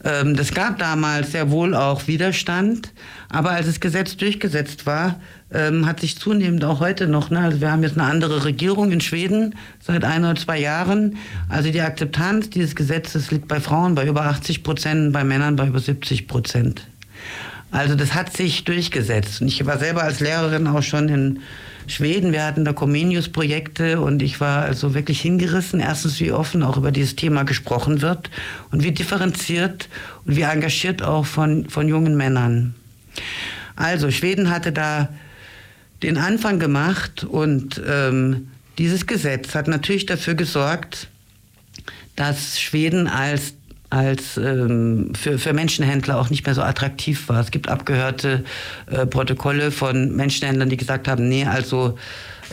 Ähm, 0.05 0.37
das 0.37 0.53
gab 0.53 0.79
damals 0.79 1.33
sehr 1.33 1.51
wohl 1.51 1.75
auch 1.75 2.07
Widerstand, 2.09 2.93
aber 3.29 3.51
als 3.51 3.67
das 3.67 3.81
Gesetz 3.81 4.17
durchgesetzt 4.17 4.87
war, 4.87 5.21
ähm, 5.53 5.87
hat 5.87 6.01
sich 6.01 6.19
zunehmend 6.19 6.65
auch 6.65 6.81
heute 6.81 7.07
noch, 7.07 7.31
ne, 7.31 7.41
also 7.41 7.61
wir 7.61 7.71
haben 7.71 7.83
jetzt 7.83 7.99
eine 7.99 8.09
andere 8.09 8.45
Regierung 8.45 8.91
in 8.91 9.01
Schweden 9.01 9.55
seit 9.81 10.05
ein 10.05 10.25
oder 10.25 10.37
zwei 10.37 10.59
Jahren, 10.59 11.17
also 11.49 11.71
die 11.71 11.81
Akzeptanz 11.81 12.51
dieses 12.51 12.75
Gesetzes 12.75 13.31
liegt 13.31 13.49
bei 13.49 13.61
Frauen 13.61 13.95
bei 13.95 14.07
über 14.07 14.23
80 14.23 14.63
Prozent, 14.63 15.13
bei 15.13 15.25
Männern 15.25 15.57
bei 15.57 15.67
über 15.67 15.79
70 15.79 16.27
Prozent. 16.27 16.87
Also 17.71 17.95
das 17.95 18.15
hat 18.15 18.37
sich 18.37 18.65
durchgesetzt. 18.65 19.41
Und 19.41 19.49
ich 19.49 19.65
war 19.65 19.79
selber 19.79 20.03
als 20.03 20.21
Lehrerin 20.21 20.67
auch 20.67 20.83
schon 20.83 21.09
in 21.09 21.41
Schweden. 21.87 22.33
Wir 22.33 22.45
hatten 22.45 22.65
da 22.65 22.73
Comenius-Projekte 22.73 24.01
und 24.01 24.23
ich 24.23 24.41
war 24.41 24.63
also 24.63 24.95
wirklich 24.95 25.21
hingerissen. 25.21 25.81
Erstens, 25.81 26.21
wie 26.21 26.33
offen 26.33 26.63
auch 26.63 26.77
über 26.77 26.93
dieses 26.93 27.17
Thema 27.17 27.45
gesprochen 27.45 28.03
wird 28.03 28.31
und 28.71 28.83
wie 28.83 28.93
differenziert 28.93 29.89
und 30.25 30.37
wie 30.37 30.43
engagiert 30.43 31.03
auch 31.03 31.27
von, 31.27 31.69
von 31.69 31.89
jungen 31.89 32.17
Männern. 32.17 32.75
Also, 33.77 34.11
Schweden 34.11 34.51
hatte 34.51 34.73
da 34.73 35.09
den 36.03 36.19
Anfang 36.19 36.59
gemacht 36.59 37.25
und 37.25 37.81
ähm, 37.87 38.49
dieses 38.79 39.07
Gesetz 39.07 39.55
hat 39.55 39.69
natürlich 39.69 40.07
dafür 40.07 40.35
gesorgt, 40.35 41.09
dass 42.17 42.61
Schweden 42.61 43.07
als 43.07 43.55
als 43.93 44.39
ähm, 44.39 45.13
für, 45.15 45.39
für 45.39 45.53
Menschenhändler 45.53 46.19
auch 46.19 46.31
nicht 46.31 46.47
mehr 46.47 46.55
so 46.55 46.63
attraktiv 46.63 47.29
war. 47.29 47.41
Es 47.41 47.51
gibt 47.51 47.69
abgehörte 47.69 48.43
äh, 48.91 49.05
Protokolle 49.05 49.71
von 49.71 50.17
Menschenhändlern, 50.17 50.71
die 50.71 50.79
gesagt 50.79 51.09
haben, 51.09 51.29
nee, 51.29 51.45
also 51.45 51.99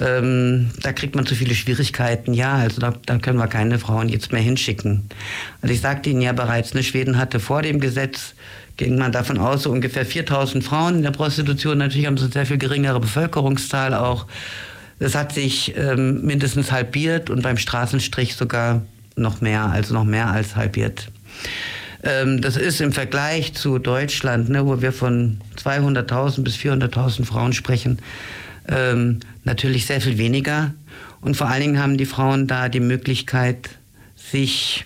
ähm, 0.01 0.69
da 0.81 0.91
kriegt 0.91 1.15
man 1.15 1.25
zu 1.25 1.35
viele 1.35 1.55
Schwierigkeiten. 1.55 2.33
Ja, 2.33 2.55
also 2.55 2.81
da, 2.81 2.93
da 3.05 3.17
können 3.19 3.37
wir 3.37 3.47
keine 3.47 3.79
Frauen 3.79 4.09
jetzt 4.09 4.33
mehr 4.33 4.41
hinschicken. 4.41 5.09
Also 5.61 5.73
ich 5.73 5.79
sagte 5.79 6.09
Ihnen 6.09 6.21
ja 6.21 6.33
bereits, 6.33 6.73
ne, 6.73 6.83
Schweden 6.83 7.17
hatte 7.17 7.39
vor 7.39 7.61
dem 7.61 7.79
Gesetz 7.79 8.33
ging 8.75 8.97
man 8.97 9.11
davon 9.11 9.37
aus, 9.37 9.63
so 9.63 9.71
ungefähr 9.71 10.05
4000 10.05 10.63
Frauen 10.63 10.95
in 10.95 11.03
der 11.03 11.11
Prostitution. 11.11 11.77
Natürlich 11.77 12.07
haben 12.07 12.17
sie 12.17 12.25
eine 12.25 12.33
sehr 12.33 12.45
viel 12.45 12.57
geringere 12.57 12.99
Bevölkerungszahl 12.99 13.93
auch. 13.93 14.25
Das 14.99 15.15
hat 15.15 15.33
sich 15.33 15.73
ähm, 15.77 16.25
mindestens 16.25 16.71
halbiert 16.71 17.29
und 17.29 17.43
beim 17.43 17.57
Straßenstrich 17.57 18.35
sogar 18.35 18.81
noch 19.15 19.41
mehr, 19.41 19.65
also 19.65 19.93
noch 19.93 20.05
mehr 20.05 20.29
als 20.29 20.55
halbiert. 20.55 21.09
Ähm, 22.03 22.41
das 22.41 22.55
ist 22.55 22.81
im 22.81 22.91
Vergleich 22.91 23.53
zu 23.53 23.79
Deutschland, 23.79 24.49
ne, 24.49 24.65
wo 24.65 24.81
wir 24.81 24.93
von 24.93 25.39
200.000 25.57 26.43
bis 26.43 26.55
400.000 26.55 27.25
Frauen 27.25 27.53
sprechen, 27.53 27.99
ähm, 28.67 29.19
natürlich 29.43 29.85
sehr 29.85 30.01
viel 30.01 30.17
weniger. 30.17 30.73
Und 31.21 31.35
vor 31.35 31.47
allen 31.47 31.61
Dingen 31.61 31.79
haben 31.79 31.97
die 31.97 32.05
Frauen 32.05 32.47
da 32.47 32.69
die 32.69 32.79
Möglichkeit, 32.79 33.69
sich 34.15 34.85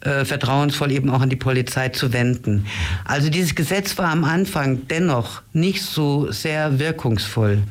äh, 0.00 0.24
vertrauensvoll 0.24 0.90
eben 0.92 1.10
auch 1.10 1.20
an 1.20 1.30
die 1.30 1.36
Polizei 1.36 1.90
zu 1.90 2.12
wenden. 2.12 2.66
Also 3.04 3.28
dieses 3.28 3.54
Gesetz 3.54 3.98
war 3.98 4.10
am 4.10 4.24
Anfang 4.24 4.88
dennoch 4.88 5.42
nicht 5.52 5.82
so 5.82 6.32
sehr 6.32 6.78
wirkungsvoll. 6.78 7.62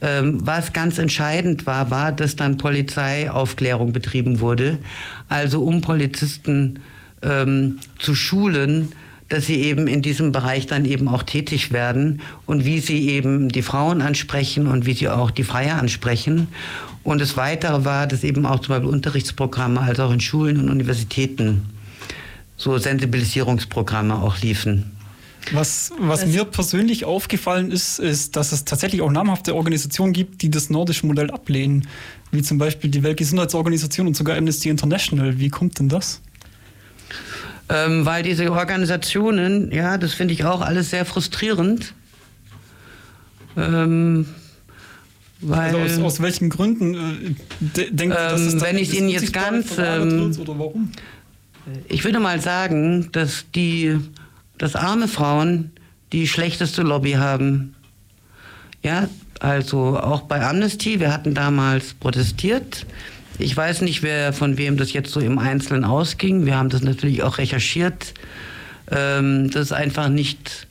Ähm, 0.00 0.38
was 0.44 0.72
ganz 0.72 0.98
entscheidend 0.98 1.66
war, 1.66 1.90
war, 1.90 2.10
dass 2.10 2.36
dann 2.36 2.56
Polizeiaufklärung 2.56 3.92
betrieben 3.92 4.40
wurde, 4.40 4.78
also 5.28 5.62
um 5.62 5.82
Polizisten 5.82 6.80
ähm, 7.24 7.80
zu 7.98 8.14
schulen, 8.14 8.92
dass 9.28 9.46
sie 9.46 9.60
eben 9.62 9.86
in 9.86 10.02
diesem 10.02 10.32
Bereich 10.32 10.66
dann 10.66 10.84
eben 10.84 11.08
auch 11.08 11.22
tätig 11.22 11.72
werden 11.72 12.20
und 12.46 12.64
wie 12.64 12.78
sie 12.80 13.08
eben 13.08 13.48
die 13.48 13.62
Frauen 13.62 14.02
ansprechen 14.02 14.66
und 14.66 14.86
wie 14.86 14.92
sie 14.92 15.08
auch 15.08 15.30
die 15.30 15.44
Freier 15.44 15.78
ansprechen. 15.78 16.48
Und 17.02 17.20
das 17.20 17.36
Weitere 17.36 17.84
war, 17.84 18.06
dass 18.06 18.22
eben 18.22 18.46
auch 18.46 18.60
zum 18.60 18.74
Beispiel 18.74 18.90
Unterrichtsprogramme, 18.90 19.80
also 19.80 20.04
auch 20.04 20.12
in 20.12 20.20
Schulen 20.20 20.58
und 20.60 20.70
Universitäten, 20.70 21.62
so 22.56 22.76
Sensibilisierungsprogramme 22.78 24.14
auch 24.14 24.40
liefen. 24.40 24.90
Was, 25.52 25.92
was 25.98 26.24
mir 26.24 26.44
persönlich 26.46 27.04
aufgefallen 27.04 27.70
ist, 27.70 27.98
ist, 27.98 28.36
dass 28.36 28.52
es 28.52 28.64
tatsächlich 28.64 29.02
auch 29.02 29.10
namhafte 29.10 29.54
Organisationen 29.54 30.14
gibt, 30.14 30.40
die 30.40 30.50
das 30.50 30.70
nordische 30.70 31.06
Modell 31.06 31.30
ablehnen, 31.30 31.86
wie 32.30 32.42
zum 32.42 32.56
Beispiel 32.56 32.90
die 32.90 33.02
Weltgesundheitsorganisation 33.02 34.06
und 34.06 34.16
sogar 34.16 34.38
Amnesty 34.38 34.70
International. 34.70 35.38
Wie 35.38 35.50
kommt 35.50 35.78
denn 35.78 35.90
das? 35.90 36.22
Ähm, 37.68 38.04
weil 38.04 38.22
diese 38.22 38.52
Organisationen, 38.52 39.72
ja, 39.72 39.96
das 39.96 40.12
finde 40.12 40.34
ich 40.34 40.44
auch 40.44 40.60
alles 40.60 40.90
sehr 40.90 41.04
frustrierend. 41.04 41.94
Ähm, 43.56 44.26
weil, 45.40 45.74
also 45.74 46.00
aus, 46.00 46.14
aus, 46.14 46.20
welchen 46.20 46.50
Gründen 46.50 46.94
äh, 46.94 47.90
denken 47.90 48.16
Sie, 48.16 48.30
dass 48.30 48.40
es 48.40 48.54
ähm, 48.54 48.60
Wenn 48.60 48.78
ich 48.78 48.98
Ihnen 48.98 49.08
jetzt 49.08 49.32
ganz... 49.32 49.78
Ähm, 49.78 50.36
oder 50.38 50.58
warum? 50.58 50.92
Ich 51.88 52.04
würde 52.04 52.20
mal 52.20 52.40
sagen, 52.40 53.08
dass 53.12 53.46
die, 53.54 53.98
dass 54.58 54.76
arme 54.76 55.08
Frauen 55.08 55.70
die 56.12 56.28
schlechteste 56.28 56.82
Lobby 56.82 57.12
haben. 57.12 57.74
Ja, 58.82 59.08
also 59.40 59.98
auch 59.98 60.22
bei 60.22 60.44
Amnesty, 60.44 61.00
wir 61.00 61.12
hatten 61.12 61.34
damals 61.34 61.94
protestiert. 61.94 62.86
Ich 63.38 63.56
weiß 63.56 63.80
nicht, 63.80 64.02
wer 64.02 64.32
von 64.32 64.58
wem 64.58 64.76
das 64.76 64.92
jetzt 64.92 65.10
so 65.10 65.20
im 65.20 65.38
Einzelnen 65.38 65.84
ausging. 65.84 66.46
Wir 66.46 66.56
haben 66.56 66.68
das 66.68 66.82
natürlich 66.82 67.22
auch 67.22 67.38
recherchiert. 67.38 68.14
Ähm, 68.90 69.50
das 69.50 69.66
ist 69.66 69.72
einfach 69.72 70.08
nicht 70.08 70.66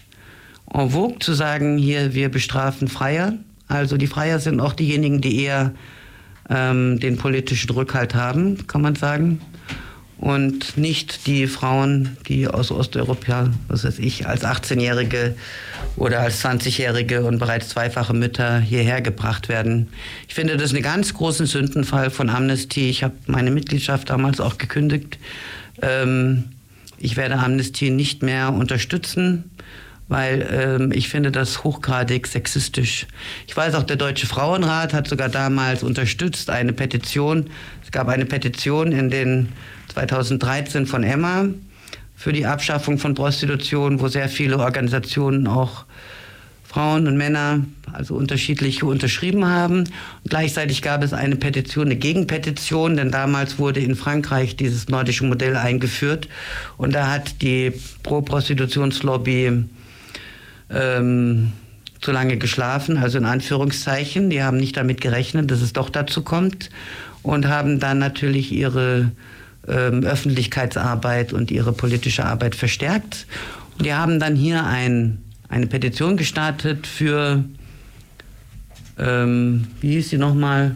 en 0.73 0.89
vogue 0.89 1.19
zu 1.19 1.33
sagen, 1.33 1.77
hier, 1.77 2.13
wir 2.13 2.29
bestrafen 2.29 2.87
Freier. 2.87 3.33
Also 3.67 3.97
die 3.97 4.07
Freier 4.07 4.39
sind 4.39 4.59
auch 4.59 4.73
diejenigen, 4.73 5.21
die 5.21 5.43
eher 5.43 5.73
ähm, 6.49 6.99
den 6.99 7.17
politischen 7.17 7.69
Rückhalt 7.71 8.15
haben, 8.15 8.65
kann 8.67 8.81
man 8.81 8.95
sagen 8.95 9.41
und 10.23 10.77
nicht 10.77 11.27
die 11.27 11.47
Frauen, 11.47 12.15
die 12.29 12.47
aus 12.47 12.71
Osteuropa, 12.71 13.49
was 13.67 13.83
weiß 13.83 13.99
ich, 13.99 14.25
als 14.25 14.45
18-Jährige 14.45 15.35
oder 15.95 16.19
als 16.19 16.43
20-Jährige 16.43 17.23
und 17.23 17.39
bereits 17.39 17.69
zweifache 17.69 18.13
Mütter 18.13 18.59
hierher 18.59 19.01
gebracht 19.01 19.49
werden. 19.49 19.89
Ich 20.27 20.33
finde 20.33 20.57
das 20.57 20.73
einen 20.73 20.83
ganz 20.83 21.13
großen 21.13 21.45
Sündenfall 21.45 22.09
von 22.09 22.29
Amnesty. 22.29 22.89
Ich 22.89 23.03
habe 23.03 23.13
meine 23.27 23.51
Mitgliedschaft 23.51 24.09
damals 24.09 24.39
auch 24.39 24.57
gekündigt. 24.57 25.19
Ähm, 25.81 26.45
ich 26.97 27.17
werde 27.17 27.37
Amnesty 27.37 27.89
nicht 27.89 28.23
mehr 28.23 28.51
unterstützen, 28.53 29.51
weil 30.07 30.47
ähm, 30.51 30.91
ich 30.91 31.09
finde 31.09 31.31
das 31.31 31.63
hochgradig 31.63 32.27
sexistisch. 32.27 33.07
Ich 33.47 33.55
weiß 33.55 33.75
auch, 33.75 33.83
der 33.83 33.97
Deutsche 33.97 34.25
Frauenrat 34.25 34.93
hat 34.93 35.07
sogar 35.07 35.29
damals 35.29 35.83
unterstützt 35.83 36.49
eine 36.49 36.73
Petition. 36.73 37.49
Es 37.83 37.91
gab 37.91 38.07
eine 38.07 38.25
Petition 38.25 38.91
in 38.91 39.09
den 39.09 39.49
2013 39.93 40.87
von 40.87 41.03
Emma 41.03 41.45
für 42.23 42.31
die 42.31 42.45
Abschaffung 42.45 42.99
von 42.99 43.15
Prostitution, 43.15 43.99
wo 43.99 44.07
sehr 44.07 44.29
viele 44.29 44.57
Organisationen 44.57 45.45
auch 45.45 45.83
Frauen 46.63 47.05
und 47.05 47.17
Männer, 47.17 47.65
also 47.91 48.15
unterschiedliche, 48.15 48.85
unterschrieben 48.85 49.45
haben. 49.45 49.79
Und 49.79 50.29
gleichzeitig 50.29 50.81
gab 50.81 51.03
es 51.03 51.11
eine 51.11 51.35
Petition, 51.35 51.87
eine 51.87 51.97
Gegenpetition, 51.97 52.95
denn 52.95 53.11
damals 53.11 53.59
wurde 53.59 53.81
in 53.81 53.97
Frankreich 53.97 54.55
dieses 54.55 54.87
nordische 54.87 55.25
Modell 55.25 55.57
eingeführt. 55.57 56.29
Und 56.77 56.95
da 56.95 57.11
hat 57.11 57.41
die 57.41 57.73
Pro-Prostitutionslobby 58.03 59.65
ähm, 60.69 61.51
zu 61.99 62.11
lange 62.13 62.37
geschlafen, 62.37 62.99
also 62.99 63.17
in 63.17 63.25
Anführungszeichen. 63.25 64.29
Die 64.29 64.41
haben 64.41 64.55
nicht 64.55 64.77
damit 64.77 65.01
gerechnet, 65.01 65.51
dass 65.51 65.61
es 65.61 65.73
doch 65.73 65.89
dazu 65.89 66.21
kommt 66.21 66.69
und 67.21 67.49
haben 67.49 67.81
dann 67.81 67.99
natürlich 67.99 68.53
ihre 68.53 69.11
ähm, 69.67 70.03
Öffentlichkeitsarbeit 70.03 71.33
und 71.33 71.51
ihre 71.51 71.73
politische 71.73 72.25
Arbeit 72.25 72.55
verstärkt. 72.55 73.27
Und 73.77 73.85
die 73.85 73.93
haben 73.93 74.19
dann 74.19 74.35
hier 74.35 74.65
ein 74.65 75.19
eine 75.53 75.67
Petition 75.67 76.17
gestartet 76.17 76.87
für, 76.87 77.43
ähm, 78.97 79.67
wie 79.81 79.91
hieß 79.91 80.09
sie 80.09 80.17
nochmal? 80.17 80.75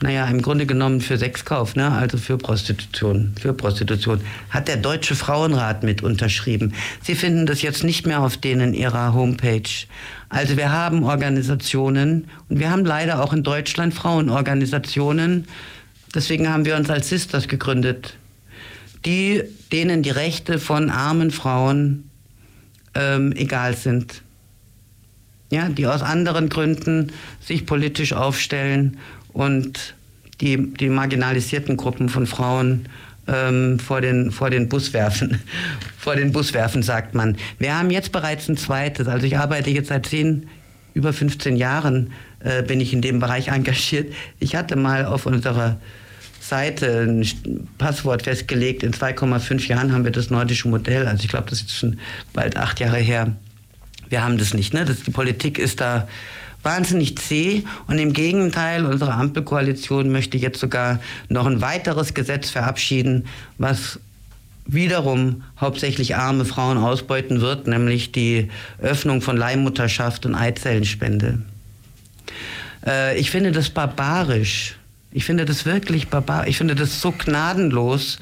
Naja, 0.00 0.26
im 0.26 0.40
Grunde 0.40 0.64
genommen 0.64 1.00
für 1.00 1.18
Sexkauf, 1.18 1.74
ne? 1.74 1.90
also 1.90 2.18
für 2.18 2.38
Prostitution. 2.38 3.34
Für 3.40 3.52
Prostitution. 3.52 4.20
Hat 4.50 4.68
der 4.68 4.76
Deutsche 4.76 5.16
Frauenrat 5.16 5.82
mit 5.82 6.04
unterschrieben. 6.04 6.72
Sie 7.02 7.16
finden 7.16 7.46
das 7.46 7.62
jetzt 7.62 7.82
nicht 7.82 8.06
mehr 8.06 8.22
auf 8.22 8.36
denen 8.36 8.74
ihrer 8.74 9.12
Homepage. 9.12 9.68
Also 10.28 10.56
wir 10.56 10.70
haben 10.70 11.02
Organisationen 11.02 12.28
und 12.48 12.60
wir 12.60 12.70
haben 12.70 12.84
leider 12.84 13.20
auch 13.20 13.32
in 13.32 13.42
Deutschland 13.42 13.92
Frauenorganisationen. 13.92 15.48
Deswegen 16.14 16.48
haben 16.48 16.64
wir 16.64 16.76
uns 16.76 16.90
als 16.90 17.08
Sisters 17.08 17.48
gegründet, 17.48 18.16
die 19.04 19.42
denen 19.72 20.02
die 20.02 20.10
Rechte 20.10 20.58
von 20.58 20.90
armen 20.90 21.30
Frauen 21.30 22.10
ähm, 22.94 23.32
egal 23.36 23.76
sind. 23.76 24.22
Ja, 25.50 25.68
die 25.68 25.86
aus 25.86 26.02
anderen 26.02 26.48
Gründen 26.48 27.12
sich 27.40 27.64
politisch 27.64 28.12
aufstellen 28.12 28.98
und 29.32 29.94
die, 30.40 30.74
die 30.74 30.88
marginalisierten 30.88 31.76
Gruppen 31.76 32.08
von 32.08 32.26
Frauen 32.26 32.86
ähm, 33.26 33.78
vor, 33.78 34.00
den, 34.00 34.30
vor 34.30 34.50
den 34.50 34.68
Bus 34.68 34.92
werfen. 34.92 35.40
vor 35.98 36.16
den 36.16 36.32
Bus 36.32 36.52
werfen, 36.54 36.82
sagt 36.82 37.14
man. 37.14 37.36
Wir 37.58 37.78
haben 37.78 37.90
jetzt 37.90 38.12
bereits 38.12 38.48
ein 38.48 38.56
zweites. 38.56 39.08
Also 39.08 39.26
ich 39.26 39.38
arbeite 39.38 39.70
jetzt 39.70 39.88
seit 39.88 40.06
zehn, 40.06 40.48
über 40.94 41.12
15 41.12 41.56
Jahren 41.56 42.12
äh, 42.40 42.62
bin 42.62 42.80
ich 42.80 42.92
in 42.92 43.02
dem 43.02 43.20
Bereich 43.20 43.48
engagiert. 43.52 44.12
Ich 44.38 44.56
hatte 44.56 44.76
mal 44.76 45.04
auf 45.04 45.26
unserer 45.26 45.78
Seite 46.48 47.02
ein 47.02 47.68
Passwort 47.78 48.22
festgelegt. 48.22 48.82
In 48.82 48.92
2,5 48.92 49.68
Jahren 49.68 49.92
haben 49.92 50.04
wir 50.04 50.10
das 50.10 50.30
nordische 50.30 50.68
Modell. 50.68 51.06
Also 51.06 51.24
ich 51.24 51.28
glaube, 51.28 51.50
das 51.50 51.60
ist 51.60 51.76
schon 51.76 51.98
bald 52.32 52.56
acht 52.56 52.80
Jahre 52.80 52.98
her. 52.98 53.36
Wir 54.08 54.24
haben 54.24 54.38
das 54.38 54.54
nicht. 54.54 54.74
Ne? 54.74 54.84
Das, 54.84 55.02
die 55.02 55.10
Politik 55.10 55.58
ist 55.58 55.80
da 55.80 56.08
wahnsinnig 56.62 57.16
zäh 57.18 57.62
und 57.86 57.98
im 57.98 58.12
Gegenteil, 58.12 58.84
unsere 58.84 59.14
Ampelkoalition 59.14 60.10
möchte 60.10 60.38
jetzt 60.38 60.58
sogar 60.58 61.00
noch 61.28 61.46
ein 61.46 61.60
weiteres 61.60 62.14
Gesetz 62.14 62.50
verabschieden, 62.50 63.26
was 63.58 64.00
wiederum 64.66 65.44
hauptsächlich 65.60 66.16
arme 66.16 66.44
Frauen 66.44 66.76
ausbeuten 66.78 67.40
wird, 67.40 67.66
nämlich 67.66 68.12
die 68.12 68.50
Öffnung 68.80 69.22
von 69.22 69.36
Leihmutterschaft 69.36 70.26
und 70.26 70.34
Eizellenspende. 70.34 71.38
Äh, 72.86 73.18
ich 73.18 73.30
finde 73.30 73.52
das 73.52 73.70
barbarisch, 73.70 74.77
ich 75.10 75.24
finde 75.24 75.44
das 75.44 75.64
wirklich 75.64 76.08
barbar. 76.08 76.46
Ich 76.46 76.58
finde 76.58 76.74
das 76.74 77.00
so 77.00 77.12
gnadenlos, 77.12 78.18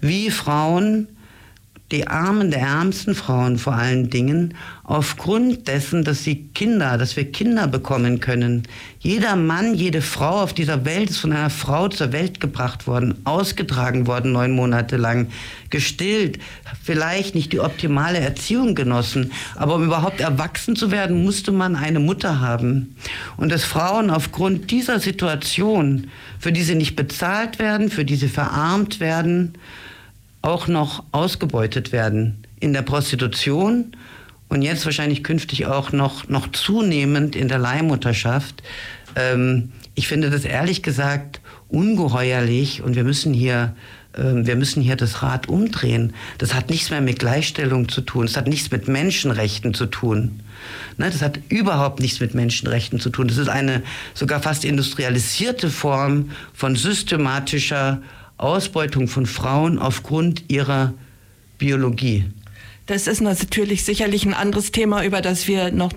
wie 0.00 0.30
Frauen, 0.30 1.08
die 1.92 2.08
Armen 2.08 2.50
der 2.50 2.60
ärmsten 2.60 3.14
Frauen 3.14 3.58
vor 3.58 3.74
allen 3.74 4.10
Dingen, 4.10 4.54
aufgrund 4.82 5.68
dessen, 5.68 6.02
dass 6.02 6.24
sie 6.24 6.48
Kinder, 6.52 6.98
dass 6.98 7.16
wir 7.16 7.30
Kinder 7.30 7.68
bekommen 7.68 8.18
können. 8.18 8.64
Jeder 8.98 9.36
Mann, 9.36 9.74
jede 9.74 10.02
Frau 10.02 10.42
auf 10.42 10.52
dieser 10.52 10.84
Welt 10.84 11.10
ist 11.10 11.18
von 11.18 11.32
einer 11.32 11.50
Frau 11.50 11.88
zur 11.88 12.12
Welt 12.12 12.40
gebracht 12.40 12.86
worden, 12.86 13.14
ausgetragen 13.24 14.06
worden, 14.06 14.32
neun 14.32 14.52
Monate 14.52 14.96
lang, 14.96 15.28
gestillt, 15.70 16.38
vielleicht 16.82 17.34
nicht 17.34 17.52
die 17.52 17.60
optimale 17.60 18.18
Erziehung 18.18 18.74
genossen, 18.74 19.32
aber 19.54 19.76
um 19.76 19.84
überhaupt 19.84 20.20
erwachsen 20.20 20.74
zu 20.74 20.90
werden, 20.90 21.24
musste 21.24 21.52
man 21.52 21.76
eine 21.76 22.00
Mutter 22.00 22.40
haben. 22.40 22.96
Und 23.36 23.50
dass 23.52 23.64
Frauen 23.64 24.10
aufgrund 24.10 24.70
dieser 24.70 24.98
Situation 24.98 26.08
für 26.38 26.52
die 26.52 26.62
sie 26.62 26.74
nicht 26.74 26.96
bezahlt 26.96 27.58
werden, 27.58 27.90
für 27.90 28.04
die 28.04 28.16
sie 28.16 28.28
verarmt 28.28 29.00
werden, 29.00 29.54
auch 30.46 30.68
noch 30.68 31.02
ausgebeutet 31.10 31.90
werden 31.90 32.46
in 32.60 32.72
der 32.72 32.82
Prostitution 32.82 33.92
und 34.48 34.62
jetzt 34.62 34.84
wahrscheinlich 34.84 35.24
künftig 35.24 35.66
auch 35.66 35.90
noch, 35.90 36.28
noch 36.28 36.52
zunehmend 36.52 37.34
in 37.34 37.48
der 37.48 37.58
Leihmutterschaft. 37.58 38.62
Ähm, 39.16 39.72
ich 39.96 40.06
finde 40.06 40.30
das 40.30 40.44
ehrlich 40.44 40.84
gesagt 40.84 41.40
ungeheuerlich 41.68 42.82
und 42.82 42.94
wir 42.94 43.02
müssen 43.02 43.34
hier 43.34 43.74
ähm, 44.16 44.46
wir 44.46 44.54
müssen 44.54 44.82
hier 44.82 44.94
das 44.94 45.20
Rad 45.20 45.48
umdrehen. 45.48 46.14
Das 46.38 46.54
hat 46.54 46.70
nichts 46.70 46.90
mehr 46.90 47.00
mit 47.00 47.18
Gleichstellung 47.18 47.88
zu 47.88 48.00
tun. 48.00 48.26
Das 48.26 48.36
hat 48.36 48.46
nichts 48.46 48.70
mit 48.70 48.86
Menschenrechten 48.86 49.74
zu 49.74 49.86
tun. 49.86 50.40
Ne, 50.96 51.10
das 51.10 51.22
hat 51.22 51.40
überhaupt 51.48 51.98
nichts 51.98 52.20
mit 52.20 52.34
Menschenrechten 52.34 53.00
zu 53.00 53.10
tun. 53.10 53.26
Das 53.26 53.36
ist 53.36 53.48
eine 53.48 53.82
sogar 54.14 54.40
fast 54.40 54.64
industrialisierte 54.64 55.70
Form 55.70 56.30
von 56.54 56.76
systematischer 56.76 58.00
Ausbeutung 58.38 59.08
von 59.08 59.26
Frauen 59.26 59.78
aufgrund 59.78 60.44
ihrer 60.48 60.94
Biologie. 61.58 62.24
Das 62.86 63.06
ist 63.06 63.20
natürlich 63.20 63.84
sicherlich 63.84 64.24
ein 64.24 64.34
anderes 64.34 64.70
Thema, 64.72 65.04
über 65.04 65.20
das 65.20 65.48
wir 65.48 65.72
noch 65.72 65.90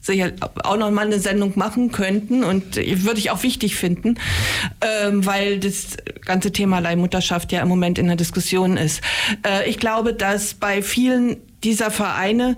sicher 0.00 0.32
auch 0.64 0.76
noch 0.76 0.90
mal 0.90 1.06
eine 1.06 1.20
Sendung 1.20 1.52
machen 1.54 1.92
könnten 1.92 2.42
und 2.42 2.76
würde 2.76 3.20
ich 3.20 3.30
auch 3.30 3.44
wichtig 3.44 3.76
finden, 3.76 4.18
ähm, 4.80 5.24
weil 5.24 5.60
das 5.60 5.96
ganze 6.24 6.50
Thema 6.50 6.80
Leihmutterschaft 6.80 7.52
ja 7.52 7.62
im 7.62 7.68
Moment 7.68 7.98
in 7.98 8.08
der 8.08 8.16
Diskussion 8.16 8.76
ist. 8.76 9.00
Äh, 9.46 9.70
ich 9.70 9.78
glaube, 9.78 10.12
dass 10.12 10.54
bei 10.54 10.82
vielen 10.82 11.36
dieser 11.62 11.92
Vereine 11.92 12.56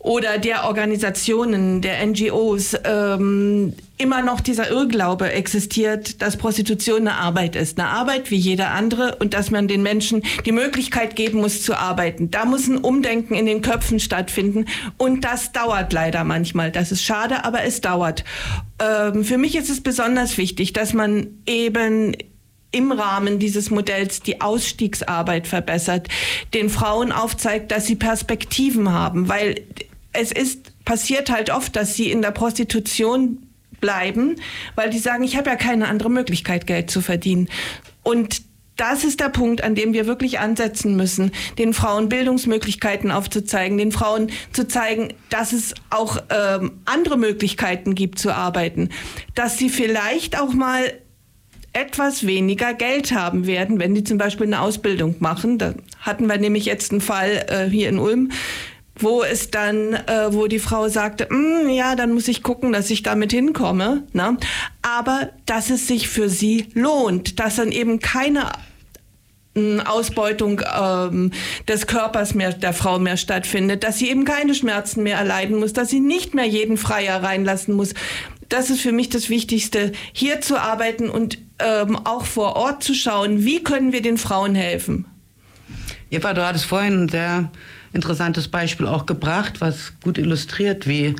oder 0.00 0.38
der 0.38 0.64
Organisationen, 0.64 1.82
der 1.82 2.04
NGOs 2.06 2.74
ähm, 2.84 3.74
immer 3.98 4.22
noch 4.22 4.40
dieser 4.40 4.70
Irrglaube 4.70 5.30
existiert, 5.30 6.22
dass 6.22 6.38
Prostitution 6.38 7.00
eine 7.00 7.16
Arbeit 7.16 7.54
ist. 7.54 7.78
Eine 7.78 7.90
Arbeit 7.90 8.30
wie 8.30 8.36
jeder 8.36 8.70
andere 8.70 9.16
und 9.16 9.34
dass 9.34 9.50
man 9.50 9.68
den 9.68 9.82
Menschen 9.82 10.22
die 10.46 10.52
Möglichkeit 10.52 11.16
geben 11.16 11.40
muss 11.42 11.62
zu 11.62 11.74
arbeiten. 11.74 12.30
Da 12.30 12.46
muss 12.46 12.66
ein 12.66 12.78
Umdenken 12.78 13.34
in 13.34 13.44
den 13.44 13.60
Köpfen 13.60 14.00
stattfinden 14.00 14.64
und 14.96 15.22
das 15.26 15.52
dauert 15.52 15.92
leider 15.92 16.24
manchmal. 16.24 16.72
Das 16.72 16.92
ist 16.92 17.04
schade, 17.04 17.44
aber 17.44 17.64
es 17.64 17.82
dauert. 17.82 18.24
Ähm, 18.82 19.22
für 19.22 19.36
mich 19.36 19.54
ist 19.54 19.68
es 19.68 19.82
besonders 19.82 20.38
wichtig, 20.38 20.72
dass 20.72 20.94
man 20.94 21.26
eben 21.44 22.16
im 22.72 22.92
Rahmen 22.92 23.38
dieses 23.38 23.68
Modells 23.68 24.22
die 24.22 24.40
Ausstiegsarbeit 24.40 25.46
verbessert, 25.46 26.08
den 26.54 26.70
Frauen 26.70 27.12
aufzeigt, 27.12 27.70
dass 27.70 27.86
sie 27.86 27.96
Perspektiven 27.96 28.92
haben, 28.92 29.28
weil 29.28 29.56
es 30.12 30.32
ist 30.32 30.84
passiert 30.84 31.30
halt 31.30 31.50
oft, 31.50 31.76
dass 31.76 31.94
sie 31.94 32.10
in 32.10 32.22
der 32.22 32.32
Prostitution 32.32 33.46
bleiben, 33.80 34.36
weil 34.74 34.90
die 34.90 34.98
sagen, 34.98 35.24
ich 35.24 35.36
habe 35.36 35.50
ja 35.50 35.56
keine 35.56 35.88
andere 35.88 36.10
Möglichkeit, 36.10 36.66
Geld 36.66 36.90
zu 36.90 37.00
verdienen. 37.00 37.48
Und 38.02 38.42
das 38.76 39.04
ist 39.04 39.20
der 39.20 39.28
Punkt, 39.28 39.62
an 39.62 39.74
dem 39.74 39.92
wir 39.92 40.06
wirklich 40.06 40.38
ansetzen 40.38 40.96
müssen, 40.96 41.32
den 41.58 41.74
Frauen 41.74 42.08
Bildungsmöglichkeiten 42.08 43.10
aufzuzeigen, 43.10 43.76
den 43.76 43.92
Frauen 43.92 44.30
zu 44.52 44.66
zeigen, 44.66 45.12
dass 45.28 45.52
es 45.52 45.74
auch 45.90 46.16
ähm, 46.30 46.80
andere 46.86 47.18
Möglichkeiten 47.18 47.94
gibt 47.94 48.18
zu 48.18 48.34
arbeiten, 48.34 48.88
dass 49.34 49.58
sie 49.58 49.68
vielleicht 49.68 50.40
auch 50.40 50.54
mal 50.54 50.94
etwas 51.74 52.26
weniger 52.26 52.72
Geld 52.72 53.12
haben 53.12 53.46
werden, 53.46 53.78
wenn 53.78 53.94
die 53.94 54.02
zum 54.02 54.16
Beispiel 54.16 54.46
eine 54.46 54.60
Ausbildung 54.60 55.16
machen. 55.20 55.58
Da 55.58 55.74
hatten 56.00 56.26
wir 56.26 56.38
nämlich 56.38 56.64
jetzt 56.64 56.90
einen 56.90 57.02
Fall 57.02 57.46
äh, 57.48 57.70
hier 57.70 57.90
in 57.90 57.98
Ulm 57.98 58.30
wo 59.02 59.22
es 59.22 59.50
dann, 59.50 59.94
äh, 59.94 60.32
wo 60.32 60.46
die 60.46 60.58
Frau 60.58 60.88
sagte, 60.88 61.28
mm, 61.30 61.68
ja, 61.68 61.96
dann 61.96 62.12
muss 62.12 62.28
ich 62.28 62.42
gucken, 62.42 62.72
dass 62.72 62.90
ich 62.90 63.02
damit 63.02 63.32
hinkomme. 63.32 64.04
Ne? 64.12 64.36
Aber 64.82 65.30
dass 65.46 65.70
es 65.70 65.86
sich 65.86 66.08
für 66.08 66.28
sie 66.28 66.68
lohnt, 66.74 67.40
dass 67.40 67.56
dann 67.56 67.72
eben 67.72 68.00
keine 68.00 68.52
mm, 69.54 69.80
Ausbeutung 69.80 70.62
ähm, 70.78 71.32
des 71.68 71.86
Körpers 71.86 72.34
mehr 72.34 72.52
der 72.52 72.72
Frau 72.72 72.98
mehr 72.98 73.16
stattfindet, 73.16 73.84
dass 73.84 73.98
sie 73.98 74.10
eben 74.10 74.24
keine 74.24 74.54
Schmerzen 74.54 75.02
mehr 75.02 75.18
erleiden 75.18 75.58
muss, 75.58 75.72
dass 75.72 75.90
sie 75.90 76.00
nicht 76.00 76.34
mehr 76.34 76.46
jeden 76.46 76.76
Freier 76.76 77.22
reinlassen 77.22 77.74
muss. 77.74 77.94
Das 78.48 78.68
ist 78.68 78.80
für 78.80 78.92
mich 78.92 79.08
das 79.08 79.30
Wichtigste, 79.30 79.92
hier 80.12 80.40
zu 80.40 80.60
arbeiten 80.60 81.08
und 81.08 81.38
ähm, 81.60 81.96
auch 82.04 82.24
vor 82.24 82.56
Ort 82.56 82.82
zu 82.82 82.94
schauen, 82.94 83.44
wie 83.44 83.62
können 83.62 83.92
wir 83.92 84.02
den 84.02 84.18
Frauen 84.18 84.54
helfen. 84.54 85.06
Eva, 86.10 86.34
du 86.34 86.44
hattest 86.44 86.64
vorhin 86.64 87.08
sehr 87.08 87.52
interessantes 87.92 88.48
Beispiel 88.48 88.86
auch 88.86 89.06
gebracht, 89.06 89.60
was 89.60 89.92
gut 90.02 90.18
illustriert, 90.18 90.86
wie 90.86 91.16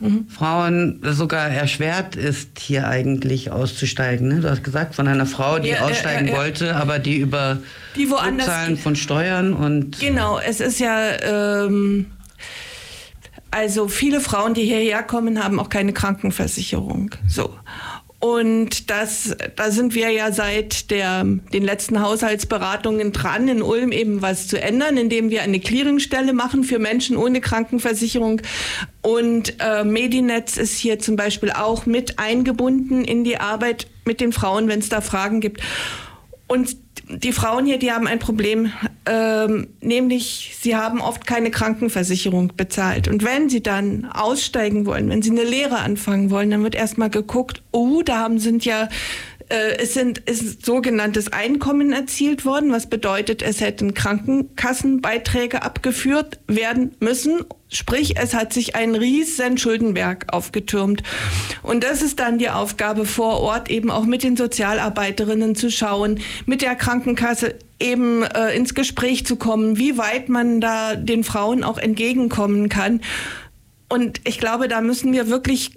mhm. 0.00 0.26
Frauen 0.28 1.00
sogar 1.02 1.48
erschwert 1.48 2.16
ist, 2.16 2.58
hier 2.58 2.88
eigentlich 2.88 3.50
auszusteigen. 3.50 4.28
Ne? 4.28 4.40
Du 4.40 4.50
hast 4.50 4.64
gesagt, 4.64 4.94
von 4.94 5.08
einer 5.08 5.26
Frau, 5.26 5.58
die 5.58 5.70
ja, 5.70 5.80
aussteigen 5.80 6.28
äh, 6.28 6.32
äh, 6.32 6.36
wollte, 6.36 6.76
aber 6.76 6.98
die 6.98 7.16
über 7.16 7.58
die 7.96 8.10
woanders 8.10 8.46
Zahlen 8.46 8.76
von 8.76 8.96
Steuern 8.96 9.54
und. 9.54 10.00
Genau, 10.00 10.38
es 10.38 10.60
ist 10.60 10.78
ja. 10.80 11.66
Ähm 11.66 12.06
Also 13.50 13.86
viele 13.86 14.20
Frauen, 14.20 14.52
die 14.54 14.64
hierher 14.64 15.04
kommen, 15.04 15.38
haben 15.38 15.60
auch 15.60 15.68
keine 15.68 15.92
Krankenversicherung. 15.92 17.10
So. 17.28 17.54
Und 18.24 18.88
das, 18.88 19.36
da 19.54 19.70
sind 19.70 19.94
wir 19.94 20.08
ja 20.08 20.32
seit 20.32 20.90
der, 20.90 21.24
den 21.24 21.62
letzten 21.62 22.00
Haushaltsberatungen 22.00 23.12
dran, 23.12 23.48
in 23.48 23.60
Ulm 23.60 23.92
eben 23.92 24.22
was 24.22 24.48
zu 24.48 24.58
ändern, 24.58 24.96
indem 24.96 25.28
wir 25.28 25.42
eine 25.42 25.60
Clearingstelle 25.60 26.32
machen 26.32 26.64
für 26.64 26.78
Menschen 26.78 27.18
ohne 27.18 27.42
Krankenversicherung. 27.42 28.40
Und 29.02 29.60
äh, 29.60 29.84
Medinetz 29.84 30.56
ist 30.56 30.78
hier 30.78 30.98
zum 30.98 31.16
Beispiel 31.16 31.50
auch 31.50 31.84
mit 31.84 32.18
eingebunden 32.18 33.04
in 33.04 33.24
die 33.24 33.36
Arbeit 33.36 33.88
mit 34.06 34.22
den 34.22 34.32
Frauen, 34.32 34.68
wenn 34.68 34.78
es 34.78 34.88
da 34.88 35.02
Fragen 35.02 35.42
gibt. 35.42 35.60
Und 36.46 36.78
die 37.08 37.32
Frauen 37.32 37.66
hier, 37.66 37.78
die 37.78 37.92
haben 37.92 38.06
ein 38.06 38.18
Problem, 38.18 38.72
ähm, 39.06 39.68
nämlich 39.80 40.56
sie 40.60 40.74
haben 40.76 41.00
oft 41.00 41.26
keine 41.26 41.50
Krankenversicherung 41.50 42.52
bezahlt. 42.56 43.08
Und 43.08 43.24
wenn 43.24 43.48
sie 43.48 43.62
dann 43.62 44.06
aussteigen 44.06 44.86
wollen, 44.86 45.08
wenn 45.10 45.22
sie 45.22 45.30
eine 45.30 45.44
Lehre 45.44 45.78
anfangen 45.78 46.30
wollen, 46.30 46.50
dann 46.50 46.62
wird 46.62 46.74
erstmal 46.74 47.10
geguckt, 47.10 47.62
oh, 47.72 48.02
da 48.02 48.18
haben, 48.18 48.38
sind 48.38 48.64
ja 48.64 48.88
es 49.48 49.94
sind 49.94 50.18
ist 50.18 50.64
sogenanntes 50.64 51.32
Einkommen 51.32 51.92
erzielt 51.92 52.44
worden, 52.44 52.72
was 52.72 52.88
bedeutet, 52.88 53.42
es 53.42 53.60
hätten 53.60 53.94
Krankenkassenbeiträge 53.94 55.62
abgeführt 55.62 56.40
werden 56.46 56.94
müssen. 57.00 57.44
Sprich, 57.68 58.16
es 58.16 58.34
hat 58.34 58.52
sich 58.52 58.76
ein 58.76 58.94
riesen 58.94 59.58
Schuldenberg 59.58 60.26
aufgetürmt. 60.32 61.02
Und 61.62 61.84
das 61.84 62.02
ist 62.02 62.20
dann 62.20 62.38
die 62.38 62.50
Aufgabe 62.50 63.04
vor 63.04 63.40
Ort, 63.40 63.70
eben 63.70 63.90
auch 63.90 64.04
mit 64.04 64.22
den 64.22 64.36
Sozialarbeiterinnen 64.36 65.54
zu 65.54 65.70
schauen, 65.70 66.20
mit 66.46 66.62
der 66.62 66.76
Krankenkasse 66.76 67.56
eben 67.80 68.22
äh, 68.22 68.56
ins 68.56 68.74
Gespräch 68.74 69.26
zu 69.26 69.36
kommen, 69.36 69.76
wie 69.76 69.98
weit 69.98 70.28
man 70.28 70.60
da 70.60 70.94
den 70.94 71.24
Frauen 71.24 71.64
auch 71.64 71.78
entgegenkommen 71.78 72.68
kann. 72.68 73.00
Und 73.88 74.20
ich 74.24 74.38
glaube, 74.38 74.68
da 74.68 74.80
müssen 74.80 75.12
wir 75.12 75.28
wirklich 75.28 75.72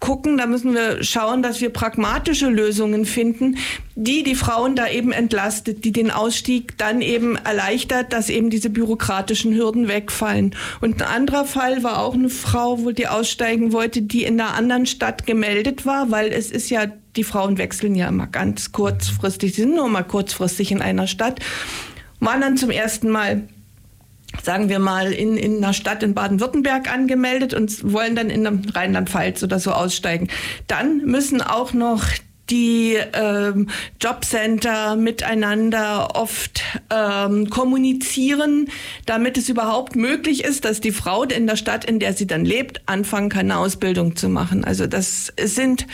gucken, 0.00 0.38
da 0.38 0.46
müssen 0.46 0.74
wir 0.74 1.04
schauen, 1.04 1.42
dass 1.42 1.60
wir 1.60 1.70
pragmatische 1.70 2.48
Lösungen 2.48 3.04
finden, 3.04 3.58
die 3.94 4.22
die 4.22 4.34
Frauen 4.34 4.74
da 4.74 4.88
eben 4.88 5.12
entlastet, 5.12 5.84
die 5.84 5.92
den 5.92 6.10
Ausstieg 6.10 6.76
dann 6.78 7.02
eben 7.02 7.36
erleichtert, 7.36 8.12
dass 8.12 8.30
eben 8.30 8.48
diese 8.50 8.70
bürokratischen 8.70 9.54
Hürden 9.54 9.88
wegfallen. 9.88 10.56
Und 10.80 11.02
ein 11.02 11.08
anderer 11.08 11.44
Fall 11.44 11.82
war 11.82 11.98
auch 11.98 12.14
eine 12.14 12.30
Frau, 12.30 12.82
wo 12.82 12.90
die 12.90 13.08
aussteigen 13.08 13.72
wollte, 13.72 14.02
die 14.02 14.24
in 14.24 14.40
einer 14.40 14.54
anderen 14.54 14.86
Stadt 14.86 15.26
gemeldet 15.26 15.84
war, 15.84 16.10
weil 16.10 16.32
es 16.32 16.50
ist 16.50 16.70
ja, 16.70 16.86
die 17.16 17.24
Frauen 17.24 17.58
wechseln 17.58 17.94
ja 17.94 18.08
immer 18.08 18.26
ganz 18.26 18.72
kurzfristig, 18.72 19.54
sie 19.54 19.62
sind 19.62 19.76
nur 19.76 19.88
mal 19.88 20.02
kurzfristig 20.02 20.72
in 20.72 20.80
einer 20.80 21.06
Stadt, 21.06 21.40
waren 22.20 22.40
dann 22.40 22.56
zum 22.56 22.70
ersten 22.70 23.10
Mal 23.10 23.42
sagen 24.42 24.68
wir 24.68 24.78
mal, 24.78 25.12
in, 25.12 25.36
in 25.36 25.56
einer 25.56 25.72
Stadt 25.72 26.02
in 26.02 26.14
Baden-Württemberg 26.14 26.92
angemeldet 26.92 27.54
und 27.54 27.92
wollen 27.92 28.14
dann 28.14 28.30
in 28.30 28.46
Rheinland-Pfalz 28.46 29.42
oder 29.42 29.58
so 29.58 29.72
aussteigen. 29.72 30.28
Dann 30.66 30.98
müssen 30.98 31.42
auch 31.42 31.72
noch 31.72 32.04
die 32.50 32.96
ähm, 33.12 33.68
Jobcenter 34.00 34.96
miteinander 34.96 36.16
oft 36.16 36.62
ähm, 36.90 37.48
kommunizieren, 37.48 38.68
damit 39.06 39.38
es 39.38 39.48
überhaupt 39.48 39.94
möglich 39.94 40.44
ist, 40.44 40.64
dass 40.64 40.80
die 40.80 40.90
Frau 40.90 41.22
in 41.22 41.46
der 41.46 41.56
Stadt, 41.56 41.84
in 41.84 42.00
der 42.00 42.12
sie 42.12 42.26
dann 42.26 42.44
lebt, 42.44 42.88
anfangen 42.88 43.28
kann, 43.28 43.50
eine 43.50 43.58
Ausbildung 43.58 44.16
zu 44.16 44.28
machen. 44.28 44.64
Also 44.64 44.86
das 44.86 45.32
sind 45.40 45.86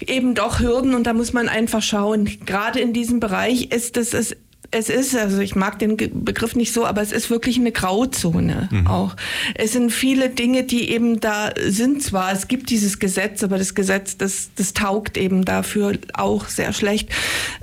eben 0.00 0.34
doch 0.34 0.60
Hürden 0.60 0.94
und 0.94 1.06
da 1.06 1.12
muss 1.12 1.32
man 1.32 1.48
einfach 1.48 1.82
schauen. 1.82 2.28
Gerade 2.46 2.80
in 2.80 2.92
diesem 2.92 3.20
Bereich 3.20 3.72
ist 3.72 3.96
es, 3.96 4.14
es 4.14 4.36
es 4.74 4.88
ist, 4.88 5.16
also 5.16 5.38
ich 5.38 5.54
mag 5.54 5.78
den 5.78 5.96
Begriff 5.96 6.56
nicht 6.56 6.72
so, 6.72 6.84
aber 6.84 7.00
es 7.00 7.12
ist 7.12 7.30
wirklich 7.30 7.58
eine 7.58 7.70
Grauzone 7.70 8.68
mhm. 8.72 8.86
auch. 8.88 9.14
Es 9.54 9.72
sind 9.72 9.92
viele 9.92 10.30
Dinge, 10.30 10.64
die 10.64 10.90
eben 10.90 11.20
da 11.20 11.52
sind 11.64 12.02
zwar, 12.02 12.32
es 12.32 12.48
gibt 12.48 12.70
dieses 12.70 12.98
Gesetz, 12.98 13.44
aber 13.44 13.56
das 13.56 13.76
Gesetz, 13.76 14.16
das, 14.16 14.50
das 14.56 14.74
taugt 14.74 15.16
eben 15.16 15.44
dafür 15.44 15.96
auch 16.12 16.48
sehr 16.48 16.72
schlecht, 16.72 17.10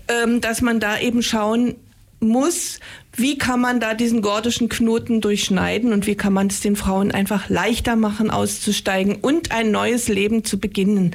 ähm, 0.07 0.39
dass 0.39 0.62
man 0.62 0.80
da 0.80 0.99
eben 0.99 1.22
schauen 1.22 1.76
muss, 2.22 2.80
wie 3.14 3.38
kann 3.38 3.59
man 3.59 3.80
da 3.80 3.93
diesen 3.93 4.22
gordischen 4.22 4.70
Knoten 4.70 5.20
durchschneiden 5.20 5.91
und 5.91 6.07
wie 6.07 6.16
kann 6.16 6.32
man 6.32 6.47
es 6.47 6.62
den 6.62 6.78
Frauen 6.78 7.12
einfach 7.12 7.49
leichter 7.49 7.97
machen, 7.97 8.32
auszusteigen 8.32 9.16
und 9.16 9.51
ein 9.51 9.72
neues 9.72 10.07
Leben 10.07 10.45
zu 10.45 10.59
beginnen. 10.59 11.12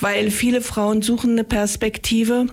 Weil 0.00 0.30
viele 0.30 0.60
Frauen 0.60 1.02
suchen 1.02 1.32
eine 1.32 1.44
Perspektive 1.44 2.46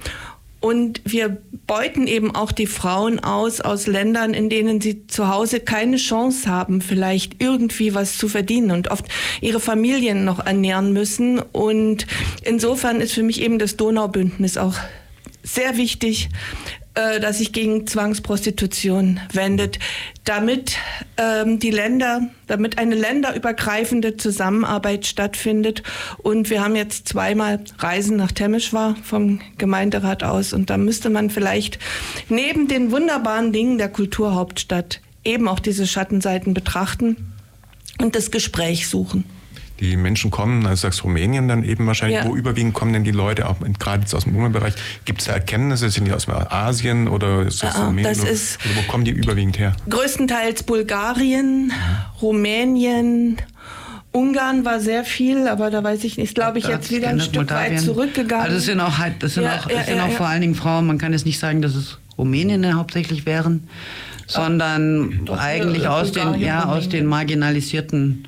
und 0.64 1.01
wir 1.03 1.41
beuten 1.68 2.07
eben 2.07 2.34
auch 2.34 2.53
die 2.53 2.68
Frauen 2.68 3.20
aus 3.20 3.59
aus 3.59 3.86
Ländern, 3.86 4.34
in 4.34 4.49
denen 4.49 4.80
sie 4.80 5.07
zu 5.07 5.28
Hause 5.28 5.59
keine 5.59 5.97
Chance 5.97 6.49
haben, 6.49 6.80
vielleicht 6.80 7.43
irgendwie 7.43 7.93
was 7.93 8.18
zu 8.18 8.30
verdienen 8.30 8.72
und 8.72 8.89
oft 8.89 9.05
ihre 9.41 9.59
Familien 9.59 10.24
noch 10.24 10.39
ernähren 10.39 10.93
müssen. 10.93 11.39
Und 11.39 12.07
insofern 12.43 13.01
ist 13.01 13.11
für 13.11 13.24
mich 13.24 13.41
eben 13.41 13.59
das 13.59 13.76
Donaubündnis 13.76 14.55
auch 14.55 14.76
sehr 15.43 15.76
wichtig, 15.76 16.30
äh, 16.95 17.19
das 17.19 17.39
sich 17.39 17.51
gegen 17.51 17.87
Zwangsprostitution 17.87 19.19
wendet, 19.31 19.79
damit 20.23 20.77
ähm, 21.17 21.59
die 21.59 21.71
Länder, 21.71 22.29
damit 22.47 22.77
eine 22.77 22.95
länderübergreifende 22.95 24.17
Zusammenarbeit 24.17 25.05
stattfindet. 25.05 25.83
Und 26.19 26.49
wir 26.49 26.63
haben 26.63 26.75
jetzt 26.75 27.07
zweimal 27.07 27.59
Reisen 27.79 28.17
nach 28.17 28.31
Temeschwar 28.31 28.95
vom 29.03 29.41
Gemeinderat 29.57 30.23
aus. 30.23 30.53
Und 30.53 30.69
da 30.69 30.77
müsste 30.77 31.09
man 31.09 31.29
vielleicht 31.29 31.79
neben 32.29 32.67
den 32.67 32.91
wunderbaren 32.91 33.51
Dingen 33.53 33.77
der 33.77 33.89
Kulturhauptstadt 33.89 35.01
eben 35.23 35.47
auch 35.47 35.59
diese 35.59 35.87
Schattenseiten 35.87 36.53
betrachten 36.53 37.33
und 37.99 38.15
das 38.15 38.29
Gespräch 38.29 38.87
suchen 38.87 39.23
die 39.80 39.97
Menschen 39.97 40.32
kommen, 40.32 40.65
also 40.65 40.82
sagst 40.82 41.03
Rumänien 41.03 41.47
dann 41.47 41.63
eben 41.63 41.88
wahrscheinlich, 41.88 42.19
ja. 42.19 42.26
wo 42.26 42.36
überwiegend 42.36 42.74
kommen 42.74 42.93
denn 42.93 43.03
die 43.03 43.11
Leute, 43.11 43.49
auch 43.49 43.57
gerade 43.80 44.03
aus 44.15 44.24
dem 44.24 44.36
Umweltbereich, 44.36 44.76
gibt 45.05 45.21
es 45.21 45.28
da 45.28 45.34
Erkenntnisse, 45.34 45.89
sind 45.89 46.05
die 46.05 46.13
aus 46.13 46.28
Asien 46.30 47.07
oder 47.07 47.41
ist 47.41 47.63
das 47.63 47.76
ah, 47.76 47.88
Rumänien? 47.88 48.13
Das 48.13 48.24
ist 48.24 48.59
oder 48.65 48.76
wo 48.78 48.91
kommen 48.91 49.03
die 49.03 49.11
überwiegend 49.11 49.57
her? 49.57 49.76
Größtenteils 49.89 50.63
Bulgarien, 50.63 51.69
ja. 51.71 52.13
Rumänien, 52.21 53.38
Ungarn 54.13 54.63
war 54.63 54.80
sehr 54.80 55.03
viel, 55.03 55.47
aber 55.47 55.71
da 55.71 55.84
weiß 55.84 56.03
ich 56.03 56.17
nicht, 56.17 56.36
glaube 56.36 56.59
ich, 56.59 56.67
jetzt 56.67 56.91
wieder 56.91 57.07
ein 57.09 57.19
Stück 57.19 57.36
Moldawien. 57.36 57.74
weit 57.74 57.82
zurückgegangen. 57.82 58.45
Also 58.45 58.57
es 58.57 58.65
sind 58.65 58.80
auch, 58.80 58.99
halt, 58.99 59.24
das 59.24 59.34
sind 59.34 59.43
ja, 59.43 59.57
auch, 59.57 59.67
das 59.67 59.88
sind 59.88 59.99
auch 59.99 60.11
vor 60.11 60.28
allen 60.28 60.41
Dingen 60.41 60.55
Frauen, 60.55 60.86
man 60.86 60.99
kann 60.99 61.13
jetzt 61.13 61.26
nicht 61.26 61.39
sagen, 61.39 61.63
dass 61.63 61.74
es 61.74 61.97
Rumäninnen 62.15 62.76
hauptsächlich 62.76 63.26
wären, 63.26 63.67
sondern 64.28 65.26
Doch, 65.26 65.39
eigentlich 65.39 65.88
aus 65.88 66.11
den, 66.11 66.36
ja, 66.36 66.65
aus 66.65 66.89
den 66.89 67.07
marginalisierten 67.07 68.28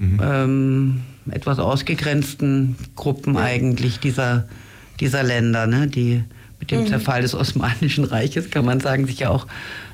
mhm. 0.00 0.20
ähm, 0.22 1.00
etwas 1.30 1.58
ausgegrenzten 1.58 2.76
Gruppen 2.96 3.34
ja. 3.34 3.42
eigentlich 3.42 4.00
dieser, 4.00 4.48
dieser 4.98 5.22
Länder, 5.22 5.66
ne, 5.66 5.86
die 5.86 6.24
mit 6.58 6.70
dem 6.70 6.82
mhm. 6.82 6.86
Zerfall 6.88 7.22
des 7.22 7.34
Osmanischen 7.34 8.04
Reiches, 8.04 8.50
kann 8.50 8.64
man 8.64 8.80
sagen, 8.80 9.06
sich 9.06 9.20
ja 9.20 9.30
auch 9.30 9.46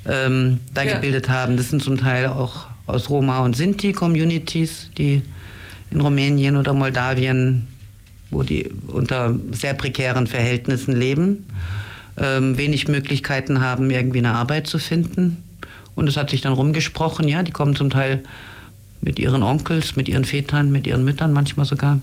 ähm, 0.07 0.61
da 0.72 0.82
ja. 0.82 0.94
gebildet 0.94 1.28
haben. 1.28 1.57
Das 1.57 1.70
sind 1.70 1.82
zum 1.82 1.98
Teil 1.98 2.26
auch 2.26 2.66
aus 2.86 3.11
Roma 3.11 3.40
und 3.40 3.57
Sinti-Communities, 3.57 4.90
die 4.96 5.22
in 5.90 6.00
Rumänien 6.00 6.57
oder 6.57 6.72
Moldawien, 6.72 7.66
wo 8.30 8.42
die 8.42 8.70
unter 8.88 9.34
sehr 9.52 9.74
prekären 9.74 10.26
Verhältnissen 10.26 10.94
leben, 10.94 11.46
ähm, 12.16 12.57
wenig 12.57 12.88
Möglichkeiten 12.88 13.61
haben, 13.61 13.90
irgendwie 13.90 14.18
eine 14.18 14.34
Arbeit 14.34 14.66
zu 14.66 14.78
finden. 14.78 15.42
Und 15.94 16.09
es 16.09 16.16
hat 16.16 16.30
sich 16.30 16.40
dann 16.40 16.52
rumgesprochen, 16.52 17.28
ja, 17.28 17.42
die 17.42 17.52
kommen 17.52 17.76
zum 17.76 17.90
Teil 17.90 18.22
mit 19.07 19.20
ihren 19.20 19.44
Onkels, 19.44 19.94
mit 19.94 20.09
ihren 20.09 20.24
Vätern, 20.24 20.72
mit 20.72 20.86
ihren 20.86 21.04
Müttern 21.04 21.32
manchmal 21.32 21.64
sogar. 21.64 22.00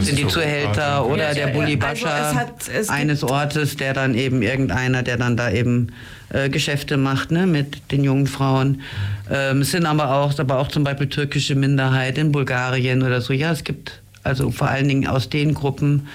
sind 0.00 0.18
die 0.18 0.26
Zuhälter 0.28 1.06
oder 1.06 1.28
ja, 1.28 1.34
der 1.34 1.46
Bulli 1.48 1.76
Bascha 1.76 2.10
also 2.10 2.92
eines 2.92 3.24
Ortes, 3.24 3.76
der 3.76 3.94
dann 3.94 4.14
eben 4.14 4.42
irgendeiner, 4.42 5.02
der 5.02 5.16
dann 5.16 5.38
da 5.38 5.50
eben 5.50 5.88
äh, 6.28 6.50
Geschäfte 6.50 6.98
macht 6.98 7.30
ne, 7.30 7.46
mit 7.46 7.90
den 7.90 8.04
jungen 8.04 8.26
Frauen. 8.26 8.82
Ähm, 9.30 9.62
es 9.62 9.70
sind 9.70 9.86
aber 9.86 10.14
auch, 10.14 10.38
aber 10.38 10.58
auch 10.58 10.68
zum 10.68 10.84
Beispiel 10.84 11.08
türkische 11.08 11.54
Minderheit 11.54 12.18
in 12.18 12.30
Bulgarien 12.30 13.02
oder 13.02 13.22
so. 13.22 13.32
Ja, 13.32 13.50
es 13.50 13.64
gibt 13.64 14.02
also 14.22 14.50
vor 14.50 14.68
allen 14.68 14.88
Dingen 14.88 15.06
aus 15.06 15.30
den 15.30 15.54
Gruppen, 15.54 16.08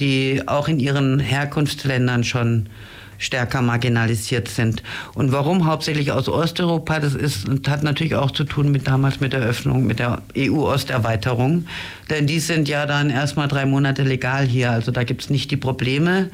die 0.00 0.42
auch 0.46 0.66
in 0.66 0.80
ihren 0.80 1.20
Herkunftsländern 1.20 2.24
schon 2.24 2.68
stärker 3.18 3.62
marginalisiert 3.62 4.48
sind. 4.48 4.82
Und 5.14 5.32
warum 5.32 5.66
hauptsächlich 5.66 6.12
aus 6.12 6.28
Osteuropa, 6.28 7.00
das 7.00 7.14
ist, 7.14 7.46
hat 7.68 7.82
natürlich 7.82 8.14
auch 8.14 8.30
zu 8.30 8.44
tun 8.44 8.70
mit 8.70 8.86
damals 8.86 9.20
mit 9.20 9.32
der 9.32 9.40
Öffnung, 9.40 9.86
mit 9.86 9.98
der 9.98 10.22
EU-Osterweiterung. 10.36 11.66
Denn 12.10 12.26
die 12.26 12.40
sind 12.40 12.68
ja 12.68 12.86
dann 12.86 13.10
erstmal 13.10 13.48
drei 13.48 13.66
Monate 13.66 14.02
legal 14.02 14.46
hier. 14.46 14.70
Also 14.70 14.92
da 14.92 15.04
gibt 15.04 15.22
es 15.22 15.30
nicht 15.30 15.50
die 15.50 15.56
Probleme, 15.56 16.30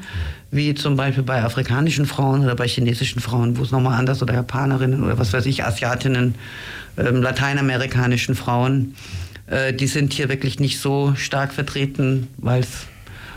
wie 0.51 0.73
zum 0.75 0.95
Beispiel 0.95 1.23
bei 1.23 1.43
afrikanischen 1.43 2.05
Frauen 2.05 2.43
oder 2.43 2.55
bei 2.55 2.67
chinesischen 2.67 3.21
Frauen, 3.21 3.57
wo 3.57 3.63
es 3.63 3.71
nochmal 3.71 3.97
anders 3.97 4.21
oder 4.21 4.33
Japanerinnen 4.33 5.03
oder 5.03 5.17
was 5.17 5.33
weiß 5.33 5.45
ich, 5.47 5.63
Asiatinnen, 5.63 6.35
ähm, 6.97 7.21
lateinamerikanischen 7.21 8.35
Frauen. 8.35 8.95
Äh, 9.47 9.73
die 9.73 9.87
sind 9.87 10.13
hier 10.13 10.29
wirklich 10.29 10.59
nicht 10.59 10.79
so 10.79 11.13
stark 11.15 11.53
vertreten, 11.53 12.27
weil 12.37 12.61
es 12.61 12.87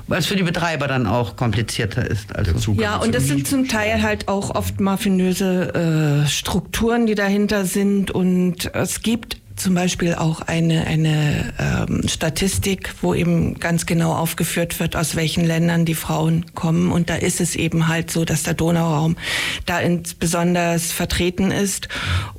es 0.08 0.26
für 0.26 0.36
die 0.36 0.42
Betreiber 0.42 0.86
dann 0.86 1.06
auch 1.06 1.36
komplizierter 1.36 2.08
ist. 2.08 2.34
Also. 2.34 2.72
Ja, 2.74 2.96
und 2.96 3.14
das 3.14 3.26
sind 3.26 3.46
zum 3.46 3.68
Teil 3.68 4.02
halt 4.02 4.28
auch 4.28 4.54
oft 4.54 4.80
mafinöse 4.80 6.24
äh, 6.24 6.28
Strukturen, 6.28 7.06
die 7.06 7.14
dahinter 7.14 7.64
sind 7.64 8.10
und 8.10 8.72
es 8.74 9.02
gibt 9.02 9.38
zum 9.56 9.74
Beispiel 9.74 10.14
auch 10.14 10.42
eine, 10.42 10.86
eine 10.86 11.54
ähm, 11.58 12.06
Statistik, 12.08 12.94
wo 13.00 13.14
eben 13.14 13.58
ganz 13.58 13.86
genau 13.86 14.12
aufgeführt 14.12 14.78
wird, 14.78 14.96
aus 14.96 15.16
welchen 15.16 15.44
Ländern 15.44 15.84
die 15.84 15.94
Frauen 15.94 16.44
kommen. 16.54 16.92
Und 16.92 17.08
da 17.08 17.16
ist 17.16 17.40
es 17.40 17.56
eben 17.56 17.88
halt 17.88 18.10
so, 18.10 18.24
dass 18.24 18.42
der 18.42 18.54
Donauraum 18.54 19.16
da 19.64 19.80
besonders 20.18 20.92
vertreten 20.92 21.50
ist. 21.50 21.88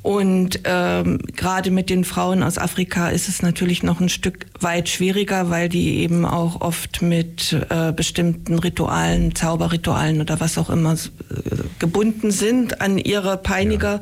Und 0.02 0.60
ähm, 0.64 1.18
gerade 1.34 1.70
mit 1.70 1.90
den 1.90 2.04
Frauen 2.04 2.42
aus 2.42 2.56
Afrika 2.56 3.08
ist 3.08 3.28
es 3.28 3.42
natürlich 3.42 3.82
noch 3.82 4.00
ein 4.00 4.08
Stück 4.08 4.46
weit 4.60 4.88
schwieriger, 4.88 5.50
weil 5.50 5.68
die 5.68 5.98
eben 5.98 6.24
auch 6.24 6.60
oft 6.60 7.02
mit 7.02 7.56
äh, 7.68 7.92
bestimmten 7.92 8.58
Ritualen, 8.58 9.34
Zauberritualen 9.34 10.20
oder 10.20 10.38
was 10.40 10.56
auch 10.56 10.70
immer 10.70 10.94
äh, 10.94 10.96
gebunden 11.80 12.30
sind 12.30 12.80
an 12.80 12.96
ihre 12.96 13.36
Peiniger. 13.36 13.94
Ja. 13.94 14.00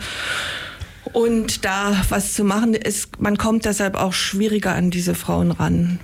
Und 1.17 1.65
da 1.65 1.97
was 2.11 2.35
zu 2.35 2.45
machen 2.45 2.75
ist, 2.75 3.23
man 3.23 3.39
kommt 3.39 3.65
deshalb 3.65 3.95
auch 3.95 4.13
schwieriger 4.13 4.75
an 4.75 4.91
diese 4.91 5.15
Frauen 5.15 5.51
ran. 5.51 5.99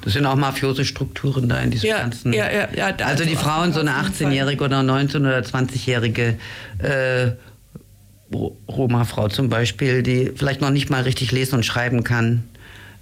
Das 0.00 0.14
sind 0.14 0.24
auch 0.24 0.36
mafiose 0.36 0.86
Strukturen 0.86 1.50
da 1.50 1.60
in 1.60 1.70
diesem 1.70 1.90
ja, 1.90 1.98
ganzen. 1.98 2.32
Ja, 2.32 2.50
ja, 2.50 2.68
ja, 2.74 2.96
also 3.04 3.26
die 3.26 3.36
Frauen, 3.36 3.74
so 3.74 3.80
eine 3.80 3.90
18-jährige 3.90 4.64
oder 4.64 4.80
19- 4.80 5.20
oder 5.20 5.40
20-jährige 5.40 6.38
äh, 6.78 7.32
Roma-Frau 8.32 9.28
zum 9.28 9.50
Beispiel, 9.50 10.02
die 10.02 10.32
vielleicht 10.34 10.62
noch 10.62 10.70
nicht 10.70 10.88
mal 10.88 11.02
richtig 11.02 11.30
lesen 11.30 11.56
und 11.56 11.66
schreiben 11.66 12.02
kann, 12.02 12.44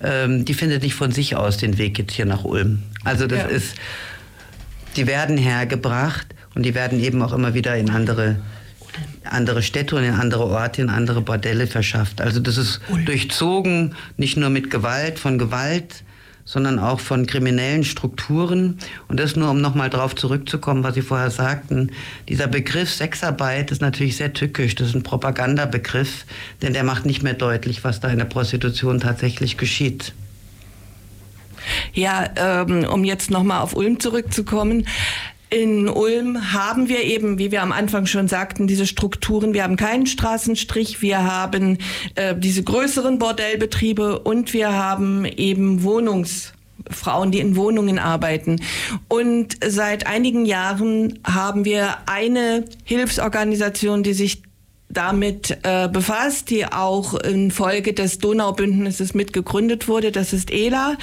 ähm, 0.02 0.44
die 0.44 0.54
findet 0.54 0.82
nicht 0.82 0.94
von 0.94 1.12
sich 1.12 1.36
aus 1.36 1.58
den 1.58 1.78
Weg 1.78 1.96
jetzt 1.96 2.14
hier 2.14 2.26
nach 2.26 2.42
Ulm. 2.42 2.82
Also 3.04 3.28
das 3.28 3.38
ja. 3.38 3.46
ist, 3.46 3.76
die 4.96 5.06
werden 5.06 5.36
hergebracht 5.36 6.26
und 6.56 6.64
die 6.64 6.74
werden 6.74 6.98
eben 6.98 7.22
auch 7.22 7.32
immer 7.32 7.54
wieder 7.54 7.76
in 7.76 7.88
andere 7.88 8.40
andere 9.24 9.62
Städte 9.62 9.96
und 9.96 10.04
in 10.04 10.14
andere 10.14 10.44
Orte, 10.44 10.82
in 10.82 10.90
andere 10.90 11.20
Bordelle 11.20 11.66
verschafft. 11.66 12.20
Also 12.20 12.40
das 12.40 12.56
ist 12.56 12.80
durchzogen 13.04 13.94
nicht 14.16 14.36
nur 14.36 14.50
mit 14.50 14.70
Gewalt, 14.70 15.18
von 15.18 15.38
Gewalt, 15.38 16.02
sondern 16.44 16.78
auch 16.78 17.00
von 17.00 17.26
kriminellen 17.26 17.84
Strukturen. 17.84 18.78
Und 19.08 19.20
das 19.20 19.36
nur, 19.36 19.50
um 19.50 19.60
nochmal 19.60 19.90
darauf 19.90 20.14
zurückzukommen, 20.14 20.82
was 20.82 20.94
Sie 20.94 21.02
vorher 21.02 21.30
sagten. 21.30 21.92
Dieser 22.28 22.48
Begriff 22.48 22.90
Sexarbeit 22.90 23.70
ist 23.70 23.80
natürlich 23.80 24.16
sehr 24.16 24.32
tückisch. 24.32 24.74
Das 24.74 24.88
ist 24.88 24.94
ein 24.94 25.02
Propagandabegriff, 25.02 26.24
denn 26.60 26.72
der 26.72 26.84
macht 26.84 27.06
nicht 27.06 27.22
mehr 27.22 27.34
deutlich, 27.34 27.84
was 27.84 28.00
da 28.00 28.08
in 28.08 28.18
der 28.18 28.24
Prostitution 28.24 29.00
tatsächlich 29.00 29.56
geschieht. 29.56 30.12
Ja, 31.94 32.28
ähm, 32.36 32.84
um 32.84 33.04
jetzt 33.04 33.30
nochmal 33.30 33.60
auf 33.60 33.76
Ulm 33.76 34.00
zurückzukommen. 34.00 34.86
In 35.52 35.86
Ulm 35.90 36.54
haben 36.54 36.88
wir 36.88 37.04
eben, 37.04 37.38
wie 37.38 37.50
wir 37.50 37.62
am 37.62 37.72
Anfang 37.72 38.06
schon 38.06 38.26
sagten, 38.26 38.66
diese 38.66 38.86
Strukturen. 38.86 39.52
Wir 39.52 39.64
haben 39.64 39.76
keinen 39.76 40.06
Straßenstrich, 40.06 41.02
wir 41.02 41.24
haben 41.24 41.76
äh, 42.14 42.34
diese 42.34 42.62
größeren 42.62 43.18
Bordellbetriebe 43.18 44.20
und 44.20 44.54
wir 44.54 44.72
haben 44.72 45.26
eben 45.26 45.82
Wohnungs 45.82 46.54
Frauen, 46.90 47.32
die 47.32 47.40
in 47.40 47.54
Wohnungen 47.54 47.98
arbeiten. 47.98 48.62
Und 49.08 49.58
seit 49.62 50.06
einigen 50.06 50.46
Jahren 50.46 51.18
haben 51.26 51.66
wir 51.66 51.96
eine 52.06 52.64
Hilfsorganisation, 52.84 54.02
die 54.02 54.14
sich 54.14 54.42
damit 54.88 55.58
äh, 55.64 55.88
befasst, 55.88 56.48
die 56.48 56.64
auch 56.64 57.12
infolge 57.12 57.92
des 57.92 58.18
Donaubündnisses 58.18 59.12
mitgegründet 59.12 59.86
wurde. 59.86 60.12
Das 60.12 60.32
ist 60.32 60.50
ELA, 60.50 60.96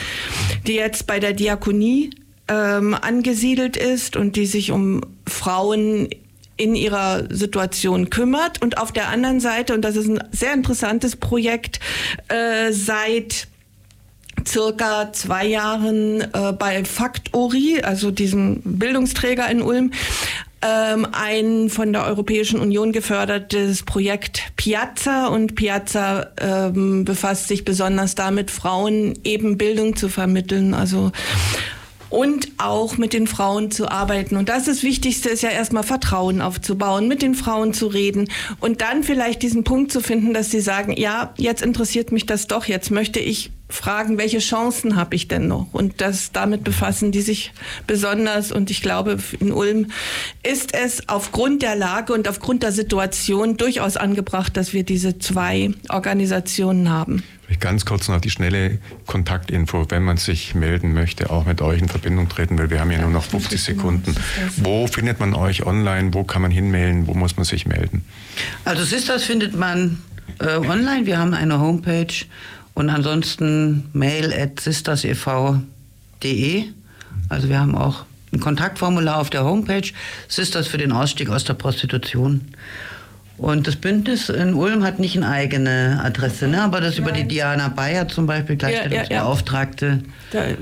die 0.66 0.74
jetzt 0.74 1.06
bei 1.06 1.20
der 1.20 1.34
Diakonie 1.34 2.10
ähm, 2.50 2.94
angesiedelt 2.94 3.78
ist 3.78 4.18
und 4.18 4.36
die 4.36 4.46
sich 4.46 4.72
um 4.72 5.02
Frauen 5.28 6.10
in 6.58 6.76
ihrer 6.76 7.24
Situation 7.34 8.10
kümmert. 8.10 8.62
Und 8.62 8.78
auf 8.78 8.92
der 8.92 9.08
anderen 9.08 9.40
Seite, 9.40 9.74
und 9.74 9.82
das 9.82 9.96
ist 9.96 10.10
ein 10.10 10.22
sehr 10.32 10.54
interessantes 10.54 11.16
Projekt, 11.16 11.80
äh, 12.28 12.74
seit 12.74 13.48
circa 14.46 15.12
zwei 15.14 15.46
Jahren 15.46 16.22
äh, 16.22 16.54
bei 16.58 16.84
Faktori, 16.84 17.82
also 17.82 18.12
diesem 18.12 18.62
Bildungsträger 18.64 19.50
in 19.50 19.62
Ulm, 19.62 19.92
ähm, 20.62 21.08
ein 21.14 21.70
von 21.70 21.94
der 21.94 22.06
Europäischen 22.06 22.60
Union 22.60 22.92
gefördertes 22.92 23.84
Projekt 23.84 24.52
Piazza 24.58 25.28
und 25.28 25.56
Piazza 25.56 26.32
ähm, 26.42 27.06
befasst 27.06 27.48
sich 27.48 27.64
besonders 27.64 28.16
damit, 28.16 28.52
Frauen 28.52 29.18
eben 29.24 29.58
Bildung 29.58 29.96
zu 29.96 30.10
vermitteln. 30.10 30.74
Also 30.74 31.12
und 32.10 32.50
auch 32.58 32.98
mit 32.98 33.14
den 33.14 33.28
Frauen 33.28 33.72
zu 33.72 33.90
arbeiten. 33.90 34.38
Und 34.38 34.50
das, 34.50 34.66
das 34.66 34.84
Wichtigste 34.84 35.30
ist 35.30 35.44
ja 35.44 35.50
erstmal 35.50 35.84
Vertrauen 35.84 36.42
aufzubauen, 36.42 37.08
mit 37.08 37.22
den 37.22 37.36
Frauen 37.36 37.74
zu 37.74 37.88
reden 37.88 38.30
und 38.60 38.82
dann 38.82 39.04
vielleicht 39.04 39.42
diesen 39.42 39.64
Punkt 39.64 39.92
zu 39.92 40.02
finden, 40.02 40.34
dass 40.34 40.52
sie 40.52 40.62
sagen, 40.62 40.94
ja, 40.98 41.34
jetzt 41.38 41.62
interessiert 41.62 42.12
mich 42.12 42.26
das 42.26 42.48
doch, 42.48 42.66
jetzt 42.66 42.92
möchte 42.92 43.20
ich 43.20 43.52
fragen, 43.70 44.18
welche 44.18 44.40
Chancen 44.40 44.96
habe 44.96 45.16
ich 45.16 45.28
denn 45.28 45.48
noch? 45.48 45.68
Und 45.72 46.02
das 46.02 46.32
damit 46.32 46.64
befassen 46.64 47.12
die 47.12 47.22
sich 47.22 47.54
besonders. 47.86 48.52
Und 48.52 48.72
ich 48.72 48.82
glaube, 48.82 49.18
in 49.40 49.52
Ulm 49.52 49.92
ist 50.44 50.74
es 50.74 51.08
aufgrund 51.08 51.62
der 51.62 51.76
Lage 51.76 52.14
und 52.14 52.28
aufgrund 52.28 52.64
der 52.64 52.72
Situation 52.72 53.58
durchaus 53.58 53.96
angebracht, 53.96 54.58
dass 54.58 54.74
wir 54.74 54.84
diese 54.84 55.20
zwei 55.20 55.72
Organisationen 55.90 56.90
haben. 56.90 57.24
Ganz 57.60 57.86
kurz 57.86 58.08
noch 58.08 58.22
die 58.22 58.30
schnelle 58.30 58.78
Kontaktinfo, 59.06 59.86
wenn 59.90 60.04
man 60.04 60.18
sich 60.18 60.56
melden 60.56 60.94
möchte, 60.94 61.30
auch 61.30 61.46
mit 61.46 61.62
euch 61.62 61.82
in 61.82 61.90
Verbindung 61.90 62.30
treten, 62.30 62.58
weil 62.60 62.70
wir 62.70 62.80
haben 62.80 62.92
ja 62.92 63.00
nur 63.00 63.10
noch 63.10 63.24
50 63.24 63.62
Sekunden. 63.62 64.16
Wo 64.58 64.88
findet 64.88 65.20
man 65.20 65.34
euch 65.34 65.66
online? 65.66 66.14
Wo 66.14 66.24
kann 66.24 66.42
man 66.42 66.52
hinmelden? 66.52 67.08
Wo 67.08 67.14
muss 67.14 67.36
man 67.38 67.46
sich 67.46 67.66
melden? 67.66 68.06
Also 68.66 68.84
Sisters 68.84 69.24
findet 69.24 69.56
man 69.56 69.98
äh, 70.40 70.58
online. 70.58 71.06
Wir 71.06 71.18
haben 71.18 71.34
eine 71.34 71.60
Homepage 71.60 72.14
und 72.76 72.90
ansonsten 72.90 73.90
mail 73.94 74.34
at 74.34 74.60
sistersev.de. 74.60 75.64
Also 77.30 77.50
wir 77.50 77.60
haben 77.60 77.76
auch 77.76 78.06
ein 78.32 78.40
Kontaktformular 78.40 79.18
auf 79.18 79.30
der 79.30 79.44
Homepage. 79.44 79.92
Sisters 80.28 80.68
für 80.68 80.78
den 80.78 80.92
Ausstieg 80.92 81.30
aus 81.30 81.44
der 81.44 81.56
Prostitution. 81.56 82.42
Und 83.40 83.68
das 83.68 83.76
Bündnis 83.78 84.30
in 84.30 84.54
Ulm 84.54 84.84
hat 84.84 85.00
nicht 85.00 85.16
eine 85.16 85.30
eigene 85.30 86.02
Adresse, 86.04 86.50
ne? 86.50 86.62
aber 86.62 86.82
das 86.82 87.00
Nein. 87.00 87.08
über 87.08 87.14
die 87.14 87.26
Diana 87.28 87.70
Bayer 87.70 88.10
zum 88.10 88.28
Beispiel, 88.28 88.58
Gleichstellungsbeauftragte. 88.58 90.02
Ja, 90.34 90.42
ja, 90.42 90.50
ja. 90.50 90.56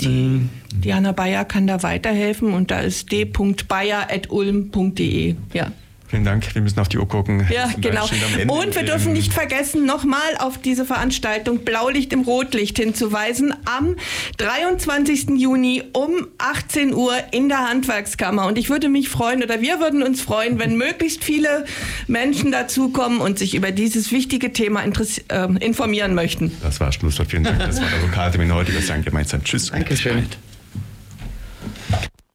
die, 0.00 0.08
mhm. 0.08 0.48
Diana 0.72 1.12
Bayer 1.12 1.44
kann 1.44 1.66
da 1.66 1.82
weiterhelfen 1.82 2.54
und 2.54 2.70
da 2.70 2.80
ist 2.80 3.12
d.bayer.ulm.de. 3.12 5.34
Ja. 5.52 5.66
Vielen 6.14 6.24
Dank. 6.24 6.54
Wir 6.54 6.62
müssen 6.62 6.78
auf 6.78 6.88
die 6.88 6.98
Uhr 6.98 7.08
gucken. 7.08 7.44
Ja, 7.50 7.68
genau. 7.76 8.04
Und 8.46 8.76
wir 8.76 8.84
dürfen 8.84 9.14
nicht 9.14 9.32
vergessen, 9.32 9.84
nochmal 9.84 10.20
auf 10.38 10.58
diese 10.58 10.84
Veranstaltung 10.84 11.64
Blaulicht 11.64 12.12
im 12.12 12.20
Rotlicht 12.20 12.78
hinzuweisen. 12.78 13.52
Am 13.64 13.96
23. 14.36 15.30
Juni 15.30 15.82
um 15.92 16.28
18 16.38 16.94
Uhr 16.94 17.14
in 17.32 17.48
der 17.48 17.68
Handwerkskammer. 17.68 18.46
Und 18.46 18.58
ich 18.58 18.70
würde 18.70 18.88
mich 18.88 19.08
freuen, 19.08 19.42
oder 19.42 19.60
wir 19.60 19.80
würden 19.80 20.04
uns 20.04 20.20
freuen, 20.20 20.60
wenn 20.60 20.76
möglichst 20.76 21.24
viele 21.24 21.64
Menschen 22.06 22.52
dazukommen 22.52 23.20
und 23.20 23.36
sich 23.40 23.56
über 23.56 23.72
dieses 23.72 24.12
wichtige 24.12 24.52
Thema 24.52 24.84
äh, 24.84 25.64
informieren 25.64 26.14
möchten. 26.14 26.52
Das 26.62 26.78
war 26.78 26.92
Schlusswort. 26.92 27.28
Vielen 27.28 27.42
Dank. 27.42 27.58
Das 27.58 27.80
war 27.80 27.90
der 27.90 28.02
Lokaltermin 28.02 28.54
heute. 28.54 28.72
Wir 28.72 28.82
sagen 28.82 29.02
gemeinsam 29.02 29.42
Tschüss. 29.42 29.72
Dankeschön. 29.72 30.28